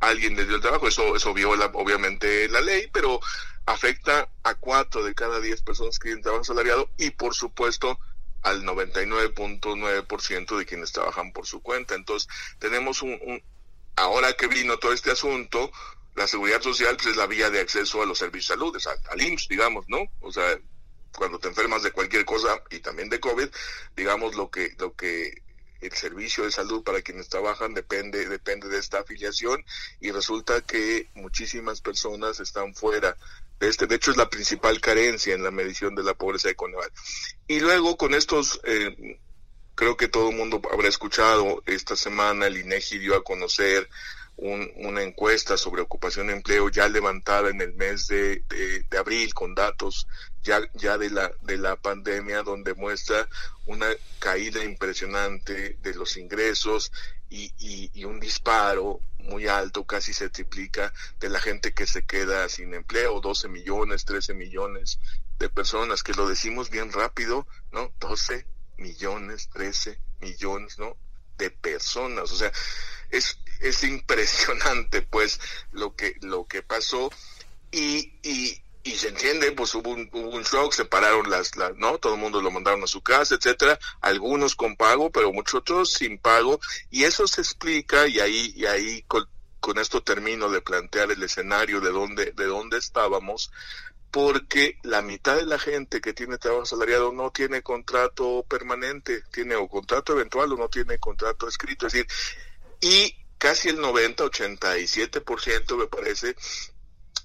alguien 0.00 0.36
le 0.36 0.44
dio 0.44 0.56
el 0.56 0.62
trabajo, 0.62 0.88
eso, 0.88 1.16
eso 1.16 1.34
viola 1.34 1.70
obviamente 1.74 2.48
la 2.48 2.60
ley, 2.60 2.88
pero 2.92 3.20
afecta 3.66 4.28
a 4.42 4.54
cuatro 4.54 5.04
de 5.04 5.14
cada 5.14 5.40
diez 5.40 5.62
personas 5.62 5.98
que 5.98 6.08
tienen 6.08 6.22
trabajo 6.22 6.44
salariado 6.44 6.90
y 6.96 7.10
por 7.10 7.34
supuesto 7.34 7.98
al 8.42 8.62
99.9% 8.64 10.56
de 10.56 10.64
quienes 10.64 10.92
trabajan 10.92 11.32
por 11.32 11.46
su 11.46 11.60
cuenta. 11.60 11.94
Entonces, 11.94 12.28
tenemos 12.58 13.02
un, 13.02 13.18
un, 13.22 13.42
ahora 13.96 14.32
que 14.34 14.46
vino 14.46 14.78
todo 14.78 14.92
este 14.92 15.10
asunto, 15.10 15.70
la 16.14 16.26
seguridad 16.26 16.62
social 16.62 16.96
pues, 16.96 17.08
es 17.08 17.16
la 17.16 17.26
vía 17.26 17.50
de 17.50 17.60
acceso 17.60 18.02
a 18.02 18.06
los 18.06 18.18
servicios 18.18 18.58
de 18.58 18.80
salud, 18.80 19.00
al, 19.10 19.22
IMSS, 19.22 19.48
digamos, 19.48 19.84
¿no? 19.88 20.04
O 20.20 20.32
sea, 20.32 20.58
cuando 21.16 21.38
te 21.38 21.48
enfermas 21.48 21.82
de 21.82 21.90
cualquier 21.90 22.24
cosa 22.24 22.62
y 22.70 22.80
también 22.80 23.08
de 23.08 23.20
COVID, 23.20 23.48
digamos 23.96 24.34
lo 24.36 24.50
que 24.50 24.74
lo 24.78 24.94
que 24.94 25.42
el 25.80 25.92
servicio 25.92 26.44
de 26.44 26.50
salud 26.50 26.82
para 26.82 27.02
quienes 27.02 27.28
trabajan 27.28 27.74
depende 27.74 28.28
depende 28.28 28.68
de 28.68 28.78
esta 28.78 29.00
afiliación 29.00 29.64
y 30.00 30.10
resulta 30.10 30.60
que 30.60 31.08
muchísimas 31.14 31.80
personas 31.80 32.40
están 32.40 32.74
fuera 32.74 33.16
de 33.60 33.68
este 33.68 33.86
de 33.86 33.96
hecho 33.96 34.10
es 34.10 34.16
la 34.16 34.30
principal 34.30 34.80
carencia 34.80 35.34
en 35.34 35.42
la 35.42 35.50
medición 35.50 35.94
de 35.94 36.02
la 36.02 36.14
pobreza 36.14 36.50
económica. 36.50 36.90
Y 37.46 37.60
luego 37.60 37.96
con 37.96 38.14
estos 38.14 38.60
eh, 38.64 39.18
creo 39.74 39.96
que 39.96 40.08
todo 40.08 40.30
el 40.30 40.36
mundo 40.36 40.60
habrá 40.72 40.88
escuchado 40.88 41.62
esta 41.66 41.96
semana 41.96 42.46
el 42.46 42.58
INEGI 42.58 42.98
dio 42.98 43.16
a 43.16 43.24
conocer 43.24 43.88
una 44.38 45.02
encuesta 45.02 45.56
sobre 45.56 45.82
ocupación 45.82 46.30
y 46.30 46.32
empleo 46.32 46.68
ya 46.68 46.88
levantada 46.88 47.50
en 47.50 47.60
el 47.60 47.74
mes 47.74 48.06
de, 48.06 48.44
de, 48.48 48.98
abril 48.98 49.34
con 49.34 49.54
datos 49.54 50.06
ya, 50.42 50.60
ya 50.74 50.96
de, 50.96 51.10
la, 51.10 51.32
de 51.42 51.56
la 51.56 51.74
pandemia 51.74 52.44
donde 52.44 52.74
muestra 52.74 53.28
una 53.66 53.88
caída 54.20 54.62
impresionante 54.62 55.76
de 55.82 55.94
los 55.94 56.16
ingresos 56.16 56.92
y, 57.28 57.52
y, 57.58 57.90
y, 57.92 58.04
un 58.04 58.20
disparo 58.20 59.00
muy 59.18 59.48
alto, 59.48 59.84
casi 59.84 60.14
se 60.14 60.30
triplica, 60.30 60.92
de 61.18 61.28
la 61.28 61.40
gente 61.40 61.74
que 61.74 61.86
se 61.86 62.06
queda 62.06 62.48
sin 62.48 62.72
empleo, 62.72 63.20
12 63.20 63.48
millones, 63.48 64.04
13 64.04 64.34
millones 64.34 64.98
de 65.38 65.50
personas, 65.50 66.02
que 66.02 66.14
lo 66.14 66.28
decimos 66.28 66.70
bien 66.70 66.92
rápido, 66.92 67.46
¿no? 67.72 67.92
12 68.00 68.46
millones, 68.78 69.50
13 69.52 70.00
millones, 70.20 70.78
¿no? 70.78 70.96
De 71.36 71.50
personas, 71.50 72.32
o 72.32 72.36
sea, 72.36 72.52
es, 73.10 73.38
es 73.60 73.84
impresionante 73.84 75.02
pues 75.02 75.40
lo 75.72 75.94
que, 75.94 76.16
lo 76.22 76.46
que 76.46 76.62
pasó. 76.62 77.10
Y, 77.70 78.14
y, 78.22 78.62
y 78.88 78.96
se 78.96 79.08
entiende, 79.08 79.52
pues 79.52 79.74
hubo 79.74 79.90
un, 79.90 80.08
hubo 80.12 80.30
un 80.30 80.42
shock, 80.42 80.72
se 80.72 80.86
pararon 80.86 81.28
las, 81.28 81.56
las, 81.56 81.76
¿no? 81.76 81.98
Todo 81.98 82.14
el 82.14 82.20
mundo 82.20 82.40
lo 82.40 82.50
mandaron 82.50 82.82
a 82.82 82.86
su 82.86 83.02
casa, 83.02 83.34
etcétera, 83.34 83.78
algunos 84.00 84.54
con 84.54 84.76
pago, 84.76 85.10
pero 85.10 85.32
muchos 85.32 85.56
otros 85.56 85.92
sin 85.92 86.18
pago, 86.18 86.58
y 86.90 87.04
eso 87.04 87.26
se 87.26 87.42
explica, 87.42 88.08
y 88.08 88.20
ahí, 88.20 88.54
y 88.56 88.64
ahí 88.64 89.02
con, 89.02 89.28
con 89.60 89.78
esto 89.78 90.02
termino 90.02 90.48
de 90.48 90.62
plantear 90.62 91.10
el 91.10 91.22
escenario 91.22 91.80
de 91.82 91.90
dónde, 91.90 92.32
de 92.32 92.46
dónde 92.46 92.78
estábamos, 92.78 93.50
porque 94.10 94.78
la 94.82 95.02
mitad 95.02 95.36
de 95.36 95.44
la 95.44 95.58
gente 95.58 96.00
que 96.00 96.14
tiene 96.14 96.38
trabajo 96.38 96.62
asalariado 96.62 97.12
no 97.12 97.30
tiene 97.30 97.62
contrato 97.62 98.42
permanente, 98.48 99.22
tiene 99.30 99.54
o 99.56 99.68
contrato 99.68 100.14
eventual 100.14 100.52
o 100.52 100.56
no 100.56 100.68
tiene 100.70 100.98
contrato 100.98 101.46
escrito, 101.46 101.86
es 101.86 101.92
decir, 101.92 102.08
y 102.80 103.14
casi 103.38 103.68
el 103.68 103.80
90, 103.80 104.24
87% 104.24 105.76
me 105.76 105.86
parece, 105.86 106.34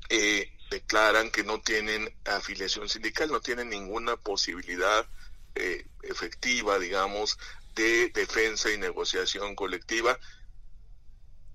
eh, 0.09 0.51
declaran 0.69 1.31
que 1.31 1.43
no 1.43 1.61
tienen 1.61 2.13
afiliación 2.25 2.89
sindical, 2.89 3.29
no 3.29 3.41
tienen 3.41 3.69
ninguna 3.69 4.17
posibilidad 4.17 5.07
eh, 5.55 5.85
efectiva, 6.01 6.79
digamos, 6.79 7.37
de 7.75 8.09
defensa 8.09 8.71
y 8.71 8.77
negociación 8.77 9.55
colectiva. 9.55 10.19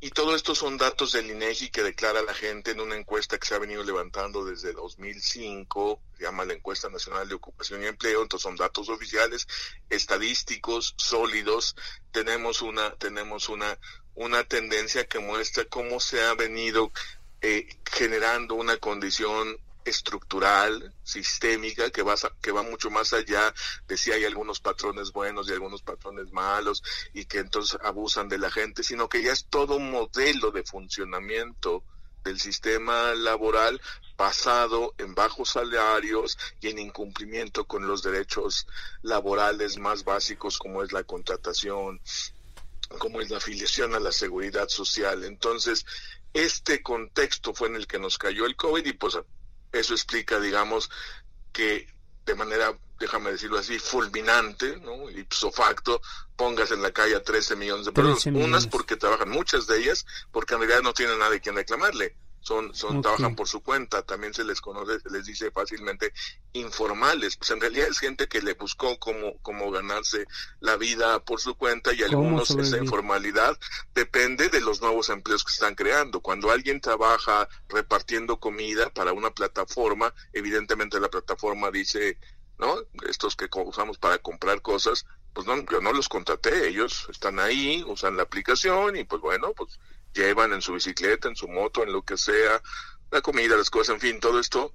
Y 0.00 0.10
todo 0.10 0.36
esto 0.36 0.54
son 0.54 0.76
datos 0.76 1.12
del 1.12 1.28
INEGI 1.28 1.70
que 1.70 1.82
declara 1.82 2.22
la 2.22 2.32
gente 2.32 2.70
en 2.70 2.80
una 2.80 2.94
encuesta 2.94 3.36
que 3.36 3.46
se 3.46 3.56
ha 3.56 3.58
venido 3.58 3.82
levantando 3.82 4.44
desde 4.44 4.72
2005, 4.72 6.00
se 6.16 6.22
llama 6.22 6.44
la 6.44 6.52
encuesta 6.52 6.88
nacional 6.88 7.28
de 7.28 7.34
ocupación 7.34 7.82
y 7.82 7.86
empleo, 7.86 8.22
entonces 8.22 8.44
son 8.44 8.54
datos 8.54 8.88
oficiales, 8.90 9.48
estadísticos, 9.90 10.94
sólidos. 10.96 11.74
Tenemos 12.12 12.62
una 12.62 12.94
tenemos 12.94 13.48
una 13.48 13.76
una 14.14 14.44
tendencia 14.44 15.06
que 15.08 15.18
muestra 15.18 15.64
cómo 15.64 15.98
se 15.98 16.22
ha 16.24 16.34
venido 16.34 16.92
eh, 17.40 17.68
generando 17.90 18.54
una 18.54 18.76
condición 18.76 19.58
estructural, 19.88 20.94
sistémica, 21.02 21.90
que 21.90 22.02
va, 22.02 22.14
que 22.40 22.52
va 22.52 22.62
mucho 22.62 22.90
más 22.90 23.12
allá 23.12 23.52
de 23.86 23.96
si 23.96 24.12
hay 24.12 24.24
algunos 24.24 24.60
patrones 24.60 25.12
buenos 25.12 25.48
y 25.48 25.52
algunos 25.52 25.82
patrones 25.82 26.32
malos 26.32 26.82
y 27.14 27.24
que 27.24 27.38
entonces 27.38 27.78
abusan 27.82 28.28
de 28.28 28.38
la 28.38 28.50
gente, 28.50 28.82
sino 28.82 29.08
que 29.08 29.22
ya 29.22 29.32
es 29.32 29.46
todo 29.46 29.76
un 29.76 29.90
modelo 29.90 30.50
de 30.50 30.64
funcionamiento 30.64 31.82
del 32.24 32.38
sistema 32.38 33.14
laboral 33.14 33.80
basado 34.16 34.94
en 34.98 35.14
bajos 35.14 35.50
salarios 35.50 36.38
y 36.60 36.68
en 36.68 36.78
incumplimiento 36.78 37.66
con 37.66 37.86
los 37.86 38.02
derechos 38.02 38.66
laborales 39.02 39.78
más 39.78 40.04
básicos 40.04 40.58
como 40.58 40.82
es 40.82 40.92
la 40.92 41.04
contratación, 41.04 42.00
como 42.98 43.20
es 43.20 43.30
la 43.30 43.38
afiliación 43.38 43.94
a 43.94 44.00
la 44.00 44.12
seguridad 44.12 44.68
social. 44.68 45.24
Entonces, 45.24 45.86
este 46.32 46.82
contexto 46.82 47.54
fue 47.54 47.68
en 47.68 47.76
el 47.76 47.86
que 47.86 47.98
nos 47.98 48.18
cayó 48.18 48.44
el 48.46 48.56
COVID 48.56 48.84
y 48.84 48.92
pues 48.92 49.18
eso 49.72 49.94
explica, 49.94 50.40
digamos, 50.40 50.90
que 51.52 51.86
de 52.26 52.34
manera, 52.34 52.78
déjame 52.98 53.32
decirlo 53.32 53.58
así, 53.58 53.78
fulminante, 53.78 54.76
¿no? 54.78 55.08
Ipso 55.10 55.50
facto, 55.50 56.00
pongas 56.36 56.70
en 56.70 56.82
la 56.82 56.92
calle 56.92 57.16
a 57.16 57.22
13 57.22 57.56
millones 57.56 57.86
de 57.86 57.92
personas. 57.92 58.44
Unas 58.44 58.66
porque 58.66 58.96
trabajan, 58.96 59.30
muchas 59.30 59.66
de 59.66 59.78
ellas, 59.78 60.06
porque 60.30 60.54
en 60.54 60.60
realidad 60.60 60.82
no 60.82 60.92
tienen 60.92 61.18
nadie 61.18 61.40
quien 61.40 61.56
reclamarle 61.56 62.16
son, 62.40 62.74
son 62.74 63.02
trabajan 63.02 63.36
por 63.36 63.48
su 63.48 63.62
cuenta, 63.62 64.02
también 64.02 64.32
se 64.32 64.44
les 64.44 64.60
conoce, 64.60 65.00
se 65.00 65.10
les 65.10 65.26
dice 65.26 65.50
fácilmente 65.50 66.12
informales, 66.52 67.36
pues 67.36 67.50
en 67.50 67.60
realidad 67.60 67.88
es 67.88 67.98
gente 67.98 68.28
que 68.28 68.40
le 68.40 68.54
buscó 68.54 68.98
cómo, 68.98 69.38
cómo 69.42 69.70
ganarse 69.70 70.26
la 70.60 70.76
vida 70.76 71.24
por 71.24 71.40
su 71.40 71.56
cuenta 71.56 71.92
y 71.92 72.02
algunos 72.02 72.50
esa 72.50 72.78
informalidad 72.78 73.58
depende 73.94 74.48
de 74.48 74.60
los 74.60 74.80
nuevos 74.80 75.08
empleos 75.10 75.44
que 75.44 75.52
están 75.52 75.74
creando. 75.74 76.20
Cuando 76.20 76.50
alguien 76.50 76.80
trabaja 76.80 77.48
repartiendo 77.68 78.40
comida 78.40 78.90
para 78.90 79.12
una 79.12 79.30
plataforma, 79.30 80.12
evidentemente 80.32 81.00
la 81.00 81.08
plataforma 81.08 81.70
dice, 81.70 82.18
¿no? 82.58 82.76
Estos 83.08 83.36
que 83.36 83.48
usamos 83.52 83.98
para 83.98 84.18
comprar 84.18 84.62
cosas, 84.62 85.06
pues 85.32 85.46
no, 85.46 85.56
yo 85.70 85.80
no 85.80 85.92
los 85.92 86.08
contraté, 86.08 86.68
ellos 86.68 87.06
están 87.10 87.38
ahí, 87.38 87.84
usan 87.86 88.16
la 88.16 88.24
aplicación 88.24 88.96
y 88.96 89.04
pues 89.04 89.20
bueno, 89.20 89.52
pues 89.56 89.78
llevan 90.18 90.52
en 90.52 90.62
su 90.62 90.74
bicicleta, 90.74 91.28
en 91.28 91.36
su 91.36 91.48
moto, 91.48 91.82
en 91.82 91.92
lo 91.92 92.02
que 92.02 92.16
sea, 92.16 92.62
la 93.10 93.20
comida, 93.20 93.56
las 93.56 93.70
cosas, 93.70 93.94
en 93.94 94.00
fin, 94.00 94.20
todo 94.20 94.40
esto. 94.40 94.74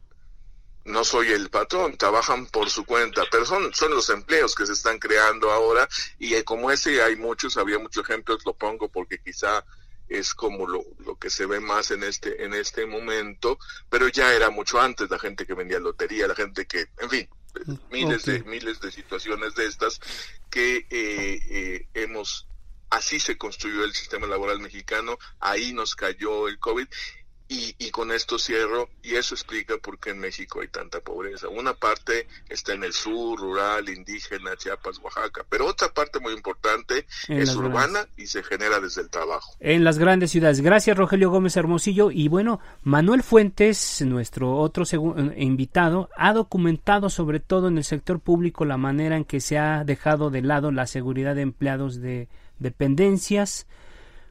No 0.86 1.06
soy 1.06 1.32
el 1.32 1.50
patrón, 1.50 1.98
trabajan 1.98 2.46
por 2.48 2.70
su 2.70 2.84
cuenta, 2.86 3.24
pero 3.32 3.46
son, 3.46 3.74
son 3.74 3.92
los 3.92 4.10
empleos 4.10 4.54
que 4.54 4.66
se 4.66 4.74
están 4.74 5.00
creando 5.00 5.50
ahora 5.50 5.88
y 6.20 6.34
eh, 6.34 6.44
como 6.44 6.72
ese 6.72 7.02
hay 7.02 7.16
muchos, 7.16 7.56
había 7.56 7.80
muchos 7.80 8.04
ejemplos, 8.04 8.46
lo 8.46 8.54
pongo 8.54 8.90
porque 8.90 9.18
quizá 9.20 9.64
es 10.10 10.34
como 10.34 10.68
lo, 10.68 10.84
lo 11.00 11.16
que 11.16 11.30
se 11.30 11.46
ve 11.46 11.62
más 11.62 11.92
en 11.92 12.04
este, 12.04 12.44
en 12.44 12.54
este 12.54 12.86
momento, 12.86 13.58
pero 13.90 14.10
ya 14.10 14.34
era 14.34 14.50
mucho 14.50 14.82
antes 14.82 15.10
la 15.10 15.20
gente 15.20 15.46
que 15.46 15.54
vendía 15.54 15.80
lotería, 15.80 16.28
la 16.28 16.36
gente 16.36 16.66
que, 16.66 16.88
en 17.00 17.10
fin, 17.10 17.30
miles 17.92 18.24
de 18.26 18.44
miles 18.44 18.80
de 18.82 18.92
situaciones 18.92 19.56
de 19.56 19.66
estas 19.68 20.00
que 20.50 20.78
eh, 20.90 21.40
eh, 21.50 21.88
hemos 21.94 22.48
Así 22.94 23.20
se 23.20 23.40
construyó 23.40 23.84
el 23.86 23.94
sistema 23.94 24.28
laboral 24.28 24.60
mexicano, 24.60 25.18
ahí 25.40 25.74
nos 25.74 25.96
cayó 25.96 26.48
el 26.48 26.60
COVID 26.60 26.86
y, 27.48 27.76
y, 27.80 27.90
con 27.90 28.12
esto 28.12 28.38
cierro, 28.38 28.88
y 29.02 29.16
eso 29.16 29.34
explica 29.34 29.78
por 29.78 29.98
qué 29.98 30.12
en 30.12 30.20
México 30.20 30.62
hay 30.62 30.68
tanta 30.68 31.02
pobreza. 31.02 31.48
Una 31.50 31.74
parte 31.74 32.28
está 32.50 32.74
en 32.74 32.84
el 32.84 32.94
sur, 32.94 33.40
rural, 33.40 33.90
indígena, 33.90 34.56
Chiapas, 34.58 35.00
Oaxaca, 35.00 35.44
pero 35.50 35.66
otra 35.66 35.92
parte 35.92 36.20
muy 36.20 36.34
importante 36.34 37.08
es 37.28 37.56
urbana 37.56 38.08
y 38.16 38.28
se 38.28 38.44
genera 38.44 38.80
desde 38.80 39.02
el 39.02 39.10
trabajo. 39.10 39.56
En 39.60 39.84
las 39.84 39.98
grandes 39.98 40.30
ciudades. 40.30 40.62
Gracias, 40.62 40.96
Rogelio 40.96 41.32
Gómez 41.32 41.58
Hermosillo. 41.58 42.12
Y 42.12 42.28
bueno, 42.28 42.60
Manuel 42.84 43.24
Fuentes, 43.24 44.04
nuestro 44.06 44.56
otro 44.56 44.84
invitado, 45.36 46.12
ha 46.16 46.32
documentado 46.32 47.10
sobre 47.10 47.40
todo 47.40 47.70
en 47.70 47.80
el 47.80 47.86
sector 47.86 48.20
público 48.20 48.66
la 48.66 48.78
manera 48.78 49.18
en 49.18 49.26
que 49.26 49.42
se 49.42 49.58
ha 49.58 49.84
dejado 49.84 50.30
de 50.30 50.44
lado 50.44 50.72
la 50.72 50.86
seguridad 50.86 51.34
de 51.34 51.42
empleados 51.42 52.00
de 52.00 52.30
dependencias, 52.60 53.68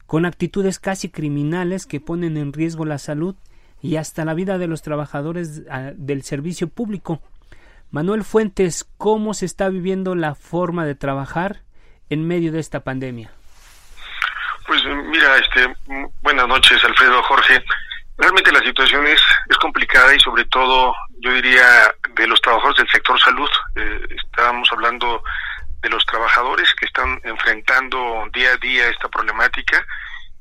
con 0.07 0.27
actitudes 0.27 0.79
casi 0.79 1.11
criminales 1.11 1.87
que 1.87 2.01
ponen 2.01 2.37
en 2.37 2.53
riesgo 2.53 2.85
la 2.85 2.99
salud 2.99 3.35
y 3.81 3.97
hasta 3.97 4.25
la 4.25 4.35
vida 4.35 4.59
de 4.59 4.69
los 4.69 4.83
trabajadores 4.83 5.63
ah, 5.71 5.91
del 5.95 6.23
servicio 6.23 6.69
público. 6.69 7.21
Manuel 7.91 8.25
Fuentes, 8.25 8.87
¿cómo 8.97 9.35
se 9.35 9.47
está 9.47 9.69
viviendo 9.69 10.15
la 10.15 10.35
forma 10.35 10.87
de 10.87 10.95
trabajar 10.95 11.61
en 12.09 12.27
medio 12.27 12.53
de 12.53 12.61
esta 12.61 12.81
pandemia? 12.81 13.31
Pues 14.67 14.83
mira, 14.85 15.37
este, 15.37 15.75
buenas 16.23 16.49
noches, 16.49 16.83
Alfredo, 16.85 17.23
Jorge. 17.25 17.63
Realmente 18.17 18.53
la 18.53 18.61
situación 18.61 19.07
es, 19.07 19.21
es 19.51 19.57
complicada 19.59 20.15
y 20.15 20.21
sobre 20.21 20.45
todo, 20.45 20.95
yo 21.19 21.33
diría, 21.33 21.95
de 22.15 22.27
los 22.27 22.41
trabajadores 22.41 22.79
del 22.79 22.89
sector 22.89 23.21
salud. 23.21 23.49
Eh, 23.75 24.01
estábamos 24.25 24.69
hablando 24.71 25.23
de 25.83 25.89
los 25.89 26.05
trabajadores 26.07 26.73
que 26.75 26.87
están 26.87 27.21
enfrentando 27.25 28.29
día 28.33 28.53
a 28.53 28.57
día 28.57 28.89
esta 28.89 29.09
problemática 29.09 29.85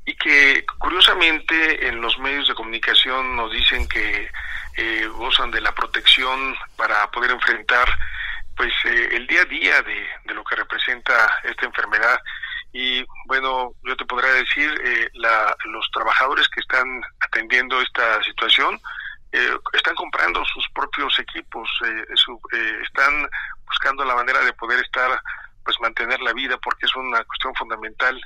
y 0.04 0.14
que 0.14 0.64
curiosamente 0.78 1.88
en 1.88 2.00
los 2.00 2.18
medios 2.18 2.48
de 2.48 2.54
comunicación 2.54 3.36
nos 3.36 3.52
dicen 3.52 3.86
que 3.88 4.30
eh, 4.76 5.06
gozan 5.12 5.50
de 5.50 5.60
la 5.60 5.74
protección 5.74 6.56
para 6.76 7.10
poder 7.10 7.32
enfrentar 7.32 7.88
pues 8.56 8.72
eh, 8.84 9.08
el 9.12 9.26
día 9.26 9.42
a 9.42 9.46
día 9.46 9.82
de, 9.82 10.06
de, 10.24 10.34
lo 10.34 10.44
que 10.44 10.56
representa 10.56 11.40
esta 11.44 11.66
enfermedad. 11.66 12.18
Y 12.72 13.04
bueno 13.26 13.72
yo 13.82 13.96
te 13.96 14.04
podría 14.04 14.32
decir 14.32 14.72
eh, 14.84 15.08
la, 15.14 15.56
los 15.66 15.88
trabajadores 15.92 16.48
que 16.48 16.60
están 16.60 16.86
atendiendo 17.20 17.80
esta 17.80 18.22
situación 18.22 18.80
eh, 19.32 19.58
están 19.72 19.94
comprando 19.94 20.44
sus 20.44 20.68
propios 20.74 21.18
equipos, 21.18 21.66
eh, 21.86 22.04
están 22.82 23.26
buscando 23.72 24.04
la 24.04 24.14
manera 24.14 24.40
de 24.44 24.52
poder 24.52 24.78
estar, 24.84 25.10
pues 25.64 25.76
mantener 25.80 26.20
la 26.20 26.32
vida, 26.34 26.58
porque 26.58 26.86
es 26.86 26.94
una 26.94 27.24
cuestión 27.24 27.54
fundamental. 27.54 28.20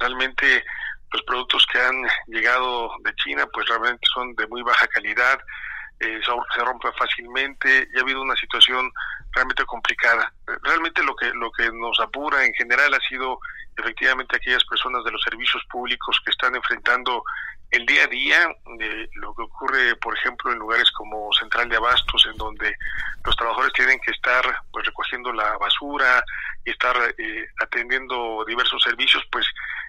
realmente 0.00 0.64
los 1.12 1.22
productos 1.24 1.66
que 1.70 1.78
han 1.78 2.02
llegado 2.26 2.90
de 3.04 3.14
China, 3.16 3.46
pues 3.52 3.68
realmente 3.68 4.06
son 4.14 4.34
de 4.34 4.46
muy 4.46 4.62
baja 4.62 4.86
calidad, 4.88 5.38
se 6.00 6.64
rompen 6.64 6.92
fácilmente 6.98 7.86
y 7.92 7.98
ha 7.98 8.00
habido 8.00 8.22
una 8.22 8.34
situación 8.36 8.90
realmente 9.32 9.64
complicada. 9.66 10.32
Realmente 10.62 11.02
lo 11.04 11.14
que 11.14 11.30
lo 11.34 11.50
que 11.52 11.70
nos 11.70 12.00
apura 12.00 12.44
en 12.44 12.54
general 12.54 12.94
ha 12.94 13.00
sido 13.08 13.38
efectivamente 13.76 14.36
aquellas 14.36 14.64
personas 14.64 15.04
de 15.04 15.12
los 15.12 15.22
servicios 15.22 15.62
públicos 15.70 16.20
que 16.24 16.30
están 16.30 16.54
enfrentando 16.56 17.22
el 17.72 17.86
día 17.86 18.04
a 18.04 18.06
día 18.06 18.48
de 18.76 19.08
lo 19.14 19.34
que 19.34 19.42
ocurre, 19.42 19.96
por 19.96 20.16
ejemplo, 20.16 20.52
en 20.52 20.58
lugares 20.58 20.90
como 20.92 21.32
Central 21.32 21.70
de 21.70 21.76
Abastos, 21.76 22.26
en 22.30 22.36
donde 22.36 22.76
los 23.24 23.34
trabajadores 23.34 23.72
tienen 23.72 23.98
que 24.00 24.10
estar 24.10 24.44
pues 24.70 24.84
recogiendo 24.84 25.32
la 25.32 25.56
basura 25.56 26.22
y 26.66 26.70
estar 26.70 26.94
eh, 27.16 27.46
atendiendo 27.62 28.44
diversos 28.46 28.82
servicios, 28.82 29.24
pues 29.32 29.46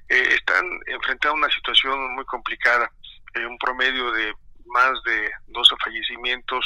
eh, 0.08 0.30
están 0.30 0.66
enfrentando 0.88 1.36
una 1.36 1.50
situación 1.50 2.16
muy 2.16 2.24
complicada. 2.24 2.90
Eh, 3.36 3.46
un 3.46 3.58
promedio 3.58 4.14
de 4.14 4.34
más 4.66 5.04
de 5.04 5.30
12 5.48 5.76
fallecimientos 5.84 6.66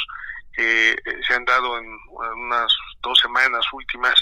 que 0.52 0.96
se 1.26 1.34
han 1.34 1.44
dado 1.44 1.78
en 1.78 1.86
unas 2.36 2.72
dos 3.00 3.18
semanas 3.18 3.64
últimas 3.72 4.14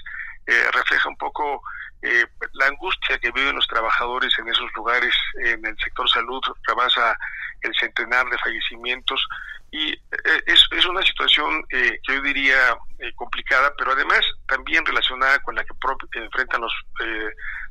refleja 0.72 1.09
un 1.09 1.16
poco 1.16 1.61
eh, 2.07 2.24
la 2.52 2.66
angustia 2.66 3.18
que 3.18 3.32
viven 3.32 3.57
los 3.57 3.66
trabajadores 3.66 4.32
en 4.38 4.48
esos 4.48 4.70
lugares, 4.76 5.12
en 5.42 5.66
el 5.66 5.76
sector 5.78 6.09
salud, 6.09 6.40
rebasa 6.62 7.18
el 7.62 7.74
centenar 7.80 8.24
de 8.26 8.38
fallecimientos 8.38 9.20
y 9.72 9.92
eh, 9.92 10.42
es, 10.46 10.64
es 10.70 10.86
una 10.86 11.02
situación 11.02 11.64
eh, 11.70 11.98
que 12.07 12.14
yo 12.14 12.22
diría 12.22 12.76
complicada, 13.16 13.72
pero 13.76 13.90
además 13.90 14.20
también 14.46 14.86
relacionada 14.86 15.40
con 15.40 15.57
la 15.57 15.64
que 15.64 15.74
enfrentan 16.20 16.61
los 16.61 16.72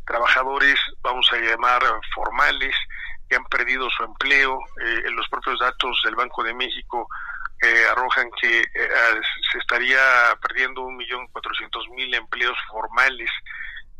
trabajadores, 0.05 0.75
vamos 1.01 1.27
a 1.31 1.38
llamar 1.38 1.81
formales, 2.13 2.75
que 3.29 3.38
han 3.38 3.45
perdido 3.45 3.89
su 3.89 4.03
empleo. 4.03 4.59
en 4.81 5.15
los 5.15 5.27
propios 5.29 5.59
datos 5.59 5.99
del 6.03 6.15
Banco 6.15 6.43
de 6.43 6.53
México 6.53 7.07
arrojan 7.89 8.29
que 8.39 8.63
se 9.51 9.57
estaría 9.57 9.97
perdiendo 10.41 10.81
un 10.81 10.97
millón 10.97 11.25
cuatrocientos 11.29 11.88
mil 11.89 12.13
empleos 12.13 12.57
formales 12.69 13.31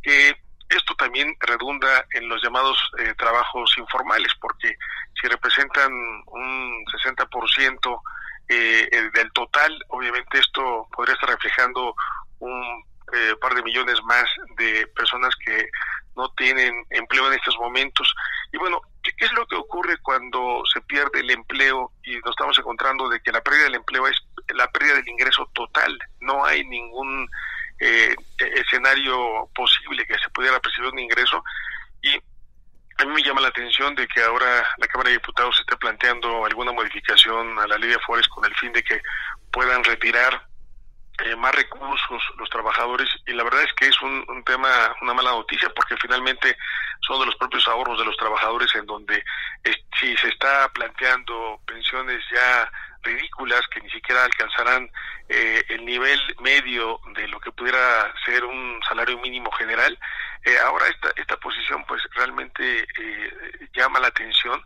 que 0.06 0.36
esto 0.70 0.96
también 0.96 1.36
redunda 1.40 2.06
en 2.14 2.30
los 2.30 2.42
llamados 2.44 2.78
eh, 3.00 3.14
trabajos 3.18 3.74
informales, 3.78 4.32
porque 4.40 4.76
si 5.20 5.28
representan 5.28 5.92
un 6.28 6.86
60% 6.86 8.02
eh, 8.48 9.10
del 9.14 9.32
total, 9.34 9.78
obviamente 9.90 10.40
esto 10.40 10.88
podría 10.96 11.16
estar 11.16 11.30
reflejando 11.30 11.96
un 12.40 12.84
eh, 13.14 13.36
par 13.42 13.56
de 13.56 13.64
millones 13.64 14.02
más 14.04 14.26
de 14.58 14.88
personas 14.88 15.34
que 15.44 15.70
no 16.16 16.30
tienen 16.34 16.86
empleo 16.92 17.28
en 17.28 17.34
estos 17.34 17.58
momentos. 17.58 18.14
Y 18.52 18.58
bueno, 18.58 18.82
¿qué, 19.02 19.12
es 19.26 19.34
lo 19.34 19.46
que 19.48 19.56
ocurre 19.56 19.98
cuando 20.02 20.62
se 20.72 20.82
pierde 20.82 21.20
el 21.20 21.32
empleo 21.32 21.92
y 22.04 22.16
nos 22.18 22.32
estamos 22.32 22.58
encontrando 22.60 23.10
de 23.10 23.20
que 23.22 23.32
la 23.32 23.42
pérdida 23.42 23.66
del 23.66 23.76
empleo 23.76 24.08
es 24.08 24.18
la 24.50 24.70
pérdida 24.72 24.96
del 24.96 25.08
ingreso 25.08 25.50
total? 25.54 25.98
No 26.22 26.46
hay 26.46 26.64
ningún 26.66 27.28
eh, 27.86 28.16
escenario 28.38 29.50
posible 29.54 30.06
que 30.06 30.18
se 30.18 30.30
pudiera 30.30 30.60
percibir 30.60 30.92
un 30.92 31.00
ingreso. 31.00 31.44
Y 32.02 32.16
a 32.98 33.06
mí 33.06 33.14
me 33.14 33.24
llama 33.24 33.42
la 33.42 33.50
atención 33.50 33.94
de 33.96 34.08
que 34.08 34.22
ahora 34.22 34.66
la 34.78 34.88
Cámara 34.88 35.10
de 35.10 35.18
Diputados 35.18 35.60
esté 35.60 35.76
planteando 35.78 36.46
alguna 36.46 36.72
modificación 36.72 37.60
a 37.60 37.68
la 37.68 37.78
ley 37.78 37.90
de 37.90 37.96
Afores 37.96 38.28
con 38.30 38.46
el 38.46 38.56
fin 38.56 38.72
de 38.74 38.84
que 38.84 39.02
puedan 39.52 39.84
retirar 39.84 40.48
eh, 41.20 41.36
más 41.36 41.54
recursos 41.54 42.22
los 42.38 42.50
trabajadores. 42.50 43.10
Y 43.28 43.34
la 43.34 43.44
verdad 43.44 43.64
es 43.64 43.74
que 43.74 43.88
es 43.88 44.02
un, 44.02 44.26
un, 44.28 44.44
tema, 44.44 44.96
una 45.02 45.14
mala 45.14 45.32
noticia 45.32 45.70
porque 45.76 45.96
finalmente 45.98 46.58
son 47.02 47.20
de 47.20 47.28
los 47.28 47.36
propios 47.36 47.68
ahorros 47.68 48.00
de 48.00 48.06
los 48.06 48.18
trabajadores 48.18 48.74
en 48.76 48.86
donde 48.86 49.24
si 50.00 50.16
se 50.18 50.28
está 50.28 50.70
planteando 50.74 51.60
pensiones 51.66 52.22
ya 52.32 52.72
ridículas 53.06 53.62
que 53.68 53.80
ni 53.82 53.90
siquiera 53.90 54.26
alcanzarán 54.26 54.90
eh, 55.30 55.64
el 55.70 55.86
nivel 55.86 56.20
medio 56.42 57.00
de 57.16 57.28
lo 57.28 57.40
que 57.40 57.52
pudiera 57.52 58.14
ser 58.26 58.44
un 58.44 58.82
salario 58.88 59.18
mínimo 59.20 59.52
general. 59.52 59.98
Eh, 60.44 60.58
ahora 60.60 60.88
esta, 60.88 61.10
esta 61.16 61.38
posición 61.38 61.86
pues 61.88 62.02
realmente 62.16 62.82
eh, 62.82 63.70
llama 63.74 64.00
la 64.00 64.08
atención 64.08 64.62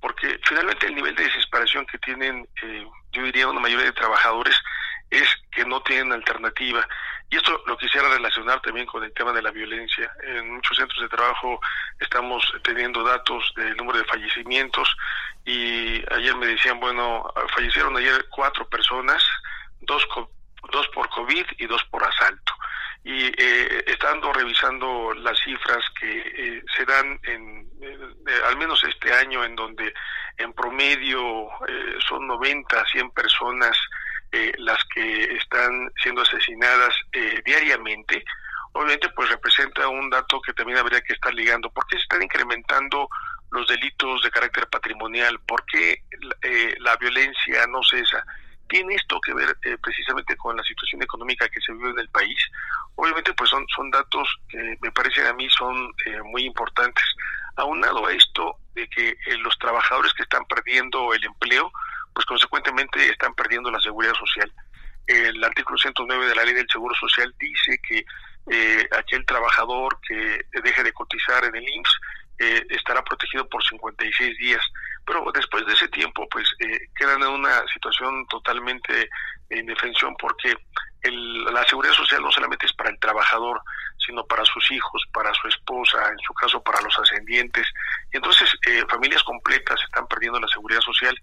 porque 0.00 0.40
finalmente 0.44 0.86
el 0.86 0.96
nivel 0.96 1.14
de 1.14 1.24
desesperación 1.24 1.86
que 1.86 1.96
tienen, 1.98 2.48
yo 3.12 3.22
diría, 3.22 3.46
una 3.46 3.60
mayoría 3.60 3.86
de 3.86 3.92
trabajadores 3.92 4.60
es 5.12 5.28
que 5.52 5.64
no 5.64 5.80
tienen 5.82 6.12
alternativa. 6.12 6.84
Y 7.30 7.36
esto 7.36 7.62
lo 7.66 7.78
quisiera 7.78 8.08
relacionar 8.08 8.60
también 8.60 8.86
con 8.86 9.04
el 9.04 9.12
tema 9.12 9.32
de 9.32 9.42
la 9.42 9.50
violencia. 9.50 10.10
En 10.22 10.54
muchos 10.54 10.76
centros 10.76 11.00
de 11.00 11.08
trabajo 11.08 11.60
estamos 12.00 12.42
teniendo 12.62 13.04
datos 13.04 13.52
del 13.56 13.76
número 13.76 13.98
de 13.98 14.04
fallecimientos 14.04 14.94
y 15.44 16.02
ayer 16.12 16.36
me 16.36 16.46
decían, 16.46 16.78
bueno, 16.78 17.24
fallecieron 17.54 17.96
ayer 17.96 18.26
cuatro 18.30 18.68
personas, 18.68 19.22
dos, 19.80 20.06
dos 20.70 20.88
por 20.88 21.08
COVID 21.10 21.44
y 21.58 21.66
dos 21.66 21.82
por 21.90 22.04
asalto. 22.04 22.52
Y 23.04 23.26
eh, 23.26 23.84
estando 23.86 24.32
revisando 24.32 25.12
las 25.14 25.36
cifras 25.40 25.84
que 26.00 26.18
eh, 26.18 26.62
se 26.76 26.84
dan 26.84 27.18
en, 27.24 27.68
eh, 27.82 28.40
al 28.46 28.56
menos 28.56 28.82
este 28.84 29.12
año, 29.12 29.42
en 29.42 29.56
donde 29.56 29.92
en 30.36 30.52
promedio 30.52 31.48
eh, 31.66 31.98
son 32.06 32.26
90, 32.28 32.84
100 32.86 33.10
personas 33.10 33.76
las 34.56 34.82
que 34.84 35.24
están 35.34 35.92
siendo 36.02 36.22
asesinadas 36.22 36.94
diariamente, 37.44 38.24
obviamente 38.72 39.10
pues 39.10 39.28
representa 39.28 39.86
un 39.88 40.08
dato 40.08 40.40
que 40.40 40.54
también 40.54 40.78
habría 40.78 41.02
que 41.02 41.12
estar 41.12 41.34
ligando. 41.34 41.70
¿Por 41.70 41.86
qué 41.86 41.96
se 41.96 42.02
están 42.04 42.22
incrementando 42.22 43.10
los 43.52 43.66
delitos 43.66 44.22
de 44.22 44.30
carácter 44.30 44.66
patrimonial? 44.68 45.38
¿Por 45.40 45.64
qué 45.66 46.02
eh, 46.42 46.74
la 46.80 46.96
violencia 46.96 47.66
no 47.68 47.82
cesa? 47.82 48.24
¿Tiene 48.68 48.94
esto 48.94 49.20
que 49.20 49.34
ver 49.34 49.56
eh, 49.64 49.76
precisamente 49.82 50.36
con 50.36 50.56
la 50.56 50.62
situación 50.62 51.02
económica 51.02 51.48
que 51.48 51.60
se 51.60 51.72
vive 51.72 51.90
en 51.90 51.98
el 51.98 52.08
país? 52.08 52.38
Obviamente, 52.96 53.34
pues 53.34 53.50
son, 53.50 53.64
son 53.76 53.90
datos 53.90 54.26
que 54.48 54.76
me 54.80 54.90
parecen 54.90 55.26
a 55.26 55.34
mí 55.34 55.48
son 55.50 55.92
eh, 56.06 56.22
muy 56.24 56.44
importantes. 56.44 57.04
Aunado 57.56 58.06
a 58.06 58.12
esto 58.12 58.56
de 58.74 58.88
que 58.88 59.14
los 59.40 59.58
trabajadores 59.58 60.14
que 60.14 60.22
están 60.22 60.46
perdiendo 60.46 61.12
el 61.12 61.22
empleo, 61.22 61.70
pues 62.14 62.24
consecuentemente 62.24 63.06
están 63.10 63.34
perdiendo 63.34 63.70
la 63.70 63.80
seguridad 63.80 64.14
social. 64.14 64.50
El 65.06 65.44
artículo 65.44 65.76
109 65.76 66.26
de 66.26 66.34
la 66.34 66.44
ley 66.44 66.54
del 66.54 66.66
Seguro 66.72 66.94
Social 66.94 67.34
dice 67.38 67.78
que 67.86 68.04
aquel 68.96 69.26
trabajador 69.26 69.98
que 70.00 70.40
deje 70.62 70.82
de 70.82 70.92
cotizar 70.92 71.44
en 71.44 71.54
el 71.54 71.68
IMSS 71.68 72.00
eh, 72.38 72.64
estará 72.70 73.02
protegido 73.02 73.48
por 73.48 73.62
56 73.64 74.38
días. 74.38 74.62
Pero 75.04 75.24
después 75.34 75.66
de 75.66 75.74
ese 75.74 75.88
tiempo, 75.88 76.28
pues 76.30 76.46
eh, 76.60 76.88
quedan 76.96 77.22
en 77.22 77.28
una 77.28 77.66
situación 77.72 78.26
totalmente 78.28 79.08
en 79.50 79.66
defensión 79.66 80.14
porque 80.18 80.54
el, 81.02 81.44
la 81.44 81.66
seguridad 81.66 81.94
social 81.94 82.22
no 82.22 82.30
solamente 82.30 82.66
es 82.66 82.72
para 82.72 82.90
el 82.90 82.98
trabajador, 82.98 83.60
sino 84.04 84.24
para 84.26 84.44
sus 84.44 84.70
hijos, 84.70 85.02
para 85.12 85.32
su 85.34 85.48
esposa, 85.48 86.08
en 86.08 86.18
su 86.26 86.32
caso 86.34 86.62
para 86.62 86.80
los 86.80 86.96
ascendientes. 86.98 87.66
Y 88.12 88.16
entonces 88.16 88.48
eh, 88.66 88.84
familias 88.88 89.22
completas 89.22 89.80
están 89.84 90.06
perdiendo 90.06 90.40
la 90.40 90.48
seguridad 90.48 90.80
social. 90.80 91.14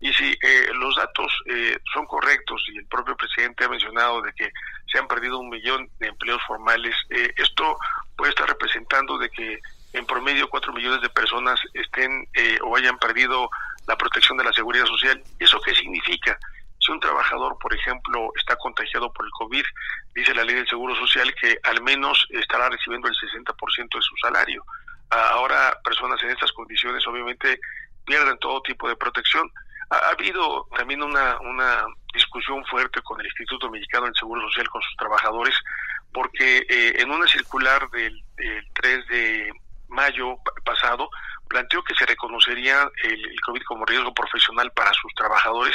Y 0.00 0.12
si 0.12 0.32
eh, 0.42 0.68
los 0.74 0.96
datos 0.96 1.32
eh, 1.46 1.78
son 1.92 2.06
correctos 2.06 2.62
y 2.72 2.78
el 2.78 2.86
propio 2.86 3.16
presidente 3.16 3.64
ha 3.64 3.68
mencionado 3.68 4.20
de 4.22 4.32
que 4.32 4.50
se 4.90 4.98
han 4.98 5.06
perdido 5.06 5.38
un 5.38 5.48
millón 5.48 5.88
de 5.98 6.08
empleos 6.08 6.42
formales, 6.46 6.94
esto 7.08 7.76
puede 8.16 8.30
estar 8.30 8.48
representando 8.48 9.16
de 9.18 9.30
que 9.30 9.58
en 9.92 10.06
promedio 10.06 10.48
cuatro 10.48 10.72
millones 10.72 11.02
de 11.02 11.10
personas 11.10 11.60
estén 11.74 12.28
eh, 12.34 12.58
o 12.62 12.76
hayan 12.76 12.98
perdido 12.98 13.50
la 13.86 13.96
protección 13.96 14.38
de 14.38 14.44
la 14.44 14.52
seguridad 14.52 14.86
social. 14.86 15.22
¿Eso 15.38 15.60
qué 15.60 15.74
significa? 15.74 16.38
Si 16.78 16.90
un 16.90 17.00
trabajador, 17.00 17.56
por 17.58 17.72
ejemplo, 17.74 18.30
está 18.36 18.56
contagiado 18.56 19.12
por 19.12 19.24
el 19.24 19.30
COVID, 19.32 19.64
dice 20.14 20.34
la 20.34 20.44
ley 20.44 20.56
del 20.56 20.68
Seguro 20.68 20.96
Social 20.96 21.32
que 21.40 21.56
al 21.62 21.80
menos 21.82 22.26
estará 22.30 22.68
recibiendo 22.68 23.08
el 23.08 23.14
60% 23.14 23.88
de 23.94 24.02
su 24.02 24.16
salario. 24.16 24.64
Ahora, 25.10 25.78
personas 25.84 26.22
en 26.22 26.30
estas 26.30 26.50
condiciones 26.52 27.06
obviamente 27.06 27.60
pierden 28.04 28.38
todo 28.38 28.62
tipo 28.62 28.88
de 28.88 28.96
protección. 28.96 29.50
Ha, 29.90 30.08
habido 30.08 30.66
también 30.76 31.02
una, 31.02 31.38
una 31.40 31.84
discusión 32.14 32.64
fuerte 32.64 33.00
con 33.02 33.20
el 33.20 33.26
Instituto 33.26 33.70
Mexicano 33.70 34.06
del 34.06 34.16
Seguro 34.16 34.40
Social, 34.48 34.68
con 34.70 34.82
sus 34.82 34.96
trabajadores, 34.96 35.54
porque 36.12 36.66
eh, 36.68 36.94
en 36.98 37.10
una 37.10 37.28
circular 37.28 37.88
del, 37.90 38.24
del 38.36 38.66
3 38.72 39.06
de 39.06 39.52
mayo 39.92 40.36
pasado, 40.64 41.08
planteó 41.48 41.82
que 41.84 41.94
se 41.94 42.06
reconocería 42.06 42.90
el, 43.04 43.40
COVID 43.42 43.62
como 43.62 43.84
riesgo 43.84 44.12
profesional 44.14 44.70
para 44.72 44.92
sus 44.94 45.12
trabajadores. 45.14 45.74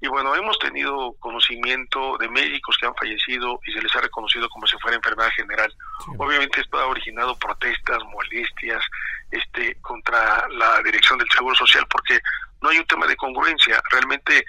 Y 0.00 0.08
bueno, 0.08 0.34
hemos 0.34 0.58
tenido 0.58 1.14
conocimiento 1.18 2.18
de 2.18 2.28
médicos 2.28 2.76
que 2.78 2.86
han 2.86 2.94
fallecido 2.94 3.58
y 3.66 3.72
se 3.72 3.80
les 3.80 3.94
ha 3.96 4.00
reconocido 4.00 4.48
como 4.50 4.66
si 4.66 4.76
fuera 4.78 4.96
enfermedad 4.96 5.30
general. 5.30 5.74
Obviamente 6.18 6.60
esto 6.60 6.78
ha 6.78 6.86
originado 6.86 7.38
protestas, 7.38 7.98
molestias 8.04 8.84
este, 9.30 9.80
contra 9.80 10.46
la 10.48 10.82
dirección 10.82 11.18
del 11.18 11.28
Seguro 11.30 11.54
Social 11.54 11.86
porque 11.88 12.20
no 12.60 12.68
hay 12.68 12.78
un 12.78 12.86
tema 12.86 13.06
de 13.06 13.16
congruencia. 13.16 13.80
Realmente 13.90 14.44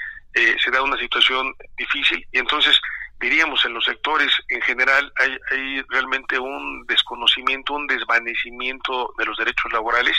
se 0.62 0.70
da 0.70 0.82
una 0.82 0.98
situación 0.98 1.54
difícil 1.78 2.28
y 2.34 2.40
entonces 2.40 2.78
diríamos 3.20 3.64
en 3.66 3.74
los 3.74 3.86
sectores 3.86 4.32
en 4.50 4.62
general 4.62 5.12
hay, 5.18 5.38
hay 5.52 5.82
realmente 5.90 6.38
un 6.38 6.86
desconocimiento, 6.88 7.74
un 7.74 7.88
desvanecimiento 7.88 9.14
de 9.18 9.26
los 9.26 9.38
derechos 9.38 9.72
laborales. 9.72 10.18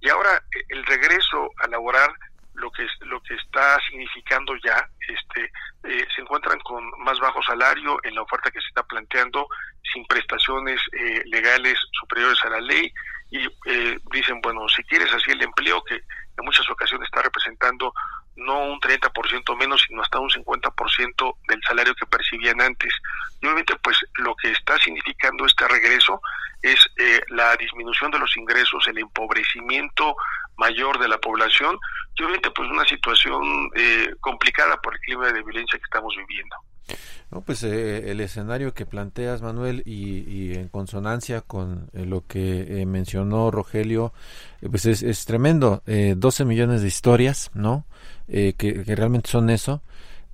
Y 0.00 0.08
ahora 0.08 0.42
el 0.68 0.84
regreso 0.86 1.50
a 1.62 1.68
laborar 1.68 2.10
lo 2.54 2.70
que 2.70 2.86
lo 3.00 3.20
que 3.22 3.34
está 3.34 3.78
significando 3.88 4.54
ya 4.64 4.88
este 5.08 5.50
eh, 5.84 6.06
se 6.14 6.20
encuentran 6.20 6.58
con 6.60 6.84
más 6.98 7.18
bajo 7.18 7.42
salario 7.42 7.98
en 8.02 8.14
la 8.14 8.22
oferta 8.22 8.50
que 8.50 8.60
se 8.60 8.68
está 8.68 8.82
planteando 8.82 9.46
sin 9.92 10.04
prestaciones 10.06 10.80
eh, 10.92 11.22
legales 11.26 11.78
superiores 11.92 12.38
a 12.44 12.50
la 12.50 12.60
ley. 12.60 12.92
Y 13.30 13.46
eh, 13.66 13.98
dicen 14.12 14.40
bueno 14.42 14.68
si 14.68 14.82
quieres 14.84 15.12
así 15.12 15.30
el 15.30 15.42
empleo 15.42 15.82
que 15.84 15.94
en 15.94 16.44
muchas 16.44 16.68
ocasiones 16.68 17.06
está 17.06 17.22
representando 17.22 17.92
no 18.40 18.72
un 18.72 18.80
30% 18.80 19.56
menos, 19.56 19.82
sino 19.86 20.02
hasta 20.02 20.18
un 20.18 20.30
50% 20.30 21.36
del 21.48 21.60
salario 21.66 21.94
que 21.94 22.06
percibían 22.06 22.60
antes. 22.60 22.92
Y 23.40 23.46
obviamente, 23.46 23.74
pues 23.82 23.96
lo 24.14 24.34
que 24.36 24.50
está 24.50 24.78
significando 24.78 25.46
este 25.46 25.66
regreso 25.68 26.20
es 26.62 26.78
eh, 26.96 27.20
la 27.28 27.56
disminución 27.56 28.10
de 28.10 28.18
los 28.18 28.36
ingresos, 28.36 28.86
el 28.86 28.98
empobrecimiento 28.98 30.16
mayor 30.56 30.98
de 30.98 31.08
la 31.08 31.18
población 31.18 31.78
y 32.16 32.22
obviamente, 32.22 32.50
pues 32.50 32.68
una 32.68 32.84
situación 32.84 33.70
eh, 33.74 34.14
complicada 34.20 34.76
por 34.76 34.94
el 34.94 35.00
clima 35.00 35.32
de 35.32 35.42
violencia 35.42 35.78
que 35.78 35.84
estamos 35.84 36.14
viviendo. 36.16 36.56
No, 37.30 37.42
pues 37.42 37.62
eh, 37.62 38.10
el 38.10 38.20
escenario 38.20 38.74
que 38.74 38.86
planteas, 38.86 39.40
Manuel, 39.40 39.82
y, 39.86 40.54
en 40.54 40.68
consonancia 40.68 41.42
con 41.42 41.88
lo 41.92 42.26
que 42.26 42.84
mencionó 42.86 43.50
Rogelio, 43.52 44.12
pues 44.68 44.84
es, 44.86 45.24
tremendo. 45.26 45.82
12 45.86 46.44
millones 46.44 46.82
de 46.82 46.88
historias, 46.88 47.50
¿no? 47.54 47.84
Eh, 48.32 48.54
que, 48.56 48.84
realmente 48.84 49.28
son 49.28 49.50
eso. 49.50 49.82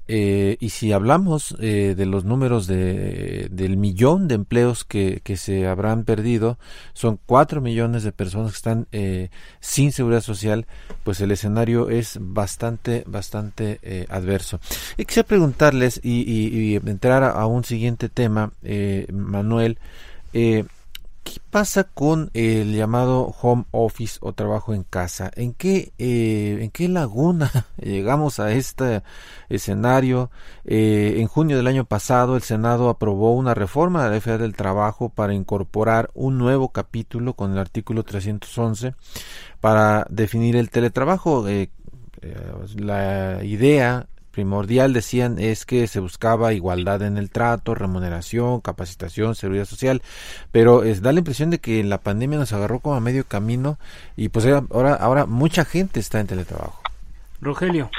Eh, 0.08 0.56
y 0.60 0.70
si 0.70 0.92
hablamos 0.92 1.56
eh, 1.60 1.94
de 1.96 2.06
los 2.06 2.24
números 2.24 2.66
de, 2.66 3.48
del 3.50 3.76
millón 3.76 4.28
de 4.28 4.36
empleos 4.36 4.84
que, 4.84 5.20
que 5.24 5.36
se 5.36 5.66
habrán 5.66 6.04
perdido, 6.04 6.58
son 6.92 7.18
cuatro 7.26 7.60
millones 7.60 8.02
de 8.02 8.12
personas 8.12 8.52
que 8.52 8.56
están 8.56 8.86
sin 9.60 9.92
seguridad 9.92 10.20
social, 10.20 10.66
pues 11.04 11.20
el 11.20 11.30
escenario 11.30 11.90
es 11.90 12.18
bastante, 12.20 13.04
bastante 13.06 14.06
adverso. 14.08 14.60
Y 14.96 15.04
quisiera 15.04 15.26
preguntarles 15.26 16.00
y, 16.02 16.22
y, 16.22 16.76
entrar 16.76 17.22
a, 17.22 17.30
a, 17.30 17.46
un 17.46 17.64
siguiente 17.64 18.08
tema, 18.08 18.52
Manuel. 19.12 19.78
¿Qué 21.26 21.40
pasa 21.50 21.82
con 21.82 22.30
el 22.34 22.72
llamado 22.72 23.34
home 23.42 23.64
office 23.72 24.18
o 24.22 24.32
trabajo 24.32 24.74
en 24.74 24.84
casa? 24.84 25.28
¿En 25.34 25.54
qué, 25.54 25.92
eh, 25.98 26.58
en 26.60 26.70
qué 26.70 26.86
laguna 26.86 27.50
llegamos 27.82 28.38
a 28.38 28.52
este 28.52 29.02
escenario? 29.48 30.30
Eh, 30.64 31.14
en 31.16 31.26
junio 31.26 31.56
del 31.56 31.66
año 31.66 31.84
pasado 31.84 32.36
el 32.36 32.42
Senado 32.42 32.88
aprobó 32.88 33.34
una 33.34 33.54
reforma 33.54 34.04
de 34.04 34.20
la 34.20 34.24
Ley 34.24 34.38
del 34.38 34.54
Trabajo 34.54 35.08
para 35.08 35.34
incorporar 35.34 36.10
un 36.14 36.38
nuevo 36.38 36.68
capítulo 36.68 37.34
con 37.34 37.50
el 37.52 37.58
artículo 37.58 38.04
311 38.04 38.94
para 39.60 40.06
definir 40.08 40.54
el 40.54 40.70
teletrabajo. 40.70 41.48
Eh, 41.48 41.70
la 42.76 43.42
idea 43.42 44.06
primordial, 44.36 44.92
decían, 44.92 45.38
es 45.38 45.64
que 45.64 45.86
se 45.86 45.98
buscaba 45.98 46.52
igualdad 46.52 47.00
en 47.00 47.16
el 47.16 47.30
trato, 47.30 47.74
remuneración, 47.74 48.60
capacitación, 48.60 49.34
seguridad 49.34 49.64
social, 49.64 50.02
pero 50.52 50.84
es, 50.84 51.00
da 51.00 51.10
la 51.14 51.20
impresión 51.20 51.48
de 51.48 51.58
que 51.58 51.82
la 51.82 52.02
pandemia 52.02 52.38
nos 52.38 52.52
agarró 52.52 52.80
como 52.80 52.96
a 52.96 53.00
medio 53.00 53.26
camino 53.26 53.78
y 54.14 54.28
pues 54.28 54.44
ahora, 54.44 54.92
ahora 54.92 55.24
mucha 55.24 55.64
gente 55.64 56.00
está 56.00 56.20
en 56.20 56.26
teletrabajo. 56.26 56.82
Rogelio. 57.40 57.90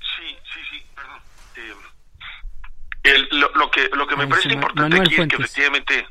Sí, 0.00 0.36
sí, 0.52 0.60
sí, 0.70 0.82
perdón. 0.94 1.18
Eh, 3.04 3.26
lo, 3.32 3.70
que, 3.70 3.88
lo 3.96 4.06
que 4.06 4.16
me 4.16 4.26
parece 4.26 4.52
importante 4.52 5.00
aquí 5.00 5.14
es 5.14 5.28
que 5.28 5.36
efectivamente... 5.36 6.06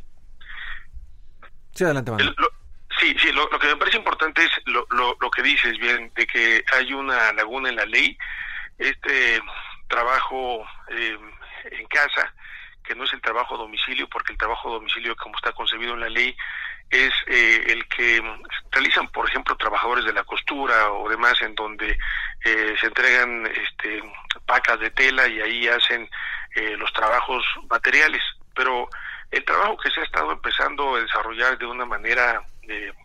Sí, 1.76 1.84
adelante, 1.84 2.10
Manuel. 2.10 2.36
Sí, 3.00 3.16
sí, 3.22 3.32
lo, 3.34 3.48
lo, 3.52 3.60
que 3.60 3.68
me 3.68 3.76
parece 3.76 3.98
importante 3.98 4.44
es 4.44 4.52
lo, 4.66 4.88
lo, 4.90 5.16
lo, 5.22 5.30
que 5.30 5.44
dices 5.44 5.78
bien, 5.78 6.12
de 6.16 6.26
que 6.26 6.66
hay 6.76 6.92
una 6.94 7.32
laguna 7.34 7.70
en 7.70 7.76
la 7.76 7.86
ley 7.86 8.18
este 8.78 9.42
trabajo 9.88 10.66
eh, 10.90 11.18
en 11.72 11.88
casa, 11.88 12.34
que 12.84 12.96
no 12.96 13.04
es 13.04 13.14
el 13.14 13.22
trabajo 13.22 13.56
a 13.56 13.60
domicilio, 13.60 14.08
porque 14.08 14.34
el 14.34 14.38
trabajo 14.38 14.70
a 14.70 14.74
domicilio, 14.74 15.16
como 15.16 15.36
está 15.36 15.52
concebido 15.52 15.94
en 15.94 16.02
la 16.02 16.10
ley, 16.10 16.36
es 16.90 17.12
eh, 17.28 17.66
el 17.68 17.88
que 17.90 18.24
realizan, 18.72 19.10
por 19.10 19.28
ejemplo, 19.28 19.58
trabajadores 19.58 20.06
de 20.06 20.14
la 20.14 20.24
costura 20.24 20.92
o 20.92 21.10
demás, 21.10 21.42
en 21.42 21.54
donde 21.56 21.98
eh, 22.46 22.76
se 22.80 22.88
entregan 22.88 23.46
este, 23.48 24.02
pacas 24.46 24.80
de 24.80 24.92
tela 24.92 25.28
y 25.28 25.42
ahí 25.42 25.68
hacen 25.68 26.10
los 26.80 26.92
trabajos 26.92 27.46
materiales. 27.70 28.24
Pero 28.56 28.90
el 29.30 29.46
trabajo 29.46 29.78
que 29.78 29.92
se 29.92 30.00
ha 30.00 30.04
estado 30.04 30.32
empezando 30.32 30.96
a 30.96 31.02
desarrollar 31.02 31.56
de 31.56 31.68
una 31.68 31.86
manera 31.86 32.42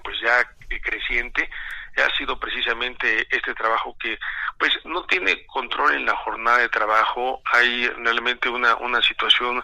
pues 0.03 0.19
ya 0.23 0.43
creciente 0.81 1.51
ha 1.97 2.17
sido 2.17 2.39
precisamente 2.39 3.27
este 3.31 3.55
trabajo 3.55 3.97
que 3.99 4.19
pues 4.59 4.73
no 4.85 5.05
tiene 5.05 5.45
control 5.47 5.95
en 5.95 6.07
la 6.07 6.17
jornada 6.17 6.59
de 6.59 6.69
trabajo, 6.69 7.43
hay 7.53 7.89
realmente 7.89 8.49
una, 8.49 8.77
una 8.77 9.03
situación 9.03 9.63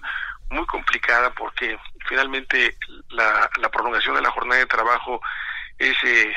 muy 0.51 0.67
complicada 0.67 1.31
porque 1.35 1.79
finalmente 2.07 2.77
la, 3.11 3.49
la 3.61 3.69
prolongación 3.71 4.17
de 4.17 4.23
la 4.23 4.31
jornada 4.31 4.61
de 4.61 4.67
trabajo 4.67 5.21
es 5.79 5.97
eh, 6.05 6.35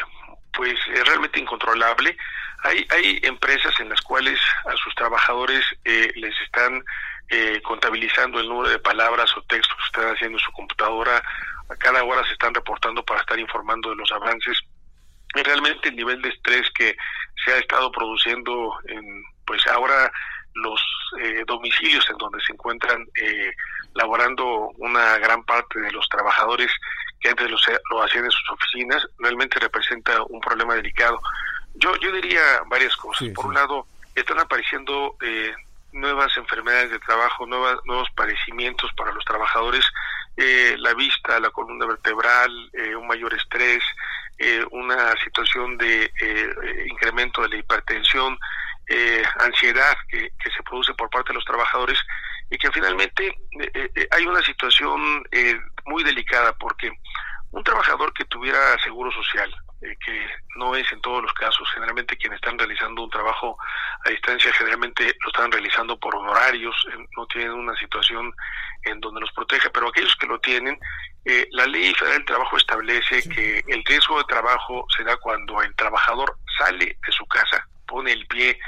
pues 0.53 0.75
realmente 1.05 1.39
incontrolable. 1.39 2.15
Hay, 2.63 2.85
hay 2.89 3.19
empresas 3.23 3.73
en 3.79 3.89
las 3.89 4.01
cuales 4.01 4.39
a 4.65 4.75
sus 4.77 4.93
trabajadores 4.95 5.65
eh, 5.83 6.11
les 6.15 6.39
están 6.41 6.83
eh, 7.29 7.61
contabilizando 7.63 8.39
el 8.39 8.47
número 8.47 8.69
de 8.69 8.79
palabras 8.79 9.35
o 9.35 9.41
textos 9.43 9.77
que 9.77 9.85
están 9.85 10.13
haciendo 10.13 10.37
en 10.37 10.43
su 10.43 10.51
computadora. 10.51 11.23
A 11.69 11.75
cada 11.77 12.03
hora 12.03 12.23
se 12.25 12.33
están 12.33 12.53
reportando 12.53 13.03
para 13.03 13.21
estar 13.21 13.39
informando 13.39 13.89
de 13.89 13.95
los 13.95 14.11
avances 14.11 14.59
realmente 15.43 15.89
el 15.89 15.95
nivel 15.95 16.21
de 16.21 16.29
estrés 16.29 16.69
que 16.71 16.95
se 17.43 17.53
ha 17.53 17.57
estado 17.57 17.91
produciendo 17.91 18.77
en 18.87 19.23
pues 19.45 19.65
ahora 19.67 20.11
los 20.53 20.81
eh, 21.21 21.43
domicilios 21.47 22.07
en 22.09 22.17
donde 22.17 22.39
se 22.41 22.53
encuentran 22.53 23.05
eh, 23.15 23.51
laborando 23.93 24.69
una 24.77 25.17
gran 25.17 25.43
parte 25.43 25.79
de 25.79 25.91
los 25.91 26.07
trabajadores 26.09 26.71
que 27.19 27.29
antes 27.29 27.49
lo, 27.49 27.57
lo 27.91 28.03
hacían 28.03 28.25
en 28.25 28.31
sus 28.31 28.49
oficinas 28.49 29.07
realmente 29.19 29.59
representa 29.59 30.23
un 30.23 30.39
problema 30.41 30.75
delicado. 30.75 31.19
Yo 31.75 31.95
yo 31.97 32.11
diría 32.11 32.41
varias 32.67 32.95
cosas. 32.97 33.29
Por 33.29 33.45
un 33.45 33.53
lado 33.53 33.85
están 34.15 34.39
apareciendo 34.39 35.15
eh, 35.21 35.53
nuevas 35.93 36.35
enfermedades 36.37 36.91
de 36.91 36.99
trabajo 36.99 37.45
nuevas 37.45 37.77
nuevos 37.85 38.09
padecimientos 38.15 38.91
para 38.95 39.11
los 39.11 39.23
trabajadores 39.25 39.85
eh, 40.37 40.75
la 40.77 40.93
vista 40.93 41.39
la 41.39 41.49
columna 41.49 41.85
vertebral 41.85 42.69
eh, 42.73 42.95
un 42.95 43.07
mayor 43.07 43.33
estrés 43.33 43.83
eh, 44.43 44.65
una 44.71 45.15
situación 45.23 45.77
de 45.77 46.05
eh, 46.19 46.85
incremento 46.89 47.43
de 47.43 47.49
la 47.49 47.57
hipertensión, 47.57 48.39
eh, 48.87 49.21
ansiedad 49.37 49.95
que, 50.09 50.31
se 50.43 50.63
produce 50.63 50.95
por 50.95 51.11
parte 51.11 51.29
de 51.29 51.35
los 51.35 51.45
trabajadores 51.45 51.99
y 52.49 52.57
que 52.57 52.71
finalmente 52.71 53.37
hay 54.09 54.25
una 54.25 54.41
situación 54.41 55.23
muy 55.85 56.03
delicada 56.03 56.53
porque 56.53 56.91
un 57.51 57.63
trabajador 57.63 58.11
que 58.13 58.25
tuviera 58.25 58.79
seguro 58.79 59.11
social, 59.11 59.55
que 59.79 60.27
no 60.55 60.75
es 60.75 60.91
en 60.91 61.01
todos 61.01 61.21
los 61.21 61.33
casos, 61.33 61.69
generalmente 61.75 62.17
quienes 62.17 62.37
están 62.37 62.57
realizando 62.57 63.03
un 63.03 63.11
trabajo 63.11 63.57
a 64.05 64.09
distancia 64.09 64.51
generalmente 64.53 65.15
lo 65.23 65.27
están 65.27 65.51
realizando 65.51 65.99
por 65.99 66.15
honorarios, 66.15 66.75
no 67.15 67.27
tienen 67.27 67.51
una 67.51 67.75
situación 67.75 68.33
en 68.83 68.99
donde 68.99 69.21
los 69.21 69.31
protege, 69.31 69.69
pero 69.69 69.89
aquellos 69.89 70.15
que 70.15 70.27
lo 70.27 70.39
tienen 70.39 70.79
eh, 71.23 71.47
la 71.51 71.67
ley 71.67 71.93
federal 71.93 72.17
del 72.17 72.25
trabajo 72.25 72.57
establece 72.57 73.21
que 73.29 73.63
el 73.67 73.83
riesgo 73.85 74.17
de 74.17 74.23
trabajo 74.23 74.85
se 74.95 75.03
da 75.03 75.15
cuando 75.17 75.61
el 75.61 75.75
trabajador 75.75 76.35
sale 76.57 76.97
de 77.05 77.11
su 77.11 77.27
casa, 77.27 77.67
pone 77.85 78.11
el 78.11 78.25
pie 78.25 78.59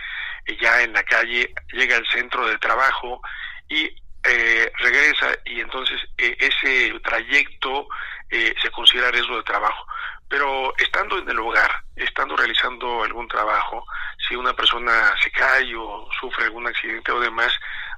eh, 0.45 0.57
ya 0.61 0.83
en 0.83 0.93
la 0.93 1.03
calle, 1.03 1.51
llega 1.71 1.97
al 1.97 2.05
centro 2.07 2.47
de 2.47 2.59
trabajo 2.59 3.21
y 3.67 3.89
eh, 4.23 4.71
regresa 4.77 5.29
y 5.45 5.61
entonces 5.61 5.99
ese 6.17 6.93
trayecto 7.03 7.87
se 8.29 8.71
considera 8.71 9.11
riesgo 9.11 9.37
de 9.37 9.43
trabajo. 9.43 9.85
Pero 10.27 10.73
estando 10.77 11.19
en 11.19 11.29
el 11.29 11.37
hogar, 11.37 11.69
estando 11.95 12.35
realizando 12.35 13.03
algún 13.03 13.27
trabajo, 13.27 13.85
si 14.27 14.35
una 14.35 14.53
persona 14.53 15.13
se 15.21 15.29
cae 15.29 15.75
o 15.75 16.09
sufre 16.19 16.45
algún 16.45 16.65
accidente 16.65 17.11
o 17.11 17.19
demás, 17.19 17.53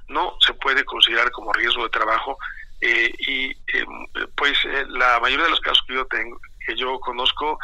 no 0.08 0.36
se 0.40 0.54
puede 0.54 0.84
considerar 0.84 1.30
como 1.30 1.52
riesgo 1.52 1.84
de 1.84 1.90
trabajo 1.90 2.38
eh, 2.80 3.10
y 3.18 3.50
eh, 3.50 3.84
pues 4.36 4.58
eh, 4.66 4.84
la 4.90 5.18
mayoría 5.20 5.46
de 5.46 5.50
los 5.50 5.60
casos 5.60 5.82
que 5.86 5.94
yo 5.94 6.06
tengo, 6.06 6.38
que 6.66 6.76
yo 6.76 6.98
conozco, 7.00 7.58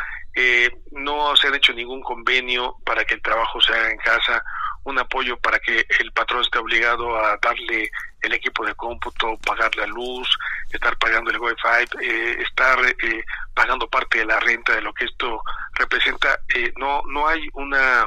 no 0.92 1.36
se 1.36 1.48
han 1.48 1.54
hecho 1.54 1.74
ningún 1.74 2.00
convenio 2.02 2.76
para 2.86 3.04
que 3.04 3.14
el 3.14 3.22
trabajo 3.22 3.60
se 3.60 3.74
haga 3.74 3.90
en 3.90 3.98
casa, 3.98 4.42
un 4.84 4.98
apoyo 4.98 5.36
para 5.36 5.58
que 5.58 5.84
el 6.00 6.10
patrón 6.12 6.40
esté 6.40 6.58
obligado 6.58 7.18
a 7.18 7.36
darle 7.42 7.90
el 8.22 8.32
equipo 8.32 8.64
de 8.64 8.74
cómputo, 8.74 9.36
pagar 9.44 9.76
la 9.76 9.86
luz, 9.86 10.26
estar 10.70 10.96
pagando 10.96 11.30
el 11.30 11.38
Wi-Fi, 11.38 12.42
estar 12.42 12.78
pagando 13.52 13.86
parte 13.90 14.20
de 14.20 14.24
la 14.24 14.40
renta 14.40 14.74
de 14.74 14.80
lo 14.80 14.94
que 14.94 15.04
esto 15.04 15.42
representa. 15.74 16.40
no, 16.78 17.02
no 17.08 17.28
hay 17.28 17.46
una 17.52 18.06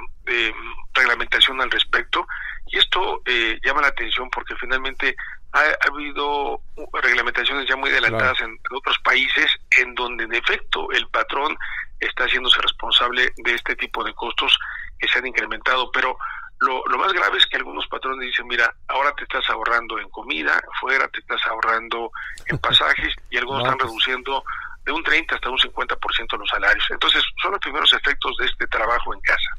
reglamentación 0.95 1.61
al 1.61 1.69
respecto 1.69 2.25
y 2.67 2.77
esto 2.77 3.21
eh, 3.25 3.59
llama 3.63 3.81
la 3.81 3.87
atención 3.87 4.29
porque 4.29 4.55
finalmente 4.55 5.15
ha, 5.53 5.63
habido 5.89 6.61
reglamentaciones 7.01 7.67
ya 7.67 7.75
muy 7.75 7.89
adelantadas 7.89 8.41
en, 8.41 8.57
otros 8.71 8.97
países 8.99 9.51
en 9.77 9.93
donde 9.95 10.25
en 10.25 10.33
efecto 10.33 10.91
el 10.91 11.07
patrón 11.07 11.57
está 11.99 12.25
haciéndose 12.25 12.61
responsable 12.61 13.31
de 13.37 13.53
este 13.53 13.75
tipo 13.75 14.03
de 14.03 14.13
costos 14.13 14.57
que 14.99 15.07
se 15.07 15.19
han 15.19 15.27
incrementado, 15.27 15.91
pero 15.91 16.17
lo, 16.59 16.83
lo, 16.87 16.97
más 16.97 17.11
grave 17.13 17.37
es 17.37 17.45
que 17.47 17.57
algunos 17.57 17.87
patrones 17.87 18.27
dicen, 18.27 18.47
mira, 18.47 18.73
ahora 18.87 19.13
te 19.13 19.23
estás 19.23 19.49
ahorrando 19.49 19.99
en 19.99 20.09
comida, 20.09 20.61
fuera 20.79 21.07
te 21.09 21.19
estás 21.19 21.41
ahorrando 21.47 22.11
en 22.45 22.57
pasajes 22.59 23.13
y 23.29 23.37
algunos 23.37 23.63
están 23.63 23.77
pues. 23.77 23.89
reduciendo 23.89 24.43
de 24.85 24.91
un 24.91 25.03
30 25.03 25.35
hasta 25.35 25.49
un 25.49 25.57
50% 25.57 26.37
los 26.37 26.49
salarios. 26.49 26.85
Entonces, 26.89 27.23
son 27.41 27.51
los 27.51 27.59
primeros 27.59 27.91
efectos 27.93 28.37
de 28.37 28.45
este 28.45 28.67
trabajo 28.67 29.13
en 29.13 29.19
casa. 29.21 29.49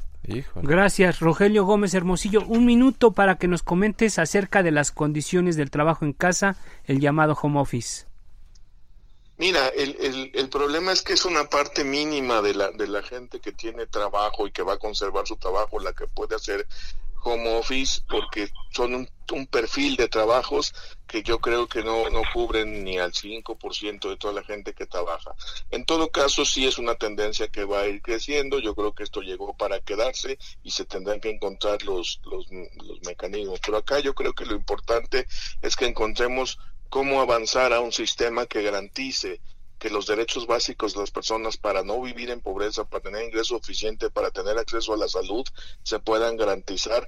Gracias, 0.55 1.19
Rogelio 1.19 1.65
Gómez 1.65 1.93
Hermosillo. 1.93 2.45
Un 2.47 2.65
minuto 2.65 3.11
para 3.11 3.35
que 3.35 3.47
nos 3.47 3.63
comentes 3.63 4.19
acerca 4.19 4.63
de 4.63 4.71
las 4.71 4.91
condiciones 4.91 5.55
del 5.55 5.71
trabajo 5.71 6.05
en 6.05 6.13
casa, 6.13 6.57
el 6.85 6.99
llamado 6.99 7.37
home 7.41 7.59
office. 7.59 8.06
Mira, 9.37 9.67
el, 9.67 10.31
el, 10.33 10.49
problema 10.49 10.91
es 10.91 11.03
que 11.03 11.13
es 11.13 11.23
una 11.23 11.47
parte 11.47 11.83
mínima 11.83 12.41
de 12.41 12.55
la, 12.55 12.71
de 12.71 12.87
la 12.87 13.03
gente 13.03 13.39
que 13.39 13.51
tiene 13.51 13.85
trabajo 13.85 14.47
y 14.47 14.51
que 14.51 14.63
va 14.63 14.73
a 14.73 14.79
conservar 14.79 15.27
su 15.27 15.37
trabajo 15.37 15.79
la 15.79 15.93
que 15.93 16.07
puede 16.07 16.35
hacer 16.35 16.67
home 17.23 17.57
office 17.57 18.01
porque 18.09 18.49
son 18.71 18.95
un, 18.95 19.09
un 19.33 19.45
perfil 19.45 19.95
de 19.95 20.07
trabajos 20.07 20.73
que 21.05 21.21
yo 21.21 21.39
creo 21.39 21.67
que 21.67 21.83
no, 21.83 22.09
no 22.09 22.21
cubren 22.33 22.83
ni 22.83 22.97
al 22.97 23.13
5% 23.13 24.09
de 24.09 24.17
toda 24.17 24.33
la 24.33 24.43
gente 24.43 24.73
que 24.73 24.87
trabaja. 24.87 25.35
En 25.69 25.85
todo 25.85 26.09
caso, 26.09 26.43
sí 26.43 26.65
es 26.65 26.79
una 26.79 26.95
tendencia 26.95 27.47
que 27.47 27.63
va 27.63 27.81
a 27.81 27.87
ir 27.87 28.01
creciendo. 28.01 28.59
Yo 28.59 28.73
creo 28.73 28.93
que 28.93 29.03
esto 29.03 29.21
llegó 29.21 29.55
para 29.55 29.79
quedarse 29.81 30.39
y 30.63 30.71
se 30.71 30.85
tendrán 30.85 31.19
que 31.21 31.29
encontrar 31.29 31.83
los, 31.83 32.19
los, 32.25 32.47
los 32.51 33.01
mecanismos. 33.05 33.59
Pero 33.63 33.77
acá 33.77 33.99
yo 33.99 34.15
creo 34.15 34.33
que 34.33 34.45
lo 34.45 34.55
importante 34.55 35.27
es 35.61 35.75
que 35.75 35.85
encontremos 35.85 36.57
cómo 36.89 37.21
avanzar 37.21 37.73
a 37.73 37.79
un 37.79 37.91
sistema 37.91 38.45
que 38.45 38.63
garantice 38.63 39.39
que 39.79 39.89
los 39.89 40.07
derechos 40.07 40.47
básicos 40.47 40.93
de 40.93 41.01
las 41.01 41.11
personas 41.11 41.57
para 41.57 41.83
no 41.83 42.01
vivir 42.01 42.31
en 42.31 42.41
pobreza, 42.41 42.85
para 42.85 43.03
tener 43.03 43.25
ingreso 43.25 43.57
suficiente, 43.57 44.09
para 44.09 44.31
tener 44.31 44.57
acceso 44.57 44.93
a 44.93 44.97
la 44.97 45.07
salud, 45.07 45.45
se 45.83 45.99
puedan 45.99 46.35
garantizar 46.35 47.07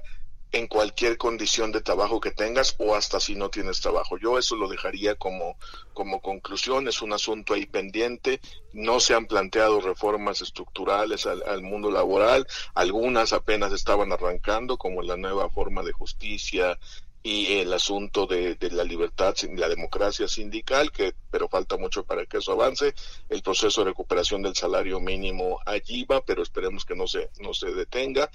en 0.52 0.66
cualquier 0.66 1.16
condición 1.16 1.70
de 1.70 1.80
trabajo 1.80 2.20
que 2.20 2.32
tengas 2.32 2.74
o 2.78 2.94
hasta 2.94 3.20
si 3.20 3.36
no 3.36 3.50
tienes 3.50 3.80
trabajo. 3.80 4.18
Yo 4.18 4.38
eso 4.38 4.56
lo 4.56 4.68
dejaría 4.68 5.14
como, 5.14 5.56
como 5.92 6.20
conclusión, 6.20 6.88
es 6.88 7.02
un 7.02 7.12
asunto 7.12 7.54
ahí 7.54 7.66
pendiente, 7.66 8.40
no 8.72 8.98
se 8.98 9.14
han 9.14 9.26
planteado 9.26 9.80
reformas 9.80 10.42
estructurales 10.42 11.26
al, 11.26 11.42
al 11.46 11.62
mundo 11.62 11.90
laboral, 11.90 12.46
algunas 12.74 13.32
apenas 13.32 13.72
estaban 13.72 14.12
arrancando, 14.12 14.76
como 14.76 15.02
la 15.02 15.16
nueva 15.16 15.48
forma 15.50 15.82
de 15.82 15.92
justicia, 15.92 16.78
y 17.22 17.58
el 17.58 17.72
asunto 17.72 18.26
de, 18.26 18.56
la 18.70 18.84
libertad, 18.84 19.34
la 19.54 19.68
democracia 19.68 20.26
sindical, 20.26 20.90
que 20.90 21.14
pero 21.30 21.48
falta 21.48 21.76
mucho 21.76 22.04
para 22.04 22.24
que 22.24 22.38
eso 22.38 22.52
avance, 22.52 22.94
el 23.28 23.42
proceso 23.42 23.82
de 23.82 23.90
recuperación 23.90 24.42
del 24.42 24.56
salario 24.56 25.00
mínimo 25.00 25.60
allí 25.66 26.04
va, 26.04 26.24
pero 26.24 26.42
esperemos 26.42 26.84
que 26.84 26.94
no 26.94 27.06
se, 27.06 27.30
no 27.40 27.52
se 27.52 27.72
detenga, 27.72 28.30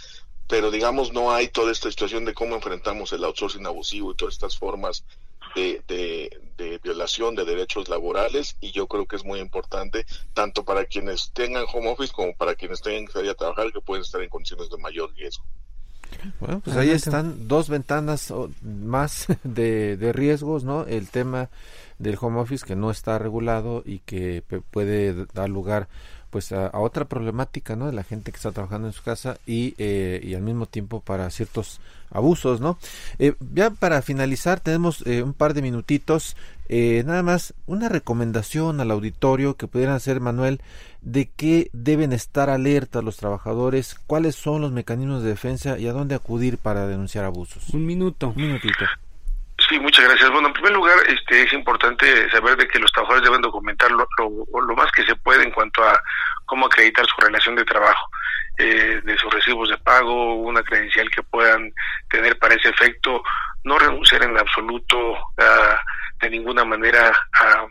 pero 0.48 0.70
digamos 0.70 1.12
no 1.14 1.32
hay 1.32 1.48
toda 1.48 1.72
esta 1.72 1.90
situación 1.90 2.26
de 2.26 2.36
cómo 2.36 2.56
enfrentamos 2.56 3.12
el 3.14 3.24
outsourcing 3.24 3.66
abusivo 3.66 4.12
y 4.12 4.16
todas 4.16 4.36
estas 4.36 4.58
formas 4.58 5.04
de, 5.56 5.82
de, 5.88 6.40
de 6.58 6.78
violación 6.78 7.34
de 7.34 7.46
derechos 7.46 7.90
laborales 7.90 8.56
y 8.62 8.72
yo 8.72 8.88
creo 8.88 9.08
que 9.08 9.16
es 9.16 9.26
muy 9.26 9.40
importante 9.40 10.06
tanto 10.34 10.64
para 10.64 10.86
quienes 10.86 11.32
tengan 11.32 11.66
home 11.74 11.90
office 11.90 12.14
como 12.14 12.36
para 12.36 12.54
quienes 12.54 12.82
tengan 12.82 13.08
que 13.08 13.14
salir 13.14 13.32
a 13.32 13.36
trabajar 13.36 13.72
que 13.72 13.82
pueden 13.82 14.04
estar 14.04 14.22
en 14.22 14.30
condiciones 14.30 14.70
de 14.70 14.78
mayor 14.78 15.12
riesgo. 15.16 15.44
Bueno, 16.40 16.60
pues 16.60 16.76
ahí 16.76 16.90
están 16.90 17.48
dos 17.48 17.70
ventanas 17.70 18.34
más 18.62 19.28
de, 19.44 19.98
de 19.98 20.14
riesgos, 20.14 20.64
¿no? 20.64 20.86
El 20.86 21.10
tema 21.10 21.50
del 22.00 22.18
home 22.20 22.40
office 22.40 22.66
que 22.66 22.76
no 22.76 22.92
está 22.92 23.18
regulado 23.20 23.84
y 23.86 24.00
que 24.00 24.44
puede 24.72 25.26
dar 25.34 25.50
lugar 25.50 25.88
pues 26.36 26.52
a, 26.52 26.70
otra 26.74 27.06
problemática 27.06 27.78
no 27.78 27.86
de 27.86 27.94
la 27.94 28.04
gente 28.04 28.34
que 28.34 28.36
está 28.36 28.52
trabajando 28.52 28.90
en 28.90 28.94
su 28.94 29.02
casa 29.04 29.38
y, 29.46 29.74
eh, 29.78 30.20
y 30.22 30.34
al 30.34 30.42
mismo 30.42 30.66
tiempo 30.66 31.00
para 31.00 31.30
ciertos 31.30 31.80
abusos 32.12 32.60
no 32.60 32.78
eh, 33.20 33.36
ya 33.54 33.70
para 33.70 34.02
finalizar 34.02 34.60
tenemos 34.60 35.02
eh, 35.08 35.24
un 35.24 35.32
par 35.32 35.54
de 35.54 35.62
minutitos 35.62 36.36
nada 36.68 37.24
más 37.24 37.54
una 37.68 37.88
recomendación 37.88 38.82
al 38.82 38.92
auditorio 38.92 39.56
que 39.56 39.68
pudieran 39.68 39.96
hacer 39.96 40.20
Manuel 40.20 40.60
de 41.02 41.30
qué 41.34 41.70
deben 41.72 42.12
estar 42.12 42.50
alertas 42.50 43.02
los 43.02 43.16
trabajadores 43.16 43.96
cuáles 44.06 44.36
son 44.36 44.60
los 44.60 44.74
mecanismos 44.74 45.24
de 45.24 45.30
defensa 45.30 45.80
y 45.80 45.88
a 45.88 45.94
dónde 45.94 46.16
acudir 46.16 46.58
para 46.58 46.86
denunciar 46.86 47.24
abusos. 47.24 47.70
Un 47.70 47.86
minuto. 47.86 48.34
Un 48.36 48.42
minutito 48.42 48.84
Sí, 49.68 49.80
muchas 49.80 50.06
gracias. 50.06 50.30
Bueno, 50.30 50.50
en 50.50 50.54
primer 50.54 50.74
lugar, 50.74 50.98
este, 51.08 51.42
es 51.42 51.54
importante 51.54 52.30
saber 52.30 52.56
de 52.56 52.68
que 52.68 52.78
los 52.78 52.92
trabajadores 52.92 53.28
deben 53.28 53.42
documentar 53.42 53.90
lo, 53.92 54.08
lo, 54.20 54.76
más 54.76 54.92
que 54.92 55.04
se 55.04 55.16
puede 55.16 55.44
en 55.44 55.52
cuanto 55.52 55.84
a 55.84 56.00
cómo 56.46 56.68
acreditar 56.68 57.06
su 57.08 57.20
relación 57.20 57.56
de 57.56 57.66
trabajo, 57.66 58.08
eh, 58.60 59.02
de 59.04 59.18
sus 59.18 59.34
recibos 59.34 59.70
de 59.70 59.78
pago, 59.80 60.36
una 60.36 60.62
credencial 60.62 61.10
que 61.10 61.24
puedan 61.24 61.74
tener 62.10 62.38
para 62.38 62.54
ese 62.54 62.70
efecto, 62.70 63.24
no 63.64 63.80
renunciar 63.80 64.24
en 64.24 64.38
absoluto 64.38 65.16
a, 65.38 65.82
de 66.22 66.30
ninguna 66.30 66.64
manera 66.64 67.12
a 67.42 67.66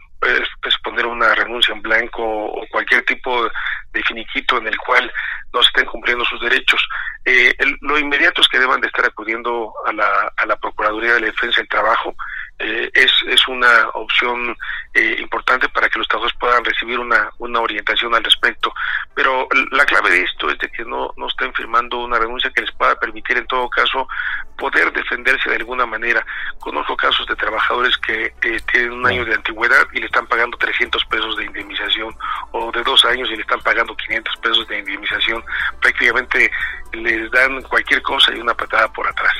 exponer 0.65 1.07
una 1.07 1.35
renuncia 1.35 1.75
en 1.75 1.83
blanco 1.83 2.23
o 2.23 2.67
cualquier 2.71 3.05
tipo 3.05 3.45
de 3.93 4.03
finiquito 4.03 4.59
en 4.59 4.67
el 4.69 4.77
cual 4.79 5.11
no 5.53 5.63
se 5.63 5.69
estén 5.69 5.87
cumpliendo 5.87 6.25
sus 6.25 6.41
derechos. 6.41 6.81
Eh, 7.25 7.55
lo 7.81 7.99
inmediato 7.99 8.41
es 8.41 8.49
que 8.49 8.59
deban 8.59 8.81
de 8.81 8.89
estar 8.89 9.05
acudiendo 9.07 9.73
a 9.87 9.93
la, 9.93 10.33
a 10.37 10.47
la 10.47 10.57
Procuraduría 10.57 11.15
de 11.15 11.21
la 11.21 11.27
Defensa 11.27 11.61
del 11.61 11.69
Trabajo. 11.69 12.15
Eh, 12.59 12.89
es, 12.95 13.13
es 13.27 13.49
una 13.49 13.89
opción 13.95 14.57
eh, 14.95 15.17
importante 15.19 15.69
para 15.71 15.89
que 15.89 15.99
los 15.99 16.07
trabajadores 16.07 16.39
puedan 16.39 16.65
recibir 16.65 17.01
una, 17.01 17.31
una 17.39 17.61
orientación 17.61 18.15
al 18.15 18.23
respecto. 18.23 18.73
Pero 19.15 19.49
la 19.73 19.85
clave 19.85 20.11
de 20.11 20.23
esto 20.23 20.49
es 20.51 20.59
de 20.59 20.69
que 20.69 20.85
no, 20.85 21.13
no 21.17 21.27
estén 21.27 21.53
firmando 21.55 21.99
una 21.99 22.19
renuncia 22.19 22.51
que 22.55 22.63
les 22.63 22.71
pueda 22.73 22.95
permitir 22.99 23.37
en 23.39 23.47
todo 23.47 23.69
caso 23.69 24.07
poder 24.57 24.93
defenderse 24.93 25.51
de 25.51 25.57
alguna 25.57 25.85
manera. 25.85 26.25
Conozco 26.61 26.97
casos 26.97 27.27
de 27.27 27.35
trabajadores 27.35 27.97
que 27.99 28.33
tienen 28.71 28.93
un 28.93 29.07
año 29.07 29.25
de 29.25 29.35
antigüedad 29.35 29.87
y 29.93 30.01
le 30.01 30.07
están 30.07 30.27
pagando 30.27 30.57
300 30.57 31.05
pesos 31.07 31.37
de 31.37 31.47
indemnización 31.47 32.15
o 32.53 32.71
de 32.71 32.83
dos 32.85 33.05
años 33.05 33.29
y 33.31 33.37
le 33.37 33.43
están 33.43 33.61
pagando 33.61 33.97
500 33.97 34.37
pesos 34.37 34.69
de 34.69 34.79
indemnización. 34.79 35.45
Prácticamente 35.81 36.51
les 36.93 37.31
dan 37.33 37.61
cualquier 37.63 38.01
cosa 38.03 38.33
y 38.33 38.39
una 38.39 38.55
patada 38.55 38.93
por 38.93 39.09
atrás. 39.09 39.35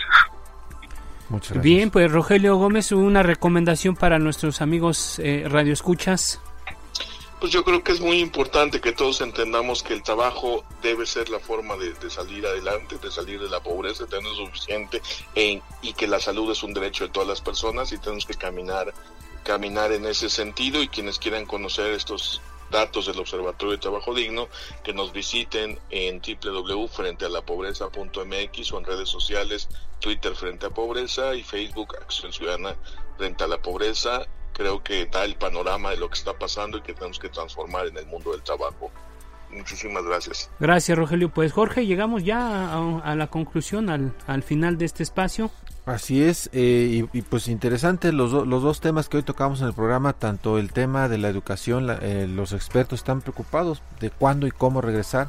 Bien, 1.57 1.91
pues 1.91 2.11
Rogelio 2.11 2.57
Gómez, 2.57 2.93
una 2.93 3.23
recomendación 3.23 3.97
para 3.97 4.19
nuestros 4.19 4.61
amigos 4.61 5.19
eh, 5.19 5.45
radioescuchas. 5.49 6.41
Pues 7.41 7.53
yo 7.53 7.63
creo 7.63 7.85
que 7.85 7.93
es 7.93 8.01
muy 8.01 8.21
importante 8.21 8.81
que 8.81 8.93
todos 8.93 9.21
entendamos 9.21 9.83
que 9.83 9.93
el 9.93 10.03
trabajo 10.03 10.65
debe 10.83 11.05
ser 11.05 11.29
la 11.29 11.39
forma 11.39 11.75
de, 11.77 12.09
salir 12.09 12.47
adelante, 12.47 12.97
de 12.97 13.11
salir 13.11 13.39
de 13.39 13.51
la 13.51 13.61
pobreza, 13.61 14.05
de 14.05 14.11
tener 14.11 14.35
suficiente 14.35 15.03
y 15.35 15.93
que 15.93 16.07
la 16.07 16.21
salud 16.21 16.51
es 16.51 16.63
un 16.63 16.73
derecho 16.73 17.05
de 17.05 17.11
todas 17.11 17.29
las 17.29 17.43
personas 17.43 17.93
y 17.93 17.99
tenemos 17.99 18.25
que 18.25 18.35
caminar, 18.35 18.95
caminar 19.43 19.93
en 19.93 20.07
ese 20.07 20.31
sentido 20.31 20.83
y 20.83 20.89
quienes 20.89 21.19
quieran 21.19 21.45
conocer 21.45 21.91
estos 21.91 22.41
datos 22.75 23.07
del 23.07 23.19
Observatorio 23.21 23.73
de 23.73 23.79
Trabajo 23.79 24.13
Digno, 24.13 24.51
que 24.83 24.93
nos 24.93 25.13
visiten 25.13 25.79
en 25.91 26.21
www.frentealapobreza.mx 26.21 28.73
o 28.73 28.79
en 28.79 28.85
redes 28.85 29.09
sociales, 29.09 29.69
Twitter 30.01 30.35
Frente 30.35 30.67
a 30.67 30.71
Pobreza 30.71 31.37
y 31.37 31.45
Facebook 31.45 31.95
Acción 31.97 32.33
Ciudadana 32.33 32.75
Frente 33.17 33.45
a 33.45 33.47
la 33.47 33.63
Pobreza. 33.63 34.27
Creo 34.53 34.83
que 34.83 35.07
da 35.07 35.25
el 35.25 35.37
panorama 35.37 35.91
de 35.91 35.99
lo 35.99 36.09
que 36.09 36.19
está 36.19 36.37
pasando 36.37 36.79
y 36.79 36.83
que 36.83 36.95
tenemos 36.95 37.21
que 37.21 37.29
transformar 37.29 37.87
en 37.87 37.97
el 37.97 38.07
mundo 38.07 38.33
del 38.33 38.43
trabajo. 38.43 38.91
Muchísimas 39.55 40.05
gracias. 40.05 40.51
Gracias, 40.61 40.99
Rogelio. 40.99 41.31
Pues 41.31 41.53
Jorge, 41.53 41.87
llegamos 41.87 42.25
ya 42.25 42.75
a, 42.75 43.15
la 43.15 43.27
conclusión, 43.29 43.89
al, 43.89 44.13
al 44.27 44.43
final 44.43 44.79
de 44.79 44.85
este 44.85 45.03
espacio. 45.03 45.51
Así 45.87 46.23
es, 46.23 46.49
eh, 46.55 47.07
y, 47.13 47.23
pues 47.23 47.47
interesante 47.47 48.11
los, 48.11 48.33
los 48.33 48.63
dos 48.63 48.81
temas 48.81 49.11
que 49.11 49.19
hoy 49.19 49.23
tocamos 49.23 49.61
en 49.61 49.67
el 49.67 49.75
programa, 49.75 50.15
tanto 50.15 50.59
el 50.59 50.73
tema 50.73 51.11
de 51.11 51.19
la 51.19 51.29
educación, 51.29 51.87
eh, 52.01 52.27
los 52.27 52.53
expertos 52.53 53.01
están 53.01 53.21
preocupados 53.21 53.83
de 54.01 54.11
cuándo 54.11 54.47
y 54.47 54.51
cómo 54.51 54.81
regresar, 54.81 55.29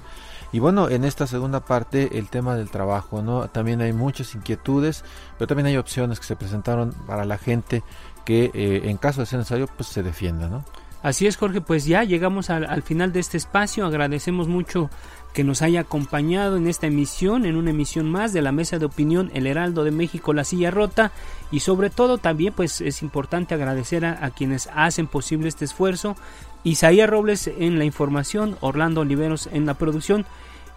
y 0.53 0.59
bueno, 0.59 0.87
en 0.89 1.03
esta 1.03 1.27
segunda 1.27 1.65
parte 1.65 2.17
el 2.17 2.29
tema 2.29 2.55
del 2.55 2.69
trabajo, 2.69 3.21
¿no? 3.21 3.49
También 3.49 3.81
hay 3.81 3.91
muchas 3.91 4.33
inquietudes, 4.33 5.03
pero 5.37 5.47
también 5.49 5.65
hay 5.67 5.75
opciones 5.75 6.21
que 6.21 6.25
se 6.25 6.37
presentaron 6.37 6.93
para 7.05 7.25
la 7.25 7.37
gente 7.37 7.83
que 8.23 8.51
eh, 8.53 8.83
en 8.85 8.95
caso 8.95 9.19
de 9.19 9.25
ser 9.25 9.39
necesario 9.39 9.67
pues 9.67 9.89
se 9.89 10.03
defienda, 10.03 10.47
¿no? 10.47 10.63
Así 11.05 11.27
es, 11.27 11.37
Jorge, 11.37 11.61
pues 11.61 11.85
ya 11.85 12.03
llegamos 12.03 12.49
al, 12.49 12.65
al, 12.65 12.81
final 12.81 13.13
de 13.13 13.19
este 13.19 13.37
espacio. 13.37 13.85
Agradecemos 13.85 14.47
mucho 14.47 14.89
que 15.35 15.43
nos 15.43 15.61
haya 15.61 15.81
acompañado 15.81 16.57
en 16.57 16.65
esta 16.65 16.87
emisión, 16.87 17.45
en 17.45 17.57
una 17.57 17.69
emisión 17.69 18.09
más 18.09 18.33
de 18.33 18.41
la 18.41 18.51
mesa 18.51 18.79
de 18.79 18.87
opinión 18.87 19.29
El 19.35 19.45
Heraldo 19.45 19.83
de 19.83 19.91
México, 19.91 20.33
La 20.33 20.43
Silla 20.43 20.71
Rota. 20.71 21.11
Y 21.51 21.59
sobre 21.59 21.91
todo 21.91 22.17
también 22.17 22.53
pues 22.53 22.81
es 22.81 23.03
importante 23.03 23.53
agradecer 23.53 24.03
a, 24.03 24.25
a 24.25 24.31
quienes 24.31 24.67
hacen 24.73 25.05
posible 25.05 25.47
este 25.47 25.65
esfuerzo. 25.65 26.15
Isaías 26.63 27.07
Robles 27.07 27.51
en 27.55 27.77
la 27.77 27.85
información, 27.85 28.57
Orlando 28.59 29.01
Oliveros 29.01 29.47
en 29.53 29.67
la 29.67 29.75
producción 29.75 30.25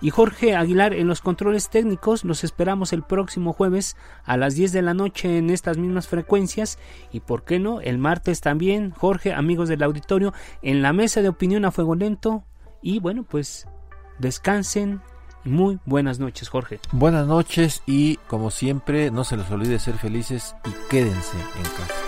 y 0.01 0.11
Jorge 0.11 0.55
Aguilar 0.55 0.95
en 0.95 1.09
los 1.09 1.21
controles 1.21 1.71
técnicos. 1.71 2.25
Los 2.25 2.45
esperamos 2.45 2.93
el 2.93 3.03
próximo 3.03 3.53
jueves 3.53 3.97
a 4.25 4.37
las 4.37 4.55
10 4.55 4.73
de 4.73 4.83
la 4.83 4.95
noche 4.95 5.39
en 5.39 5.51
estas 5.51 5.79
mismas 5.79 6.09
frecuencias 6.09 6.79
y 7.13 7.21
por 7.21 7.45
qué 7.45 7.59
no 7.59 7.81
el 7.81 7.99
martes 7.99 8.41
también. 8.41 8.91
Jorge, 8.93 9.33
amigos 9.33 9.69
del 9.69 9.83
auditorio, 9.83 10.33
en 10.63 10.83
la 10.83 10.93
mesa 10.93 11.23
de 11.23 11.29
opinión 11.29 11.65
a 11.65 11.71
fuego 11.71 11.95
lento 11.95 12.45
y 12.83 13.01
bueno, 13.01 13.25
pues 13.25 13.67
descansen. 14.19 15.01
Muy 15.45 15.79
buenas 15.87 16.19
noches, 16.19 16.49
Jorge. 16.49 16.81
Buenas 16.93 17.27
noches 17.27 17.83
y 17.87 18.17
como 18.27 18.51
siempre, 18.51 19.11
no 19.11 19.25
se 19.25 19.37
les 19.37 19.51
olvide 19.51 19.79
ser 19.79 19.95
felices 19.95 20.55
y 20.67 20.71
quédense 20.91 21.39
en 21.39 21.63
casa. 21.63 22.08